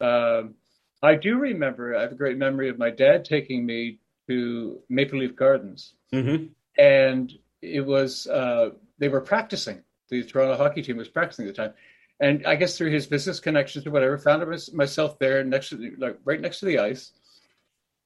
Um, 0.01 0.55
I 1.03 1.15
do 1.15 1.39
remember. 1.39 1.97
I 1.97 2.03
have 2.03 2.13
a 2.13 2.17
great 2.17 2.39
memory 2.39 2.69
of 2.69 2.79
my 2.79 2.91
dad 2.91 3.25
taking 3.25 3.65
me 3.65 3.99
to 4.29 4.81
Maple 4.89 5.19
Leaf 5.21 5.37
Gardens, 5.37 5.95
hmm 6.13 6.47
and 6.79 7.33
it 7.61 7.81
was 7.85 8.27
uh, 8.29 8.71
they 8.99 9.09
were 9.09 9.21
practicing. 9.21 9.83
The 10.11 10.23
Toronto 10.25 10.57
hockey 10.57 10.83
team 10.83 10.97
was 10.97 11.09
practicing 11.09 11.47
at 11.49 11.55
the 11.55 11.63
time, 11.63 11.75
and 12.21 12.47
I 12.47 12.55
guess 12.57 12.77
through 12.77 12.91
his 12.91 13.07
business 13.07 13.41
connections 13.41 13.87
or 13.87 13.91
whatever, 13.91 14.19
found 14.19 14.45
myself 14.73 15.19
there 15.19 15.45
next 15.45 15.71
to 15.71 15.77
the, 15.77 15.93
like 15.99 16.19
right 16.25 16.41
next 16.41 16.61
to 16.61 16.67
the 16.67 16.79
ice, 16.79 17.13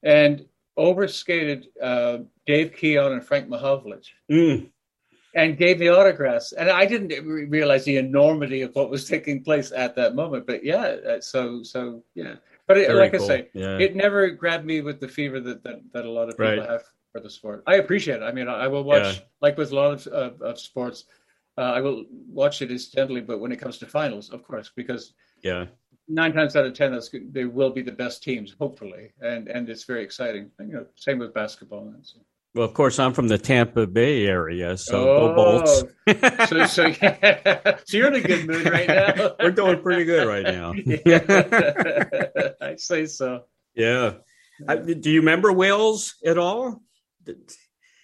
and 0.03 0.45
overskated 0.77 1.67
uh, 1.81 2.19
Dave 2.45 2.73
Keon 2.75 3.13
and 3.13 3.23
Frank 3.25 3.47
Mahovlich 3.47 4.07
Mm. 4.31 4.69
and 5.35 5.57
gave 5.57 5.77
the 5.77 5.89
autographs. 5.89 6.51
And 6.51 6.69
I 6.69 6.85
didn't 6.85 7.09
re- 7.25 7.45
realize 7.45 7.85
the 7.85 7.97
enormity 7.97 8.61
of 8.63 8.73
what 8.75 8.89
was 8.89 9.07
taking 9.07 9.43
place 9.43 9.71
at 9.71 9.95
that 9.95 10.15
moment. 10.15 10.47
But 10.47 10.63
yeah, 10.63 10.81
uh, 10.81 11.21
so 11.21 11.61
so 11.63 12.03
yeah. 12.15 12.35
But 12.73 12.81
it, 12.81 12.95
like 12.95 13.11
cool. 13.13 13.23
I 13.23 13.27
say, 13.27 13.49
Yeah. 13.53 13.77
it 13.77 13.95
never 13.95 14.29
grabbed 14.31 14.65
me 14.65 14.81
with 14.81 14.99
the 14.99 15.07
fever 15.07 15.39
that 15.41 15.63
that, 15.63 15.81
that 15.93 16.05
a 16.05 16.11
lot 16.11 16.29
of 16.29 16.37
people 16.37 16.57
Right. 16.57 16.69
have 16.69 16.83
for 17.11 17.19
the 17.21 17.29
sport. 17.29 17.63
I 17.67 17.75
appreciate 17.75 18.21
it. 18.21 18.23
I 18.23 18.31
mean, 18.31 18.47
I, 18.47 18.65
I 18.65 18.67
will 18.67 18.83
watch 18.83 19.17
Yeah. 19.17 19.23
like 19.41 19.57
with 19.57 19.71
a 19.71 19.75
lot 19.75 19.91
of 19.93 20.07
of, 20.07 20.41
of 20.41 20.59
sports. 20.59 21.05
Uh, 21.57 21.71
I 21.77 21.81
will 21.81 22.05
watch 22.41 22.61
it 22.63 22.71
incidentally, 22.71 23.21
but 23.21 23.39
when 23.39 23.51
it 23.51 23.59
comes 23.59 23.77
to 23.77 23.85
finals, 23.85 24.31
of 24.31 24.43
course, 24.43 24.71
because 24.75 25.13
yeah. 25.43 25.65
nine 26.07 26.33
times 26.33 26.55
out 26.55 26.65
of 26.65 26.73
ten, 26.73 26.91
that's 26.91 27.11
they 27.37 27.45
will 27.45 27.69
be 27.69 27.83
the 27.83 27.91
best 27.91 28.23
teams, 28.23 28.55
hopefully, 28.59 29.11
and 29.21 29.47
and 29.47 29.69
it's 29.69 29.83
very 29.83 30.03
exciting. 30.03 30.49
And, 30.57 30.69
you 30.69 30.75
know, 30.75 30.85
same 30.95 31.19
with 31.19 31.33
basketball. 31.33 31.87
And 31.89 32.05
so. 32.05 32.19
Well, 32.55 32.65
of 32.67 32.73
course, 32.75 32.99
I'm 32.99 33.13
from 33.13 33.27
the 33.27 33.37
Tampa 33.39 33.87
Bay 33.87 34.27
area, 34.27 34.77
so 34.77 35.09
Oh. 35.09 35.27
go 35.29 35.35
Bolts. 35.35 35.83
So, 36.49 36.65
so, 36.67 36.85
yeah. 37.01 37.77
so 37.85 37.97
you're 37.97 38.07
in 38.13 38.15
a 38.15 38.21
good 38.21 38.45
mood 38.47 38.69
right 38.69 38.87
now. 38.87 39.31
We're 39.39 39.51
doing 39.51 39.81
pretty 39.81 40.03
good 40.05 40.27
right 40.27 40.43
now. 40.43 40.73
Yeah. 41.05 42.53
I 42.61 42.75
say 42.75 43.05
so. 43.07 43.45
yeah. 43.75 44.13
I, 44.67 44.75
do 44.77 45.09
you 45.09 45.19
remember 45.21 45.51
Wales 45.51 46.13
at 46.23 46.37
all? 46.37 46.83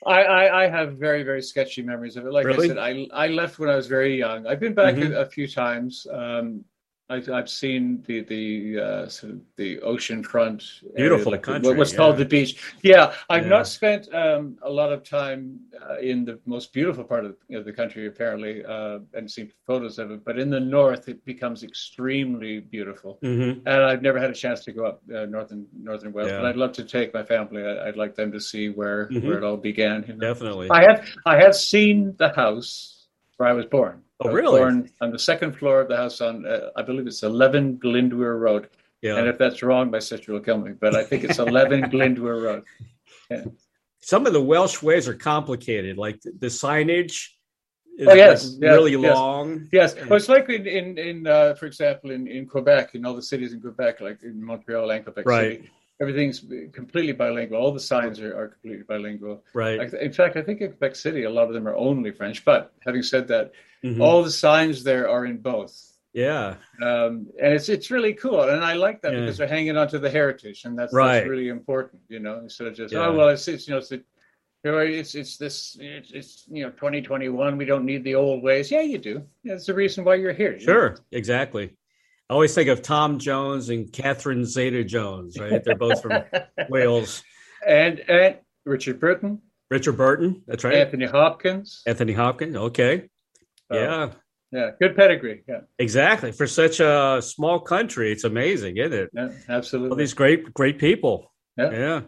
I, 0.05 0.23
I, 0.23 0.63
I 0.63 0.67
have 0.67 0.93
very, 0.93 1.21
very 1.23 1.43
sketchy 1.43 1.83
memories 1.83 2.15
of 2.17 2.25
it. 2.25 2.31
Like 2.33 2.45
Really? 2.47 2.65
I 2.65 2.67
said, 2.69 2.77
I, 2.79 3.07
I 3.13 3.27
left 3.27 3.59
when 3.59 3.69
I 3.69 3.75
was 3.75 3.85
very 3.85 4.17
young. 4.17 4.47
I've 4.47 4.59
been 4.59 4.73
back 4.73 4.95
Mhm. 4.95 5.12
a, 5.12 5.21
a 5.21 5.25
few 5.29 5.47
times. 5.47 6.07
Um, 6.12 6.65
I, 7.11 7.23
I've 7.33 7.49
seen 7.49 8.03
the 8.05 8.21
the 8.21 8.79
uh, 8.79 9.07
sort 9.09 9.33
of 9.33 9.39
the 9.55 9.79
ocean 9.81 10.23
front, 10.23 10.63
area, 10.95 11.09
Beautiful 11.09 11.31
like 11.31 11.41
country, 11.41 11.67
what- 11.69 11.77
what's 11.77 11.91
yeah. 11.91 11.97
called 11.97 12.17
the 12.17 12.25
beach. 12.25 12.61
Yeah, 12.83 13.13
I've 13.29 13.43
Yeah. 13.45 13.49
not 13.57 13.67
spent 13.67 14.13
um, 14.13 14.57
a 14.61 14.69
lot 14.69 14.93
of 14.93 15.03
time 15.03 15.59
uh, 15.89 15.97
in 15.97 16.23
the 16.23 16.39
most 16.45 16.71
beautiful 16.71 17.03
part 17.03 17.25
of, 17.25 17.35
of 17.51 17.65
the 17.65 17.73
country, 17.73 18.05
apparently, 18.05 18.63
uh, 18.63 18.99
and 19.15 19.29
seen 19.29 19.51
photos 19.65 19.97
of 19.97 20.11
it. 20.11 20.23
But 20.23 20.37
in 20.37 20.51
the 20.51 20.59
north, 20.59 21.09
it 21.09 21.25
becomes 21.25 21.63
extremely 21.63 22.59
beautiful. 22.59 23.17
hmm 23.23 23.53
And 23.65 23.79
I've 23.89 24.03
never 24.03 24.19
had 24.19 24.29
a 24.29 24.35
chance 24.45 24.63
to 24.65 24.71
go 24.71 24.85
up 24.85 25.01
uh, 25.11 25.25
northern 25.25 25.65
northern 25.73 26.13
Wales, 26.13 26.29
Yeah. 26.29 26.37
but 26.41 26.45
I'd 26.45 26.57
love 26.57 26.73
to 26.73 26.83
take 26.83 27.11
my 27.13 27.23
family. 27.23 27.63
I, 27.65 27.87
I'd 27.87 27.97
like 27.97 28.13
them 28.15 28.31
to 28.33 28.39
see 28.39 28.69
where 28.69 29.07
Mhm. 29.09 29.23
where 29.23 29.37
it 29.39 29.43
all 29.43 29.57
began. 29.57 30.05
you 30.07 30.13
know. 30.13 30.19
Definitely. 30.31 30.67
I 30.69 30.81
have 30.83 30.99
I 31.25 31.35
have 31.43 31.55
seen 31.55 32.13
the 32.17 32.29
house 32.29 33.07
where 33.37 33.49
I 33.49 33.53
was 33.53 33.65
born. 33.65 34.03
Oh, 34.21 34.29
really? 34.32 34.60
Born 34.60 34.89
on 35.01 35.12
the 35.12 35.19
second 35.19 35.53
floor 35.58 35.79
of 35.82 35.88
the 35.88 35.95
house 35.97 36.19
on 36.21 36.45
uh, 36.45 36.69
I 36.75 36.82
believe 36.82 37.08
it's 37.08 37.23
11 37.23 37.77
Glyndwr 37.77 38.39
Road. 38.39 38.69
yeah. 39.01 39.17
And 39.17 39.27
if 39.27 39.38
that's 39.38 39.63
wrong, 39.63 39.89
my 39.91 39.99
sister 39.99 40.34
will 40.34 40.41
kill 40.41 40.58
me. 40.58 40.73
But 40.73 40.95
I 40.95 41.03
think 41.03 41.23
it's 41.23 41.39
11 41.39 41.84
Glyndwr 41.93 42.43
Road. 43.32 43.55
Some 44.01 44.25
of 44.25 44.34
the 44.34 44.41
Welsh 44.41 44.82
ways 44.82 45.08
are 45.08 45.13
complicated, 45.13 45.97
like 45.97 46.21
the, 46.21 46.32
the 46.39 46.47
signage 46.47 47.29
is 47.97 48.08
Oh, 48.08 48.13
yes, 48.13 48.45
like 48.53 48.62
yes, 48.62 48.71
really 48.73 48.91
yes. 48.93 49.15
long. 49.15 49.67
Yes, 49.73 49.95
well, 49.95 50.13
it's 50.13 50.29
like 50.29 50.47
in 50.49 50.65
in, 50.65 50.97
in 50.97 51.27
uh, 51.27 51.53
for 51.55 51.65
example 51.65 52.12
in, 52.12 52.27
in 52.27 52.45
Quebec, 52.47 52.95
in 52.95 53.05
all 53.05 53.13
the 53.13 53.21
cities 53.21 53.51
in 53.53 53.60
Quebec, 53.62 53.99
like 54.01 54.23
in 54.23 54.41
Montreal 54.43 54.89
and 54.91 55.03
Quebec 55.03 55.25
Right. 55.25 55.58
City, 55.58 55.69
everything's 56.01 56.43
completely 56.71 57.12
bilingual. 57.13 57.59
All 57.59 57.71
the 57.71 57.79
signs 57.79 58.19
are, 58.19 58.35
are 58.38 58.47
completely 58.49 58.83
bilingual. 58.83 59.43
Right. 59.53 59.79
Like, 59.79 59.93
in 59.93 60.13
fact, 60.13 60.38
I 60.38 60.41
think 60.41 60.62
in 60.62 60.69
Quebec 60.71 60.95
City, 60.95 61.23
a 61.23 61.29
lot 61.29 61.47
of 61.47 61.53
them 61.53 61.67
are 61.67 61.75
only 61.75 62.12
French. 62.12 62.45
But 62.45 62.71
having 62.85 63.03
said 63.03 63.27
that, 63.29 63.51
Mhm. 63.83 64.01
all 64.01 64.23
the 64.23 64.31
signs 64.31 64.83
there 64.83 65.09
are 65.09 65.25
in 65.25 65.38
both, 65.38 65.73
yeah. 66.13 66.55
um, 66.81 67.27
and 67.41 67.53
it's 67.53 67.69
it's 67.69 67.89
really 67.89 68.13
cool. 68.13 68.41
And 68.41 68.62
I 68.63 68.73
like 68.73 69.01
that 69.03 69.13
Yeah. 69.13 69.21
because 69.21 69.38
they're 69.38 69.47
hanging 69.47 69.77
on 69.77 69.88
to 69.89 69.99
the 69.99 70.09
heritage, 70.09 70.65
and 70.65 70.77
that's, 70.77 70.93
Right. 70.93 71.19
that's 71.19 71.29
really 71.29 71.47
important. 71.47 72.01
You 72.09 72.19
know, 72.19 72.39
instead 72.39 72.67
of 72.67 72.75
just 72.75 72.93
Yeah. 72.93 73.07
oh 73.07 73.15
well, 73.15 73.29
it's, 73.29 73.47
it's 73.47 73.67
you 73.67 73.73
know 73.73 73.77
it's. 73.77 73.89
The, 73.89 74.03
it's 74.63 75.15
it's 75.15 75.38
this 75.38 75.77
it's, 75.79 76.12
it's 76.12 76.45
you 76.51 76.63
know 76.63 76.69
2021 76.71 77.55
we 77.55 77.63
don't 77.63 77.85
need 77.85 78.03
the 78.03 78.13
old 78.15 78.43
ways 78.43 78.69
yeah 78.69 78.81
you 78.81 78.97
do 78.97 79.25
yeah, 79.43 79.53
that's 79.53 79.65
the 79.65 79.73
reason 79.73 80.03
why 80.03 80.15
you're 80.15 80.33
here 80.33 80.51
you 80.51 80.65
know? 80.67 80.73
Sure. 80.73 80.97
Exactly. 81.13 81.71
I 82.29 82.33
always 82.33 82.53
think 82.53 82.69
of 82.69 82.81
Tom 82.83 83.17
Jones 83.19 83.69
and 83.69 83.91
Catherine 83.91 84.45
Zeta 84.45 84.83
Jones, 84.83 85.39
right? 85.39 85.63
They're 85.63 85.75
both 85.75 86.01
from 86.01 86.23
Wales. 86.69 87.23
and 87.65 87.99
and 88.07 88.37
Richard 88.65 88.99
Burton, 88.99 89.41
Richard 89.71 89.93
Burton. 89.97 90.43
That's 90.47 90.63
right. 90.63 90.75
Anthony 90.75 91.05
Hopkins. 91.05 91.81
Anthony 91.87 92.13
Hopkins. 92.13 92.55
Okay. 92.55 93.09
Yeah. 93.71 94.11
yeah, 94.51 94.71
good 94.79 94.95
pedigree. 94.95 95.43
Yeah, 95.47 95.61
Exactly. 95.77 96.31
For 96.31 96.47
such 96.47 96.79
a 96.79 97.19
small 97.23 97.59
country, 97.59 98.11
it's 98.11 98.23
amazing, 98.23 98.77
isn't 98.77 98.93
it? 98.93 99.09
yeah, 99.13 99.23
All 99.25 99.31
absolutely. 99.55 99.97
these 99.97 100.13
great, 100.13 100.53
great 100.53 100.77
people. 100.79 101.31
Yeah. 101.57 101.71
Yeah. 101.71 102.01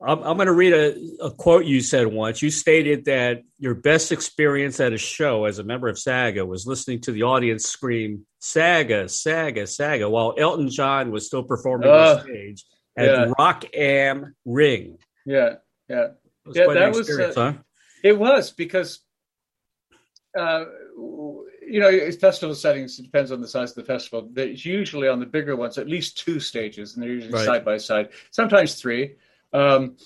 I'm, 0.00 0.22
I'm 0.22 0.36
going 0.36 0.46
to 0.46 0.52
read 0.52 0.72
a, 0.72 1.24
a 1.26 1.30
quote 1.32 1.64
you 1.64 1.80
said 1.80 2.06
once. 2.06 2.40
You 2.40 2.50
stated 2.50 3.06
that 3.06 3.42
your 3.58 3.74
best 3.74 4.12
experience 4.12 4.78
at 4.78 4.92
a 4.92 4.98
show 4.98 5.44
as 5.44 5.58
a 5.58 5.64
member 5.64 5.88
of 5.88 5.98
Saga 5.98 6.46
was 6.46 6.66
listening 6.66 7.00
to 7.02 7.12
the 7.12 7.24
audience 7.24 7.64
scream 7.66 8.24
"Saga, 8.38 9.08
Saga, 9.08 9.66
Saga" 9.66 10.08
while 10.08 10.34
Elton 10.38 10.70
John 10.70 11.10
was 11.10 11.26
still 11.26 11.42
performing 11.42 11.88
Oh, 11.88 12.16
on 12.16 12.20
stage 12.22 12.64
at 12.96 13.06
yeah. 13.06 13.32
Rock 13.38 13.64
Am 13.74 14.34
Ring. 14.44 14.98
Yeah, 15.26 15.54
yeah, 15.88 16.04
It 16.04 16.14
was 16.46 16.56
Yeah, 16.56 16.72
that 16.74 16.92
was, 16.94 17.10
uh, 17.10 17.32
huh? 17.34 17.52
it 18.04 18.16
was 18.18 18.50
because, 18.52 19.00
uh, 20.38 20.64
you 20.96 21.80
know, 21.80 21.88
it's 21.88 22.16
festival 22.16 22.54
settings. 22.54 22.98
It 22.98 23.02
depends 23.02 23.32
on 23.32 23.40
the 23.40 23.48
size 23.48 23.70
of 23.70 23.76
the 23.76 23.84
festival. 23.84 24.28
There's 24.32 24.64
usually 24.64 25.08
on 25.08 25.18
the 25.20 25.26
bigger 25.26 25.56
ones 25.56 25.76
at 25.76 25.88
least 25.88 26.18
two 26.18 26.38
stages, 26.40 26.94
and 26.94 27.02
they're 27.02 27.10
usually 27.10 27.34
Right. 27.34 27.44
side 27.44 27.64
by 27.64 27.76
side. 27.78 28.10
Sometimes 28.30 28.76
three. 28.76 29.16
Um, 29.52 29.96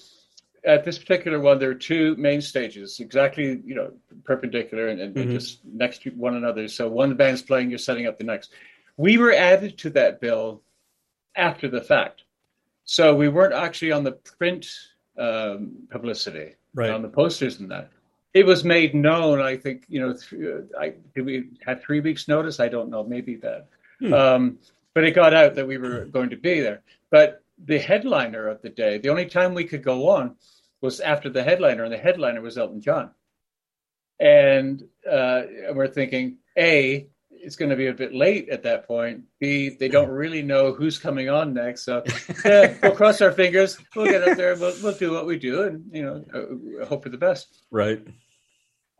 at 0.64 0.84
this 0.84 0.98
particular 0.98 1.40
one, 1.40 1.58
there 1.58 1.70
are 1.70 1.74
two 1.74 2.14
main 2.16 2.40
stages, 2.40 3.00
exactly 3.00 3.60
you 3.64 3.74
know 3.74 3.92
perpendicular 4.24 4.88
and, 4.88 5.00
and 5.00 5.14
Mhm. 5.14 5.32
just 5.32 5.64
next 5.64 6.02
to 6.02 6.10
one 6.10 6.36
another. 6.36 6.68
So 6.68 6.88
one 6.88 7.14
band's 7.16 7.42
playing, 7.42 7.70
you're 7.70 7.78
setting 7.78 8.06
up 8.06 8.18
the 8.18 8.24
next. 8.24 8.52
We 8.96 9.18
were 9.18 9.32
added 9.32 9.76
to 9.78 9.90
that 9.90 10.20
bill 10.20 10.62
after 11.34 11.68
the 11.68 11.80
fact, 11.80 12.22
so 12.84 13.14
we 13.14 13.28
weren't 13.28 13.54
actually 13.54 13.90
on 13.92 14.04
the 14.04 14.12
print 14.12 14.66
um, 15.18 15.72
publicity 15.90 16.54
Right. 16.74 16.90
on 16.90 17.02
the 17.02 17.08
posters 17.08 17.60
and 17.60 17.70
that. 17.70 17.90
It 18.32 18.46
was 18.46 18.64
made 18.64 18.94
known. 18.94 19.40
I 19.42 19.56
think 19.58 19.84
you 19.88 20.00
know. 20.00 20.14
Th- 20.14 20.64
I 20.80 20.94
did 21.14 21.26
we 21.26 21.50
had 21.66 21.82
three 21.82 22.00
weeks 22.00 22.28
notice. 22.28 22.60
I 22.60 22.68
don't 22.68 22.88
know. 22.88 23.04
Maybe 23.04 23.34
that. 23.36 23.66
Hmm. 23.98 24.12
Um, 24.14 24.58
but 24.94 25.04
it 25.04 25.10
got 25.10 25.34
out 25.34 25.54
that 25.56 25.66
we 25.66 25.76
were 25.76 26.06
going 26.06 26.30
to 26.30 26.36
be 26.36 26.60
there. 26.60 26.82
But 27.10 27.41
the 27.64 27.78
headliner 27.78 28.48
of 28.48 28.62
the 28.62 28.70
day, 28.70 28.98
the 28.98 29.08
only 29.08 29.26
time 29.26 29.54
we 29.54 29.64
could 29.64 29.82
go 29.82 30.08
on 30.08 30.36
was 30.80 31.00
after 31.00 31.30
the 31.30 31.42
headliner, 31.42 31.84
and 31.84 31.92
the 31.92 31.98
headliner 31.98 32.40
was 32.40 32.58
Elton 32.58 32.80
John. 32.80 33.10
And 34.20 34.82
uh, 35.10 35.42
we're 35.72 35.88
thinking, 35.88 36.38
A, 36.58 37.08
it's 37.30 37.56
going 37.56 37.70
to 37.70 37.76
be 37.76 37.88
a 37.88 37.92
bit 37.94 38.14
late 38.14 38.48
at 38.50 38.62
that 38.64 38.86
point. 38.86 39.22
B, 39.40 39.70
they 39.70 39.88
don't 39.88 40.08
really 40.10 40.42
know 40.42 40.72
who's 40.72 40.98
coming 40.98 41.28
on 41.28 41.52
next. 41.54 41.82
So 41.84 42.04
yeah, 42.44 42.76
we'll 42.82 42.94
cross 42.94 43.20
our 43.20 43.32
fingers. 43.32 43.78
We'll 43.96 44.06
get 44.06 44.26
up 44.28 44.36
there. 44.36 44.54
We'll, 44.56 44.74
we'll 44.82 44.94
do 44.96 45.12
what 45.12 45.26
we 45.26 45.38
do 45.38 45.62
and, 45.64 45.84
you 45.92 46.02
know, 46.04 46.24
uh, 46.82 46.84
hope 46.86 47.02
for 47.02 47.08
the 47.08 47.18
best 47.18 47.62
Right. 47.72 48.06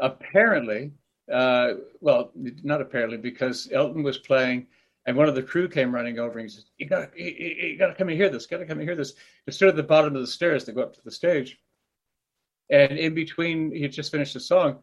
apparently, 0.01 0.93
uh, 1.33 1.75
well, 2.01 2.33
not 2.35 2.81
apparently, 2.81 3.17
because 3.19 3.69
Elton 3.73 4.03
was 4.03 4.19
playing, 4.19 4.67
and 5.07 5.17
one 5.17 5.29
of 5.29 5.35
the 5.35 5.43
crew 5.43 5.69
came 5.69 5.95
running 5.95 6.19
over 6.19 6.39
and 6.39 6.49
he 6.49 6.55
said, 6.55 6.65
"You 6.79 6.87
got, 6.87 7.17
you, 7.19 7.27
you 7.27 7.79
got 7.79 7.89
to 7.89 7.95
come 7.95 8.09
and 8.09 8.17
hear 8.17 8.29
this. 8.29 8.47
Got 8.47 8.59
to 8.59 8.67
come 8.67 8.79
and 8.79 8.89
hear 8.89 8.97
this." 8.97 9.15
It 9.47 9.55
stood 9.55 9.71
at 9.71 9.77
the 9.77 9.83
bottom 9.83 10.15
of 10.15 10.21
the 10.21 10.27
stairs 10.27 10.65
to 10.65 10.73
go 10.73 10.83
up 10.83 10.95
to 10.95 11.03
the 11.05 11.11
stage, 11.11 11.59
and 12.71 12.93
in 12.99 13.15
between, 13.15 13.73
he 13.73 13.83
had 13.83 13.93
just 13.93 14.13
finished 14.13 14.35
the 14.35 14.41
song, 14.41 14.79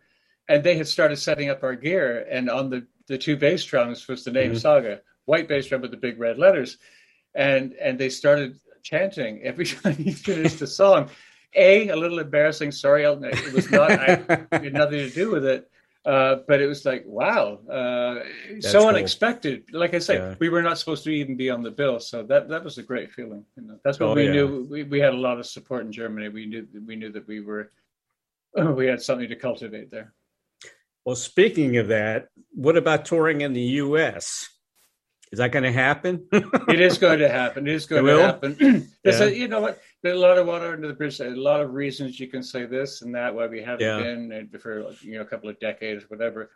and 0.48 0.64
they 0.64 0.78
had 0.78 0.88
started 0.88 1.18
setting 1.18 1.50
up 1.50 1.64
our 1.64 1.76
gear, 1.76 2.26
and 2.30 2.50
on 2.50 2.70
the 2.70 2.86
the 3.08 3.18
two 3.18 3.38
bass 3.38 3.64
drums 3.64 4.08
was 4.08 4.24
the 4.24 4.32
name 4.32 4.52
Mhm. 4.52 4.60
Saga, 4.60 5.02
white 5.26 5.48
bass 5.48 5.68
drum 5.68 5.82
with 5.82 5.92
the 5.92 5.98
big 5.98 6.20
red 6.20 6.38
letters, 6.38 6.78
and 7.34 7.74
and 7.74 7.98
they 8.00 8.10
started 8.10 8.60
chanting 8.84 9.42
every 9.44 9.66
time 9.66 9.96
he 9.96 10.12
finished 10.12 10.60
the 10.60 10.68
song. 10.68 11.10
A, 11.56 11.90
a 11.90 11.96
little 11.96 12.20
embarrassing. 12.20 12.72
Sorry, 12.72 13.04
Elton. 13.04 13.32
It 13.34 13.54
was 13.54 13.72
not. 13.72 13.90
I, 13.90 14.08
had 14.52 14.74
nothing 14.74 15.00
to 15.00 15.10
do 15.10 15.32
with 15.32 15.46
it. 15.46 15.68
Uh, 16.10 16.38
but 16.48 16.58
it 16.60 16.66
was 16.66 16.86
like, 16.86 17.04
wow, 17.06 17.60
uh, 17.70 18.16
so 18.62 18.80
cool. 18.80 18.88
unexpected. 18.90 19.58
Like 19.72 19.94
I 19.94 20.00
said, 20.00 20.18
Yeah. 20.18 20.36
we 20.40 20.50
were 20.50 20.64
not 20.64 20.80
supposed 20.80 21.04
to 21.04 21.12
even 21.12 21.36
be 21.38 21.50
on 21.56 21.62
the 21.62 21.70
bill, 21.82 22.00
so 22.00 22.24
that 22.24 22.50
that 22.50 22.64
was 22.64 22.80
a 22.80 22.84
great 22.92 23.12
feeling. 23.12 23.46
You 23.56 23.64
know, 23.68 23.80
that's 23.84 24.00
what 24.00 24.08
Oh, 24.10 24.16
we 24.16 24.26
yeah. 24.26 24.32
knew. 24.32 24.48
We, 24.74 24.80
we 24.94 25.00
had 25.00 25.14
a 25.14 25.22
lot 25.28 25.38
of 25.40 25.46
support 25.46 25.86
in 25.86 25.92
Germany. 25.92 26.30
We 26.30 26.48
knew 26.48 26.64
we 26.90 26.96
knew 26.96 27.12
that 27.12 27.28
we 27.28 27.42
were 27.42 27.70
we 28.80 28.88
had 28.88 29.02
something 29.04 29.30
to 29.30 29.36
cultivate 29.36 29.92
there. 29.92 30.14
Well, 31.06 31.16
speaking 31.16 31.78
of 31.78 31.90
that, 31.90 32.30
what 32.56 32.76
about 32.76 33.06
touring 33.06 33.42
in 33.42 33.54
the 33.54 33.68
U.S.? 33.86 34.50
Is 35.32 35.38
that 35.38 35.52
going 35.52 35.64
to 35.64 35.72
happen? 35.72 36.26
It 36.76 36.80
is 36.82 36.98
going 36.98 37.20
to 37.20 37.30
happen. 37.30 37.68
It 37.68 37.74
is 37.76 37.86
going 37.86 38.08
It 38.08 38.18
to 38.18 38.24
happen. 38.30 38.52
Yeah. 39.06 39.24
a, 39.26 39.30
you 39.30 39.48
know 39.48 39.62
what? 39.62 39.80
There's 40.02 40.16
a 40.16 40.20
lot 40.20 40.38
of 40.38 40.48
water 40.48 40.72
under 40.74 40.88
the 40.88 40.94
bridge. 40.94 41.20
A 41.20 41.30
lot 41.32 41.60
of 41.60 41.74
reasons 41.74 42.20
you 42.20 42.28
can 42.28 42.42
say 42.42 42.66
this 42.66 43.02
and 43.02 43.14
that 43.16 43.34
why 43.36 43.48
we 43.48 43.62
haven't 43.62 43.86
Yeah. 43.86 44.00
been 44.00 44.50
for 44.60 44.92
you 45.02 45.16
know 45.16 45.22
a 45.22 45.26
couple 45.26 45.50
of 45.50 45.60
decades, 45.60 46.10
whatever. 46.10 46.52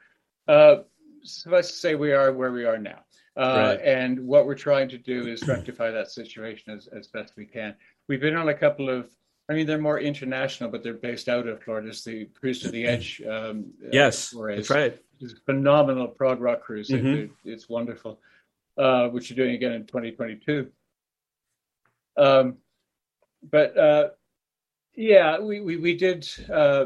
Uh, 0.48 0.84
suffice 1.24 1.68
to 1.70 1.74
say, 1.76 1.96
we 1.96 2.12
are 2.14 2.32
where 2.34 2.52
we 2.52 2.66
are 2.66 2.78
now, 2.78 3.00
uh, 3.38 3.76
Right. 3.78 3.82
and 3.82 4.20
what 4.28 4.46
we're 4.46 4.56
trying 4.56 4.90
to 4.90 4.98
do 4.98 5.28
is 5.28 5.46
rectify 5.48 5.90
that 5.92 6.10
situation 6.12 6.74
as, 6.74 6.88
as 6.88 7.08
best 7.08 7.36
we 7.38 7.46
can. 7.46 7.76
We've 8.08 8.20
been 8.22 8.36
on 8.36 8.50
a 8.50 8.54
couple 8.54 8.90
of. 8.90 9.10
I 9.50 9.54
mean, 9.54 9.68
they're 9.68 9.78
more 9.78 10.00
international, 10.00 10.70
but 10.70 10.84
they're 10.84 10.94
based 10.94 11.28
out 11.28 11.48
of 11.48 11.62
Florida. 11.62 11.90
It's 11.90 12.06
the 12.06 12.26
Cruise 12.28 12.62
to 12.62 12.72
the 12.72 12.86
Edge. 12.86 13.22
Um, 13.24 13.74
uh, 13.84 13.90
yes, 13.92 14.30
forays. 14.30 14.58
that's 14.58 14.70
right. 14.70 15.02
It's 15.20 15.34
a 15.34 15.38
phenomenal 15.46 16.08
prog 16.08 16.40
rock 16.40 16.62
cruise. 16.62 16.90
Mhm. 16.90 17.26
it- 17.26 17.32
it's 17.44 17.68
wonderful, 17.68 18.22
uh, 18.78 19.10
which 19.10 19.30
you're 19.30 19.36
doing 19.36 19.54
again 19.56 19.74
in 19.74 19.86
2022. 19.86 20.72
Um, 22.16 22.58
but 23.52 23.78
uh, 23.78 24.10
yeah, 24.96 25.40
we, 25.40 25.60
we, 25.62 25.78
we 25.78 25.96
did 25.96 26.28
uh, 26.52 26.86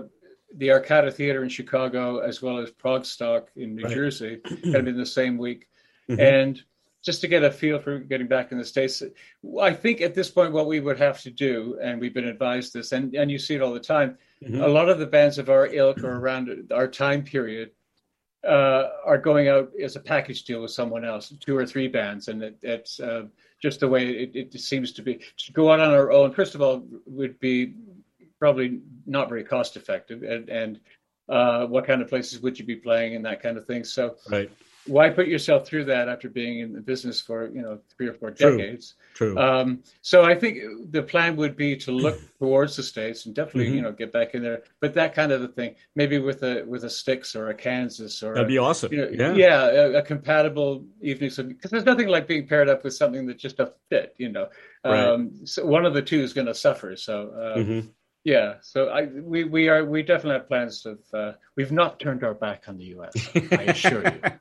the 0.56 0.70
Arcada 0.70 1.14
Theater 1.14 1.44
in 1.44 1.50
Chicago 1.50 2.20
as 2.20 2.42
well 2.42 2.58
as 2.58 2.72
ProgStock 2.72 3.48
in 3.56 3.76
New 3.76 3.84
Right. 3.84 3.94
Jersey, 3.94 4.38
kind 4.64 4.76
of 4.76 4.88
in 4.88 4.98
the 4.98 5.06
same 5.06 5.38
week. 5.38 5.68
Mhm. 6.10 6.20
And 6.20 6.64
just 7.04 7.22
to 7.22 7.28
get 7.28 7.44
a 7.44 7.52
feel 7.52 7.80
for 7.80 8.00
getting 8.00 8.28
back 8.28 8.52
in 8.52 8.58
the 8.58 8.66
States, 8.66 9.04
I 9.62 9.74
think 9.74 10.02
at 10.02 10.16
this 10.16 10.30
point, 10.30 10.52
what 10.54 10.68
we 10.68 10.80
would 10.80 10.98
have 11.00 11.22
to 11.22 11.32
do, 11.32 11.78
and 11.82 12.00
we've 12.02 12.14
been 12.14 12.28
advised 12.28 12.74
this, 12.74 12.92
and, 12.92 13.14
and 13.16 13.30
you 13.30 13.38
see 13.38 13.56
it 13.56 13.62
all 13.62 13.74
the 13.74 13.80
time, 13.80 14.18
Mhm. 14.44 14.64
a 14.64 14.68
lot 14.68 14.88
of 14.90 15.00
the 15.00 15.06
bands 15.08 15.38
of 15.40 15.50
our 15.50 15.68
ilk 15.68 16.04
or 16.04 16.16
around 16.16 16.72
our 16.72 16.88
time 16.88 17.24
period 17.24 17.72
uh, 18.44 18.90
are 19.04 19.18
going 19.18 19.48
out 19.48 19.72
as 19.82 19.96
a 19.96 20.00
package 20.00 20.44
deal 20.44 20.62
with 20.62 20.72
someone 20.72 21.04
else, 21.04 21.34
two 21.40 21.58
or 21.58 21.66
three 21.66 21.88
bands, 21.88 22.28
and 22.30 22.44
it, 22.44 22.58
it's 22.62 23.00
uh, 23.00 23.26
just 23.62 23.80
the 23.80 23.88
way 23.88 24.10
it, 24.10 24.32
it 24.54 24.60
seems 24.60 24.92
to 24.94 25.02
be. 25.02 25.20
To 25.38 25.52
go 25.54 25.72
out 25.72 25.80
on 25.80 25.92
our 25.92 26.12
own, 26.12 26.32
first 26.32 26.56
of 26.56 26.62
all, 26.62 26.86
would 27.06 27.40
be 27.40 27.74
probably 28.40 28.82
not 29.06 29.30
very 29.30 29.44
cost 29.44 29.78
effective, 29.78 30.24
and, 30.24 30.50
and 30.50 30.80
uh, 31.30 31.66
what 31.66 31.86
kind 31.86 32.02
of 32.02 32.08
places 32.08 32.42
would 32.42 32.58
you 32.58 32.66
be 32.66 32.76
playing 32.76 33.16
and 33.16 33.26
that 33.26 33.42
kind 33.42 33.58
of 33.58 33.66
thing. 33.66 33.84
So 33.84 34.16
Right. 34.30 34.52
Why 34.88 35.10
put 35.10 35.28
yourself 35.28 35.68
through 35.68 35.86
that 35.86 36.10
after 36.10 36.30
being 36.30 36.60
in 36.60 36.74
the 36.74 36.82
business 36.82 37.22
for 37.22 37.48
you 37.50 37.62
know 37.62 37.80
three 37.96 38.08
or 38.08 38.14
four 38.14 38.32
decades? 38.32 38.96
True. 39.14 39.38
Um, 39.38 39.84
so 40.02 40.24
I 40.24 40.36
think 40.36 40.60
the 40.92 41.02
plan 41.04 41.36
would 41.38 41.56
be 41.56 41.76
to 41.78 41.92
look 41.92 42.20
towards 42.40 42.76
the 42.76 42.84
states 42.84 43.26
and 43.26 43.34
definitely, 43.36 43.72
Mhm. 43.72 43.76
you 43.76 43.82
know, 43.82 43.92
get 43.92 44.12
back 44.12 44.36
in 44.36 44.44
there. 44.44 44.64
But 44.80 44.94
that 44.96 45.14
kind 45.16 45.32
of 45.32 45.42
a 45.42 45.48
thing, 45.48 45.76
maybe 45.96 46.20
with 46.20 46.44
a 46.44 46.64
with 46.68 46.84
a 46.84 46.90
Styx 46.90 47.36
or 47.36 47.50
a 47.50 47.54
Kansas 47.56 48.22
or 48.24 48.34
That'd 48.34 48.48
a, 48.48 48.50
be 48.50 48.58
awesome. 48.58 48.94
you 48.94 49.00
know, 49.02 49.10
yeah. 49.12 49.34
yeah, 49.34 49.66
a, 49.66 49.92
a 49.98 50.02
compatible 50.02 50.86
evening. 51.02 51.32
Because 51.48 51.72
there's 51.72 51.86
nothing 51.86 52.08
like 52.08 52.28
being 52.28 52.48
paired 52.48 52.70
up 52.70 52.84
with 52.84 52.94
something 52.94 53.26
that 53.28 53.38
just 53.38 53.58
doesn't 53.58 53.76
fit. 53.90 54.14
You 54.18 54.30
know, 54.30 54.48
Right. 54.86 55.00
um, 55.00 55.46
so 55.46 55.66
one 55.66 55.86
of 55.86 55.94
the 55.94 56.02
two 56.02 56.20
is 56.22 56.34
going 56.34 56.48
to 56.48 56.56
suffer. 56.56 56.96
So 56.96 57.30
uh, 57.32 57.58
Mhm. 57.60 57.90
Yeah, 58.34 58.50
so 58.62 58.80
I 59.00 59.02
we 59.34 59.40
we 59.56 59.70
are 59.72 59.84
we 59.94 60.00
definitely 60.04 60.38
have 60.40 60.48
plans 60.54 60.86
of. 60.92 61.00
Uh, 61.14 61.32
we've 61.56 61.72
not 61.82 61.92
turned 62.04 62.22
our 62.28 62.34
back 62.46 62.60
on 62.70 62.76
the 62.78 62.88
U.S. 62.96 63.14
I 63.62 63.64
assure 63.74 64.04
you. 64.04 64.22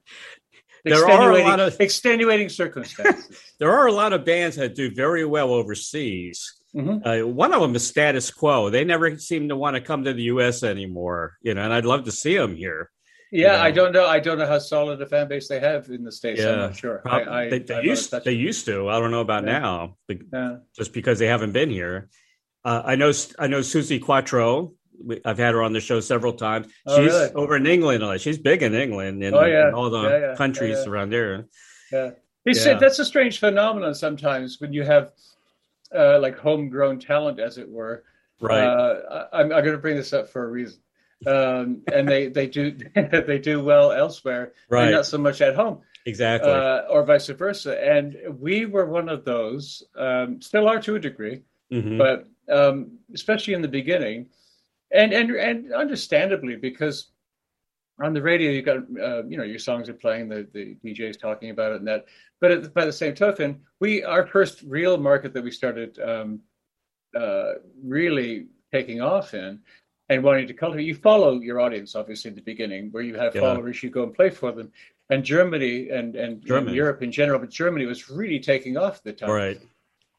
There 0.84 1.04
are 1.10 1.32
a 1.32 1.42
lot 1.50 1.58
of- 1.66 1.80
extenuating 1.80 2.48
circumstances. 2.48 3.26
There 3.60 3.72
are 3.78 3.86
a 3.88 3.92
lot 4.02 4.12
of 4.12 4.24
bands 4.24 4.54
that 4.56 4.74
do 4.82 4.86
very 5.04 5.24
well 5.24 5.50
overseas. 5.60 6.38
Mhm. 6.76 6.96
Uh, 7.06 7.26
one 7.44 7.52
of 7.54 7.60
them 7.60 7.74
is 7.74 7.84
Status 7.94 8.30
Quo. 8.30 8.70
They 8.70 8.84
never 8.84 9.06
seem 9.18 9.48
to 9.50 9.56
want 9.56 9.74
to 9.76 9.80
come 9.90 10.04
to 10.04 10.12
the 10.12 10.26
U.S. 10.34 10.62
anymore. 10.62 11.22
You 11.46 11.54
know, 11.54 11.62
and 11.66 11.72
I'd 11.76 11.86
love 11.92 12.04
to 12.04 12.12
see 12.22 12.36
them 12.36 12.54
here. 12.54 12.82
Yeah, 13.32 13.56
know. 13.56 13.62
I 13.68 13.70
don't 13.78 13.92
know. 13.96 14.06
I 14.16 14.18
don't 14.20 14.38
know 14.40 14.46
how 14.54 14.60
solid 14.60 15.02
a 15.02 15.06
fan 15.14 15.26
base 15.32 15.48
they 15.48 15.58
have 15.70 15.82
in 15.96 16.02
the 16.04 16.12
states. 16.20 16.40
I'm 16.42 16.48
Yeah. 16.48 16.66
not 16.66 16.76
sure. 16.82 16.96
Prob- 17.04 17.26
I, 17.28 17.38
I, 17.38 17.42
they, 17.50 17.60
they 17.70 17.82
used 17.92 18.08
they 18.28 18.36
used 18.50 18.64
to. 18.70 18.76
I 18.92 18.94
don't 19.00 19.10
know 19.16 19.24
about 19.28 19.44
Yeah. 19.44 19.58
now, 19.58 19.74
Yeah. 20.08 20.56
just 20.78 20.92
because 20.98 21.16
they 21.18 21.30
haven't 21.34 21.52
been 21.60 21.70
here. 21.80 21.96
Uh, 22.66 22.82
I 22.84 22.96
know 22.96 23.12
I 23.38 23.46
know 23.46 23.60
Suzi 23.60 24.02
Quatro. 24.02 24.72
I've 25.24 25.38
had 25.38 25.54
her 25.54 25.62
on 25.62 25.72
the 25.72 25.80
show 25.80 26.00
several 26.00 26.32
times. 26.32 26.66
Oh, 26.86 26.96
She's 26.96 27.12
really? 27.12 27.32
over 27.34 27.56
in 27.56 27.66
England. 27.66 28.20
She's 28.20 28.38
big 28.38 28.62
in 28.62 28.74
England 28.74 29.22
and, 29.22 29.36
Oh, 29.36 29.44
yeah. 29.44 29.70
all 29.72 29.88
the 29.90 30.02
Yeah, 30.02 30.18
yeah, 30.30 30.34
countries 30.36 30.78
around 30.86 31.10
there. 31.12 31.46
Yeah. 31.92 32.10
It's, 32.44 32.64
Yeah. 32.66 32.78
That's 32.78 32.98
a 32.98 33.04
strange 33.04 33.38
phenomenon 33.38 33.94
sometimes 33.94 34.58
when 34.60 34.72
you 34.72 34.82
have 34.82 35.12
uh, 35.94 36.18
like 36.18 36.38
homegrown 36.38 36.98
talent, 36.98 37.38
as 37.38 37.56
it 37.58 37.68
were. 37.68 38.02
Right. 38.40 38.64
Uh, 38.64 39.26
I, 39.32 39.40
I'm, 39.40 39.52
I'm 39.52 39.62
going 39.62 39.76
to 39.76 39.78
bring 39.78 39.96
this 39.96 40.12
up 40.12 40.28
for 40.30 40.42
a 40.44 40.48
reason. 40.50 40.80
Um, 41.26 41.82
and 41.92 42.08
they, 42.08 42.26
they 42.28 42.46
do 42.46 42.72
they 42.94 43.38
do 43.38 43.62
well 43.62 43.92
elsewhere, 43.92 44.52
right. 44.68 44.84
and 44.84 44.92
not 44.92 45.06
so 45.06 45.16
much 45.18 45.40
at 45.40 45.54
home, 45.54 45.80
exactly. 46.04 46.50
uh, 46.50 46.80
or 46.90 47.04
vice 47.04 47.28
versa. 47.28 47.72
And 47.82 48.16
we 48.38 48.66
were 48.66 48.84
one 48.86 49.08
of 49.08 49.24
those, 49.24 49.82
um, 49.96 50.42
still 50.42 50.68
are 50.68 50.80
to 50.82 50.96
a 50.96 50.98
degree, 50.98 51.42
Mhm. 51.72 51.96
but 51.96 52.26
um, 52.50 52.98
especially 53.14 53.54
in 53.54 53.62
the 53.62 53.68
beginning, 53.68 54.28
and 54.92 55.12
and 55.12 55.30
and 55.30 55.72
understandably 55.72 56.56
because 56.56 57.08
on 58.00 58.12
the 58.12 58.22
radio 58.22 58.50
you 58.50 58.62
got 58.62 58.78
uh, 59.00 59.24
you 59.24 59.36
know 59.36 59.44
your 59.44 59.58
songs 59.58 59.88
are 59.88 59.94
playing, 59.94 60.28
the 60.28 60.46
the 60.52 60.76
DJs 60.84 61.18
talking 61.20 61.50
about 61.50 61.72
it 61.72 61.76
and 61.76 61.88
that. 61.88 62.06
But 62.40 62.50
at, 62.50 62.74
by 62.74 62.84
the 62.84 62.92
same 62.92 63.14
token, 63.14 63.60
we 63.80 64.04
our 64.04 64.26
first 64.26 64.62
real 64.62 64.98
market 64.98 65.32
that 65.34 65.42
we 65.42 65.50
started 65.50 65.98
um, 66.00 66.40
uh, 67.16 67.54
really 67.82 68.46
taking 68.72 69.00
off 69.00 69.34
in 69.34 69.60
and 70.08 70.22
wanting 70.22 70.46
to 70.46 70.54
cultivate. 70.54 70.84
You 70.84 70.94
follow 70.94 71.40
your 71.40 71.60
audience 71.60 71.94
obviously 71.94 72.28
in 72.30 72.34
the 72.34 72.42
beginning, 72.42 72.90
where 72.92 73.02
you 73.02 73.14
have 73.14 73.34
Yeah. 73.34 73.40
followers, 73.40 73.82
you 73.82 73.90
go 73.90 74.02
and 74.02 74.14
play 74.14 74.30
for 74.30 74.52
them. 74.52 74.70
And 75.08 75.24
Germany 75.24 75.90
and 75.90 76.16
and, 76.16 76.44
Germany. 76.44 76.76
Europe 76.76 77.02
in 77.02 77.12
general, 77.12 77.38
but 77.38 77.48
Germany 77.48 77.86
was 77.86 78.10
really 78.10 78.40
taking 78.40 78.76
off 78.76 78.96
at 78.98 79.04
the 79.04 79.12
time. 79.12 79.30
right. 79.30 79.60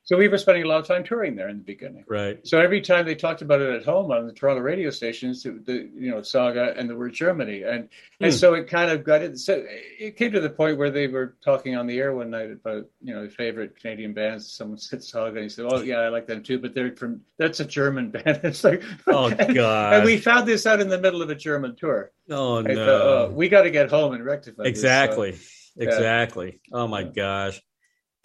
So 0.07 0.15
we 0.15 0.29
were 0.29 0.37
spending 0.37 0.63
a 0.63 0.67
lot 0.69 0.79
of 0.79 0.87
time 0.87 1.03
touring 1.03 1.35
there 1.35 1.49
in 1.49 1.57
the 1.57 1.63
beginning. 1.65 2.05
Right. 2.07 2.39
So 2.47 2.61
every 2.61 2.79
time 2.79 3.05
they 3.05 3.13
talked 3.13 3.41
about 3.41 3.59
it 3.59 3.69
at 3.75 3.83
home 3.83 4.09
on 4.09 4.25
the 4.25 4.31
Toronto 4.31 4.61
radio 4.61 4.89
stations, 4.89 5.43
the 5.43 5.89
you 5.93 6.09
know 6.11 6.21
Saga 6.21 6.73
and 6.77 6.89
the 6.89 6.95
word 6.95 7.11
Germany, 7.11 7.63
and 7.63 7.89
and 8.21 8.31
Hmm. 8.31 8.37
so 8.37 8.53
it 8.53 8.69
kind 8.69 8.89
of 8.89 9.03
got 9.03 9.21
it. 9.21 9.37
So 9.37 9.65
it 9.67 10.15
came 10.15 10.31
to 10.31 10.39
the 10.39 10.49
point 10.49 10.77
where 10.77 10.91
they 10.91 11.07
were 11.07 11.35
talking 11.43 11.75
on 11.75 11.87
the 11.87 11.99
air 11.99 12.15
one 12.15 12.29
night 12.29 12.51
about 12.51 12.85
you 13.03 13.13
know 13.13 13.27
favorite 13.27 13.75
Canadian 13.81 14.13
bands. 14.13 14.49
Someone 14.49 14.77
said 14.77 15.03
Saga, 15.03 15.35
and 15.35 15.43
he 15.43 15.49
said, 15.49 15.65
"Oh 15.69 15.81
yeah, 15.81 15.97
I 15.97 16.07
like 16.07 16.25
them 16.25 16.41
too, 16.41 16.57
but 16.59 16.73
they're 16.73 16.95
from 16.95 17.19
that's 17.37 17.59
a 17.59 17.65
German 17.65 18.09
band." 18.11 18.39
It's 18.45 18.63
like, 18.63 18.83
Oh, 19.07 19.27
and, 19.37 19.53
God. 19.53 19.93
And 19.93 20.05
we 20.05 20.15
found 20.19 20.47
this 20.47 20.65
out 20.65 20.79
in 20.79 20.87
the 20.87 20.99
middle 20.99 21.21
of 21.21 21.29
a 21.29 21.35
German 21.35 21.75
tour. 21.75 22.13
Oh 22.29 22.59
I 22.59 22.61
no. 22.61 22.75
thought, 22.75 23.01
oh, 23.01 23.31
we 23.33 23.49
got 23.49 23.63
to 23.63 23.71
get 23.71 23.89
home 23.89 24.13
and 24.13 24.23
rectify 24.23 24.63
this. 24.63 24.67
So, 24.67 24.87
Exactly. 24.87 25.31
yeah. 25.75 25.83
Exactly. 25.83 26.61
Oh 26.71 26.87
my 26.87 27.03
gosh. 27.03 27.61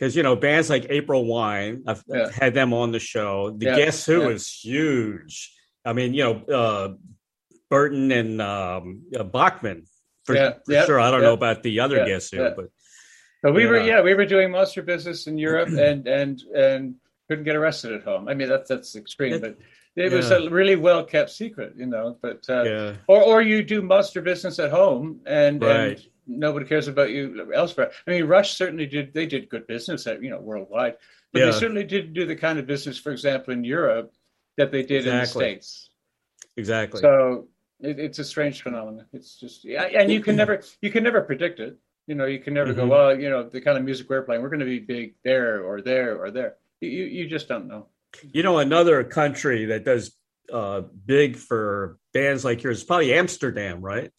Because 0.02 0.16
you 0.16 0.24
know 0.24 0.34
bands 0.34 0.68
like 0.68 0.86
April 0.90 1.24
Wine, 1.24 1.84
I've, 1.86 1.98
I've 2.12 2.16
Yeah. 2.18 2.28
had 2.32 2.54
them 2.54 2.72
on 2.74 2.90
the 2.90 2.98
show. 2.98 3.54
The 3.56 3.66
Yeah, 3.66 3.76
Guess 3.76 4.04
Who 4.06 4.22
yeah. 4.22 4.28
is 4.30 4.50
huge. 4.50 5.52
I 5.84 5.92
mean, 5.92 6.12
you 6.12 6.24
know, 6.24 6.34
uh, 6.52 6.94
Burton 7.70 8.10
and 8.10 8.42
um, 8.42 9.02
uh, 9.16 9.22
Bachman 9.22 9.84
for, 10.24 10.34
Yeah, 10.34 10.54
for 10.66 10.72
yeah, 10.72 10.86
sure. 10.86 10.98
I 10.98 11.12
don't 11.12 11.20
yeah. 11.20 11.28
know 11.28 11.34
about 11.34 11.62
the 11.62 11.78
other 11.78 11.98
Yeah, 11.98 12.06
Guess 12.06 12.30
Who, 12.32 12.38
yeah. 12.38 12.50
but 12.56 12.66
But 13.44 13.52
we 13.54 13.66
were 13.66 13.78
Yeah. 13.78 13.98
yeah 13.98 14.00
we 14.02 14.14
were 14.14 14.26
doing 14.26 14.50
monster 14.50 14.82
business 14.82 15.28
in 15.28 15.38
Europe 15.38 15.68
and 15.88 16.08
and 16.08 16.42
and 16.52 16.96
couldn't 17.28 17.44
get 17.44 17.54
arrested 17.54 17.92
at 17.92 18.02
home. 18.02 18.26
I 18.28 18.34
mean 18.34 18.48
that's 18.48 18.68
that's 18.70 18.96
extreme, 18.96 19.40
but 19.40 19.56
it 19.94 20.10
was 20.10 20.32
a 20.32 20.50
really 20.50 20.74
well 20.74 21.04
kept 21.04 21.30
secret, 21.30 21.74
you 21.76 21.86
know. 21.86 22.18
But 22.20 22.40
uh, 22.48 22.64
yeah, 22.64 22.92
or 23.06 23.22
or 23.22 23.40
you 23.40 23.62
do 23.62 23.82
monster 23.82 24.20
business 24.20 24.58
at 24.58 24.72
home 24.72 25.20
and, 25.26 25.62
Right. 25.62 25.98
and 25.98 26.06
nobody 26.26 26.66
cares 26.66 26.88
about 26.88 27.10
you 27.10 27.50
elsewhere. 27.54 27.90
I 28.06 28.10
mean, 28.10 28.24
Rush 28.24 28.54
certainly 28.54 28.86
did. 28.86 29.12
They 29.14 29.26
did 29.26 29.48
good 29.48 29.66
business 29.66 30.06
at 30.06 30.22
you 30.22 30.30
know 30.30 30.40
worldwide, 30.40 30.96
but 31.32 31.40
Yeah. 31.40 31.46
they 31.46 31.52
certainly 31.52 31.84
didn't 31.84 32.12
do 32.14 32.26
the 32.26 32.36
kind 32.36 32.58
of 32.58 32.66
business, 32.66 32.98
for 32.98 33.12
example, 33.12 33.52
in 33.52 33.64
Europe 33.64 34.12
that 34.56 34.70
they 34.70 34.82
did 34.82 35.06
in 35.06 35.16
the 35.18 35.26
states. 35.26 35.90
exactly. 36.56 37.00
So 37.00 37.48
it, 37.80 37.98
it's 37.98 38.18
a 38.18 38.24
strange 38.24 38.62
phenomenon. 38.62 39.06
It's 39.12 39.36
just 39.40 39.64
yeah, 39.64 39.84
and 39.84 40.10
you 40.12 40.20
can 40.20 40.36
never 40.36 40.62
you 40.80 40.90
can 40.90 41.02
never 41.04 41.22
predict 41.22 41.58
it. 41.60 41.78
You 42.06 42.16
know, 42.16 42.26
you 42.26 42.40
can 42.40 42.52
never 42.54 42.72
go 42.74 42.84
Mhm. 42.84 42.88
well. 42.88 43.18
You 43.18 43.30
know, 43.30 43.48
the 43.48 43.60
kind 43.60 43.78
of 43.78 43.84
music 43.84 44.10
we're 44.10 44.22
playing, 44.22 44.42
we're 44.42 44.48
going 44.48 44.60
to 44.60 44.66
be 44.66 44.80
big 44.80 45.14
there 45.24 45.62
or 45.62 45.80
there 45.82 46.16
or 46.22 46.30
there. 46.30 46.56
You 46.80 46.88
you, 46.90 47.04
you 47.04 47.28
just 47.28 47.48
don't 47.48 47.66
know. 47.68 47.88
you 48.32 48.42
know, 48.42 48.58
another 48.58 49.04
country 49.04 49.66
that 49.66 49.84
does 49.84 50.14
uh, 50.52 50.82
big 51.06 51.36
for 51.36 51.98
bands 52.12 52.44
like 52.44 52.62
yours 52.62 52.78
is 52.78 52.84
probably 52.84 53.14
Amsterdam, 53.14 53.80
right? 53.80 54.10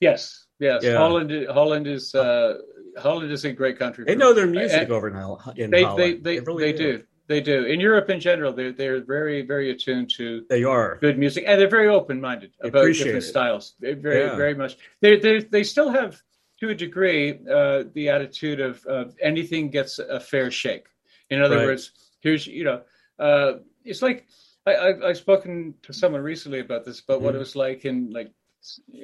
Yes, 0.00 0.46
yes. 0.60 0.82
Yeah. 0.84 0.96
Holland 0.98 1.30
Holland 1.48 1.86
is 1.86 2.14
uh, 2.14 2.58
Holland 2.98 3.30
is 3.32 3.44
a 3.44 3.52
great 3.52 3.78
country. 3.78 4.04
They 4.04 4.14
know 4.16 4.32
their 4.34 4.46
music 4.46 4.82
and 4.82 4.92
over 4.92 5.08
in, 5.08 5.16
in 5.62 5.70
They 5.70 5.82
Holland. 5.82 6.24
they 6.24 6.34
they, 6.38 6.40
really 6.40 6.64
they 6.72 6.78
do. 6.78 7.02
They 7.28 7.40
do. 7.40 7.64
In 7.64 7.78
Europe, 7.78 8.10
in 8.10 8.20
general, 8.20 8.52
they're 8.52 8.72
they're 8.72 9.00
very 9.04 9.42
very 9.42 9.70
attuned 9.70 10.10
to 10.16 10.44
They 10.48 10.64
are. 10.64 10.98
good 11.00 11.16
music, 11.18 11.44
and 11.46 11.60
they're 11.60 11.68
very 11.78 11.88
open 11.88 12.20
minded 12.20 12.50
about 12.60 12.86
different 12.86 13.18
it. 13.18 13.22
styles. 13.22 13.74
They 13.80 13.94
very 13.94 14.20
Yeah. 14.26 14.36
very 14.36 14.54
much. 14.54 14.76
They 15.00 15.16
they 15.18 15.40
they 15.40 15.62
still 15.64 15.90
have 15.90 16.20
to 16.60 16.68
a 16.70 16.74
degree 16.74 17.38
uh, 17.50 17.84
the 17.94 18.08
attitude 18.10 18.60
of, 18.60 18.84
of 18.86 19.14
anything 19.22 19.70
gets 19.70 19.98
a 19.98 20.20
fair 20.20 20.50
shake. 20.50 20.86
In 21.30 21.40
other 21.40 21.56
Right. 21.58 21.66
words, 21.66 21.92
here's 22.20 22.46
you 22.46 22.64
know, 22.64 22.82
uh, 23.18 23.52
it's 23.84 24.02
like 24.02 24.26
I, 24.66 24.72
I 24.74 25.08
I've 25.10 25.16
spoken 25.16 25.74
to 25.82 25.92
someone 25.92 26.22
recently 26.22 26.58
about 26.60 26.84
this, 26.84 26.98
about 27.00 27.22
what 27.22 27.32
Mhm. 27.32 27.36
it 27.36 27.38
was 27.46 27.54
like 27.56 27.84
in 27.84 28.10
like 28.10 28.30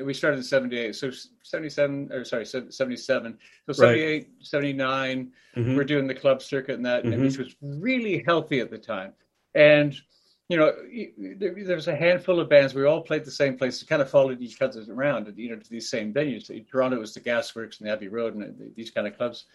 we 0.03 0.13
started 0.13 0.37
in 0.39 0.43
78 0.43 0.95
so 0.95 1.11
77 1.43 2.13
or 2.13 2.25
sorry 2.25 2.45
77 2.45 3.39
so 3.39 3.69
Right. 3.69 3.77
78 3.77 4.29
79 4.41 5.33
Mhm. 5.57 5.77
we're 5.77 5.85
doing 5.85 6.07
the 6.07 6.15
club 6.15 6.43
circuit 6.43 6.75
and 6.77 6.85
that, 6.85 7.05
and 7.05 7.15
Mhm. 7.15 7.23
which 7.23 7.39
was 7.39 7.57
really 7.63 8.23
healthy 8.27 8.61
at 8.61 8.71
the 8.71 8.79
time. 8.79 9.15
And 9.55 9.99
you 10.49 10.57
know, 10.57 10.73
there, 11.39 11.75
was 11.75 11.89
a 11.89 11.97
handful 11.97 12.39
of 12.39 12.49
bands. 12.49 12.73
We 12.73 12.85
all 12.85 13.01
played 13.03 13.25
the 13.25 13.33
same 13.33 13.59
places, 13.59 13.83
kind 13.83 14.01
of 14.01 14.09
followed 14.09 14.41
each 14.41 14.63
other 14.63 14.81
around, 14.89 15.37
you 15.37 15.51
know, 15.51 15.57
to 15.57 15.71
these 15.71 15.91
same 15.91 16.15
venues. 16.15 16.47
Toronto 16.71 17.01
was 17.01 17.13
the 17.15 17.21
Gasworks 17.21 17.81
and 17.81 17.89
Abbey 17.89 18.07
Road 18.07 18.37
and 18.37 18.73
these 18.77 18.93
kind 18.93 19.09
of 19.09 19.17
clubs. 19.17 19.47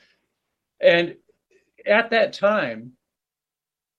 And 0.82 1.16
at 1.86 2.10
that 2.10 2.34
time, 2.34 2.98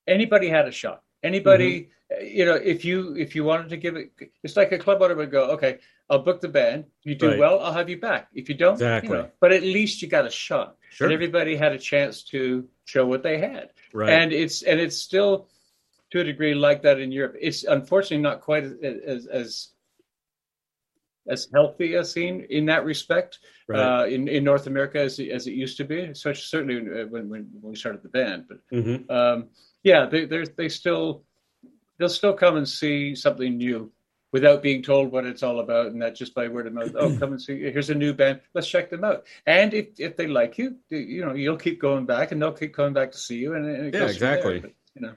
anybody 0.07 0.49
had 0.49 0.69
a 0.69 0.71
shot. 0.71 1.03
Anybody, 1.23 1.81
mm-hmm. 2.11 2.25
eh, 2.25 2.29
you 2.29 2.45
know, 2.45 2.55
if 2.55 2.85
you 2.85 3.15
if 3.17 3.35
you 3.35 3.45
wanted 3.45 3.69
to 3.71 3.77
give 3.77 3.97
it, 3.97 4.13
it's 4.43 4.57
like 4.57 4.73
a 4.73 4.79
club 4.79 5.03
owner 5.03 5.15
would 5.15 5.31
go, 5.31 5.51
okay, 5.53 5.79
I'll 6.11 6.19
book 6.19 6.41
the 6.41 6.49
band. 6.49 6.85
If 7.01 7.07
you 7.07 7.15
do 7.15 7.29
Right. 7.29 7.39
well, 7.39 7.61
I'll 7.61 7.73
have 7.73 7.89
you 7.89 7.99
back. 7.99 8.29
If 8.35 8.49
you 8.49 8.55
don't, 8.55 8.75
Exactly. 8.75 9.09
you 9.11 9.23
know, 9.23 9.31
but 9.41 9.53
at 9.53 9.63
least 9.63 10.03
you 10.03 10.09
got 10.09 10.27
a 10.27 10.31
shot 10.31 10.77
Sure. 10.91 11.07
and 11.07 11.15
everybody 11.15 11.57
had 11.57 11.73
a 11.73 11.79
chance 11.79 12.23
to 12.25 12.69
show 12.85 13.07
what 13.07 13.23
they 13.23 13.39
had 13.39 13.71
Right. 13.95 14.11
and 14.11 14.33
it's 14.33 14.63
and 14.63 14.79
it's 14.81 14.97
still 14.99 15.49
to 16.11 16.21
a 16.21 16.25
degree 16.25 16.55
like 16.55 16.83
that 16.83 16.99
in 17.01 17.11
europe 17.11 17.37
it's 17.41 17.65
unfortunately 17.65 18.19
not 18.19 18.43
quite 18.43 18.65
as 18.65 18.75
as 18.83 19.27
as, 19.27 19.69
as 21.29 21.49
healthy 21.55 21.95
a 21.95 22.05
scene 22.05 22.47
in 22.51 22.67
that 22.67 22.85
respect 22.85 23.39
right. 23.69 23.79
uh, 24.03 24.07
in, 24.07 24.29
in 24.29 24.43
north 24.45 24.67
america 24.67 24.99
as 24.99 25.19
it, 25.19 25.31
as 25.31 25.47
it 25.47 25.53
used 25.53 25.77
to 25.77 25.85
be 25.85 26.13
such 26.15 26.49
certainly 26.49 26.79
uh, 26.79 27.07
when, 27.07 27.29
when, 27.29 27.49
when 27.61 27.71
we 27.71 27.77
started 27.77 28.03
the 28.03 28.09
band 28.09 28.45
but 28.49 28.59
Mhm. 28.73 29.11
um, 29.11 29.49
yeah 29.83 30.07
they 30.07 30.25
they 30.25 30.45
they 30.57 30.69
still 30.69 31.25
they'll 31.99 32.09
still 32.09 32.33
come 32.35 32.57
and 32.57 32.69
see 32.69 33.15
something 33.15 33.57
new 33.57 33.93
without 34.33 34.63
being 34.63 34.83
told 34.83 35.13
what 35.13 35.27
it's 35.27 35.43
all 35.43 35.61
about 35.61 35.87
and 35.89 36.01
that 36.03 36.17
just 36.17 36.35
by 36.35 36.49
word 36.49 36.67
of 36.67 36.73
mouth 36.73 36.93
oh 36.97 37.11
come 37.21 37.33
and 37.33 37.41
see 37.43 37.61
here's 37.61 37.91
a 37.91 37.95
new 37.95 38.13
band 38.13 38.41
let's 38.55 38.69
check 38.69 38.91
them 38.91 39.05
out 39.05 39.25
and 39.47 39.75
if, 39.75 39.89
if 39.99 40.17
they 40.17 40.27
like 40.27 40.59
you 40.59 40.77
you 40.89 41.25
know 41.25 41.35
you'll 41.35 41.57
keep 41.57 41.81
going 41.81 42.07
back 42.07 42.33
and 42.33 42.43
they'll 42.43 42.53
keep 42.53 42.75
coming 42.75 42.95
back 42.95 43.13
to 43.13 43.19
see 43.19 43.37
you 43.37 43.55
and, 43.55 43.65
and 43.67 43.85
Yeah, 43.85 43.91
from 43.91 43.99
there. 44.01 44.11
exactly. 44.11 44.59
But, 44.61 44.73
you 44.95 45.03
know 45.03 45.15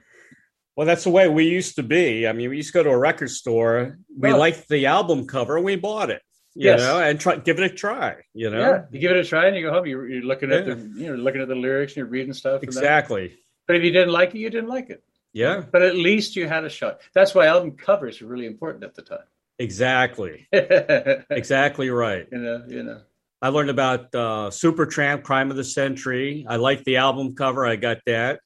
Well, 0.76 0.86
that's 0.86 1.04
the 1.04 1.10
way 1.10 1.26
we 1.28 1.48
used 1.48 1.76
to 1.76 1.82
be. 1.82 2.26
I 2.28 2.32
mean, 2.32 2.50
we 2.50 2.56
used 2.58 2.68
to 2.72 2.74
go 2.74 2.82
to 2.82 2.90
a 2.90 2.98
record 2.98 3.30
store. 3.30 3.96
We 4.16 4.30
Oh. 4.32 4.36
liked 4.38 4.68
the 4.68 4.86
album 4.86 5.26
cover, 5.26 5.58
we 5.60 5.76
bought 5.76 6.10
it. 6.10 6.20
You 6.54 6.70
Yes. 6.70 6.80
know, 6.80 7.00
and 7.00 7.18
try 7.20 7.36
give 7.36 7.58
it 7.58 7.70
a 7.70 7.74
try. 7.74 8.16
You 8.34 8.50
know, 8.50 8.58
yeah 8.60 8.82
you 8.90 8.98
give 8.98 9.10
it 9.10 9.16
a 9.18 9.24
try 9.24 9.46
and 9.46 9.56
you 9.56 9.62
go 9.62 9.72
home 9.72 9.86
you're, 9.86 10.08
you're 10.08 10.22
looking 10.22 10.50
at 10.52 10.66
Yeah. 10.66 10.74
the 10.74 10.80
you 11.00 11.06
know 11.08 11.14
looking 11.16 11.40
at 11.42 11.48
the 11.48 11.54
lyrics 11.54 11.92
and 11.92 11.98
you're 11.98 12.06
reading 12.06 12.32
stuff 12.32 12.62
exactly. 12.62 13.36
but 13.66 13.76
if 13.76 13.82
you 13.82 13.90
didn't 13.90 14.12
like 14.12 14.34
it 14.34 14.38
you 14.38 14.48
didn't 14.48 14.70
like 14.70 14.88
it 14.88 15.02
Yeah, 15.34 15.64
but 15.70 15.82
at 15.82 15.96
least 15.96 16.34
you 16.34 16.48
had 16.48 16.64
a 16.64 16.70
shot 16.70 17.00
that's 17.12 17.34
why 17.34 17.44
album 17.46 17.72
covers 17.72 18.22
were 18.22 18.28
really 18.28 18.46
important 18.46 18.84
at 18.84 18.94
the 18.94 19.02
time 19.02 19.26
exactly, 19.58 20.48
exactly 21.30 21.90
right. 21.90 22.26
You 22.32 22.38
know 22.38 22.64
you 22.68 22.82
know 22.82 23.00
I 23.42 23.48
learned 23.48 23.68
about 23.70 24.14
uh, 24.14 24.48
Supertramp, 24.50 25.22
Crime 25.24 25.50
of 25.50 25.56
the 25.58 25.64
Century. 25.64 26.46
I 26.48 26.56
liked 26.56 26.86
the 26.86 26.96
album 26.96 27.34
cover. 27.34 27.66
I 27.66 27.76
got 27.76 27.98
that. 28.06 28.40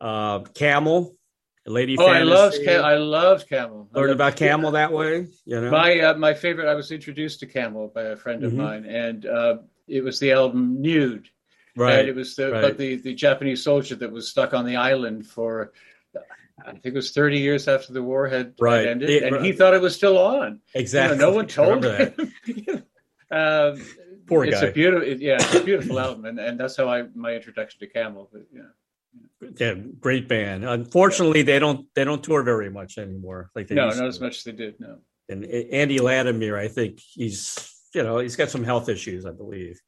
Uh, 0.00 0.38
Camel, 0.54 1.14
Lady 1.66 1.96
oh 1.98 2.06
i 2.06 2.14
Fantasy. 2.18 2.30
loved 2.34 2.64
Cam- 2.64 2.84
i 2.84 2.94
loved 2.96 3.48
camel 3.48 3.88
I 3.94 3.98
learned 4.00 4.12
about 4.12 4.36
Camel 4.36 4.70
that 4.72 4.92
way. 4.92 5.28
You 5.44 5.60
know, 5.60 5.70
My 5.70 6.00
uh, 6.00 6.14
my 6.14 6.34
favorite. 6.34 6.68
I 6.68 6.74
was 6.74 6.90
introduced 6.90 7.38
to 7.40 7.46
Camel 7.46 7.88
by 7.94 8.02
a 8.02 8.16
friend 8.16 8.42
of 8.44 8.52
Mhm. 8.52 8.56
mine, 8.56 8.84
and 8.86 9.26
uh, 9.26 9.58
it 9.86 10.02
was 10.02 10.18
the 10.18 10.32
album 10.32 10.80
Nude. 10.80 11.28
right? 11.76 12.00
And 12.00 12.08
it 12.08 12.16
was 12.16 12.34
the 12.34 12.50
right. 12.50 12.64
about 12.64 12.78
the 12.78 12.96
the 12.96 13.14
Japanese 13.14 13.62
soldier 13.62 13.94
that 13.96 14.10
was 14.10 14.28
stuck 14.28 14.54
on 14.54 14.64
the 14.66 14.76
island 14.76 15.26
for. 15.26 15.72
I 16.64 16.70
think 16.72 16.84
it 16.84 16.94
was 16.94 17.10
30 17.12 17.38
years 17.38 17.66
after 17.66 17.92
the 17.92 18.02
war 18.02 18.28
had, 18.28 18.54
Right. 18.60 18.86
ended, 18.86 19.08
It- 19.10 19.22
and 19.24 19.44
he 19.44 19.50
thought 19.52 19.74
it 19.74 19.80
was 19.80 19.96
still 19.96 20.16
on. 20.18 20.42
You 20.42 20.48
know, 20.50 20.58
exactly. 20.74 21.18
no 21.18 21.30
one 21.32 21.46
told 21.48 21.84
him. 21.84 22.12
um, 23.30 23.82
Poor 24.26 24.44
it's 24.44 24.60
guy. 24.60 24.66
a 24.68 24.72
beautiful, 24.72 25.08
yeah, 25.08 25.34
it's 25.40 25.54
a 25.54 25.64
beautiful 25.64 25.98
album, 25.98 26.24
and, 26.26 26.38
and 26.38 26.60
that's 26.60 26.76
how 26.76 26.88
I 26.88 27.04
my 27.14 27.34
introduction 27.34 27.80
to 27.80 27.86
Camel. 27.88 28.28
But 28.32 28.42
yeah, 28.54 28.62
Yeah, 29.58 29.74
great 30.00 30.28
band. 30.28 30.64
Unfortunately, 30.64 31.42
they 31.42 31.58
don't 31.58 31.86
they 31.94 32.04
don't 32.04 32.22
tour 32.22 32.42
very 32.42 32.70
much 32.70 32.96
anymore. 32.98 33.50
Like 33.56 33.66
they 33.68 33.74
no, 33.74 33.86
not 33.88 33.94
to. 33.96 34.04
as 34.04 34.20
much 34.20 34.38
as 34.38 34.44
they 34.44 34.52
did. 34.52 34.78
No, 34.78 34.98
And 35.28 35.44
Andy 35.44 35.98
Latimer, 35.98 36.56
I 36.56 36.68
think 36.68 37.00
he's 37.00 37.56
you 37.94 38.02
know 38.02 38.18
he's 38.18 38.36
got 38.36 38.50
some 38.50 38.64
health 38.64 38.88
issues, 38.88 39.26
I 39.26 39.32
believe. 39.32 39.80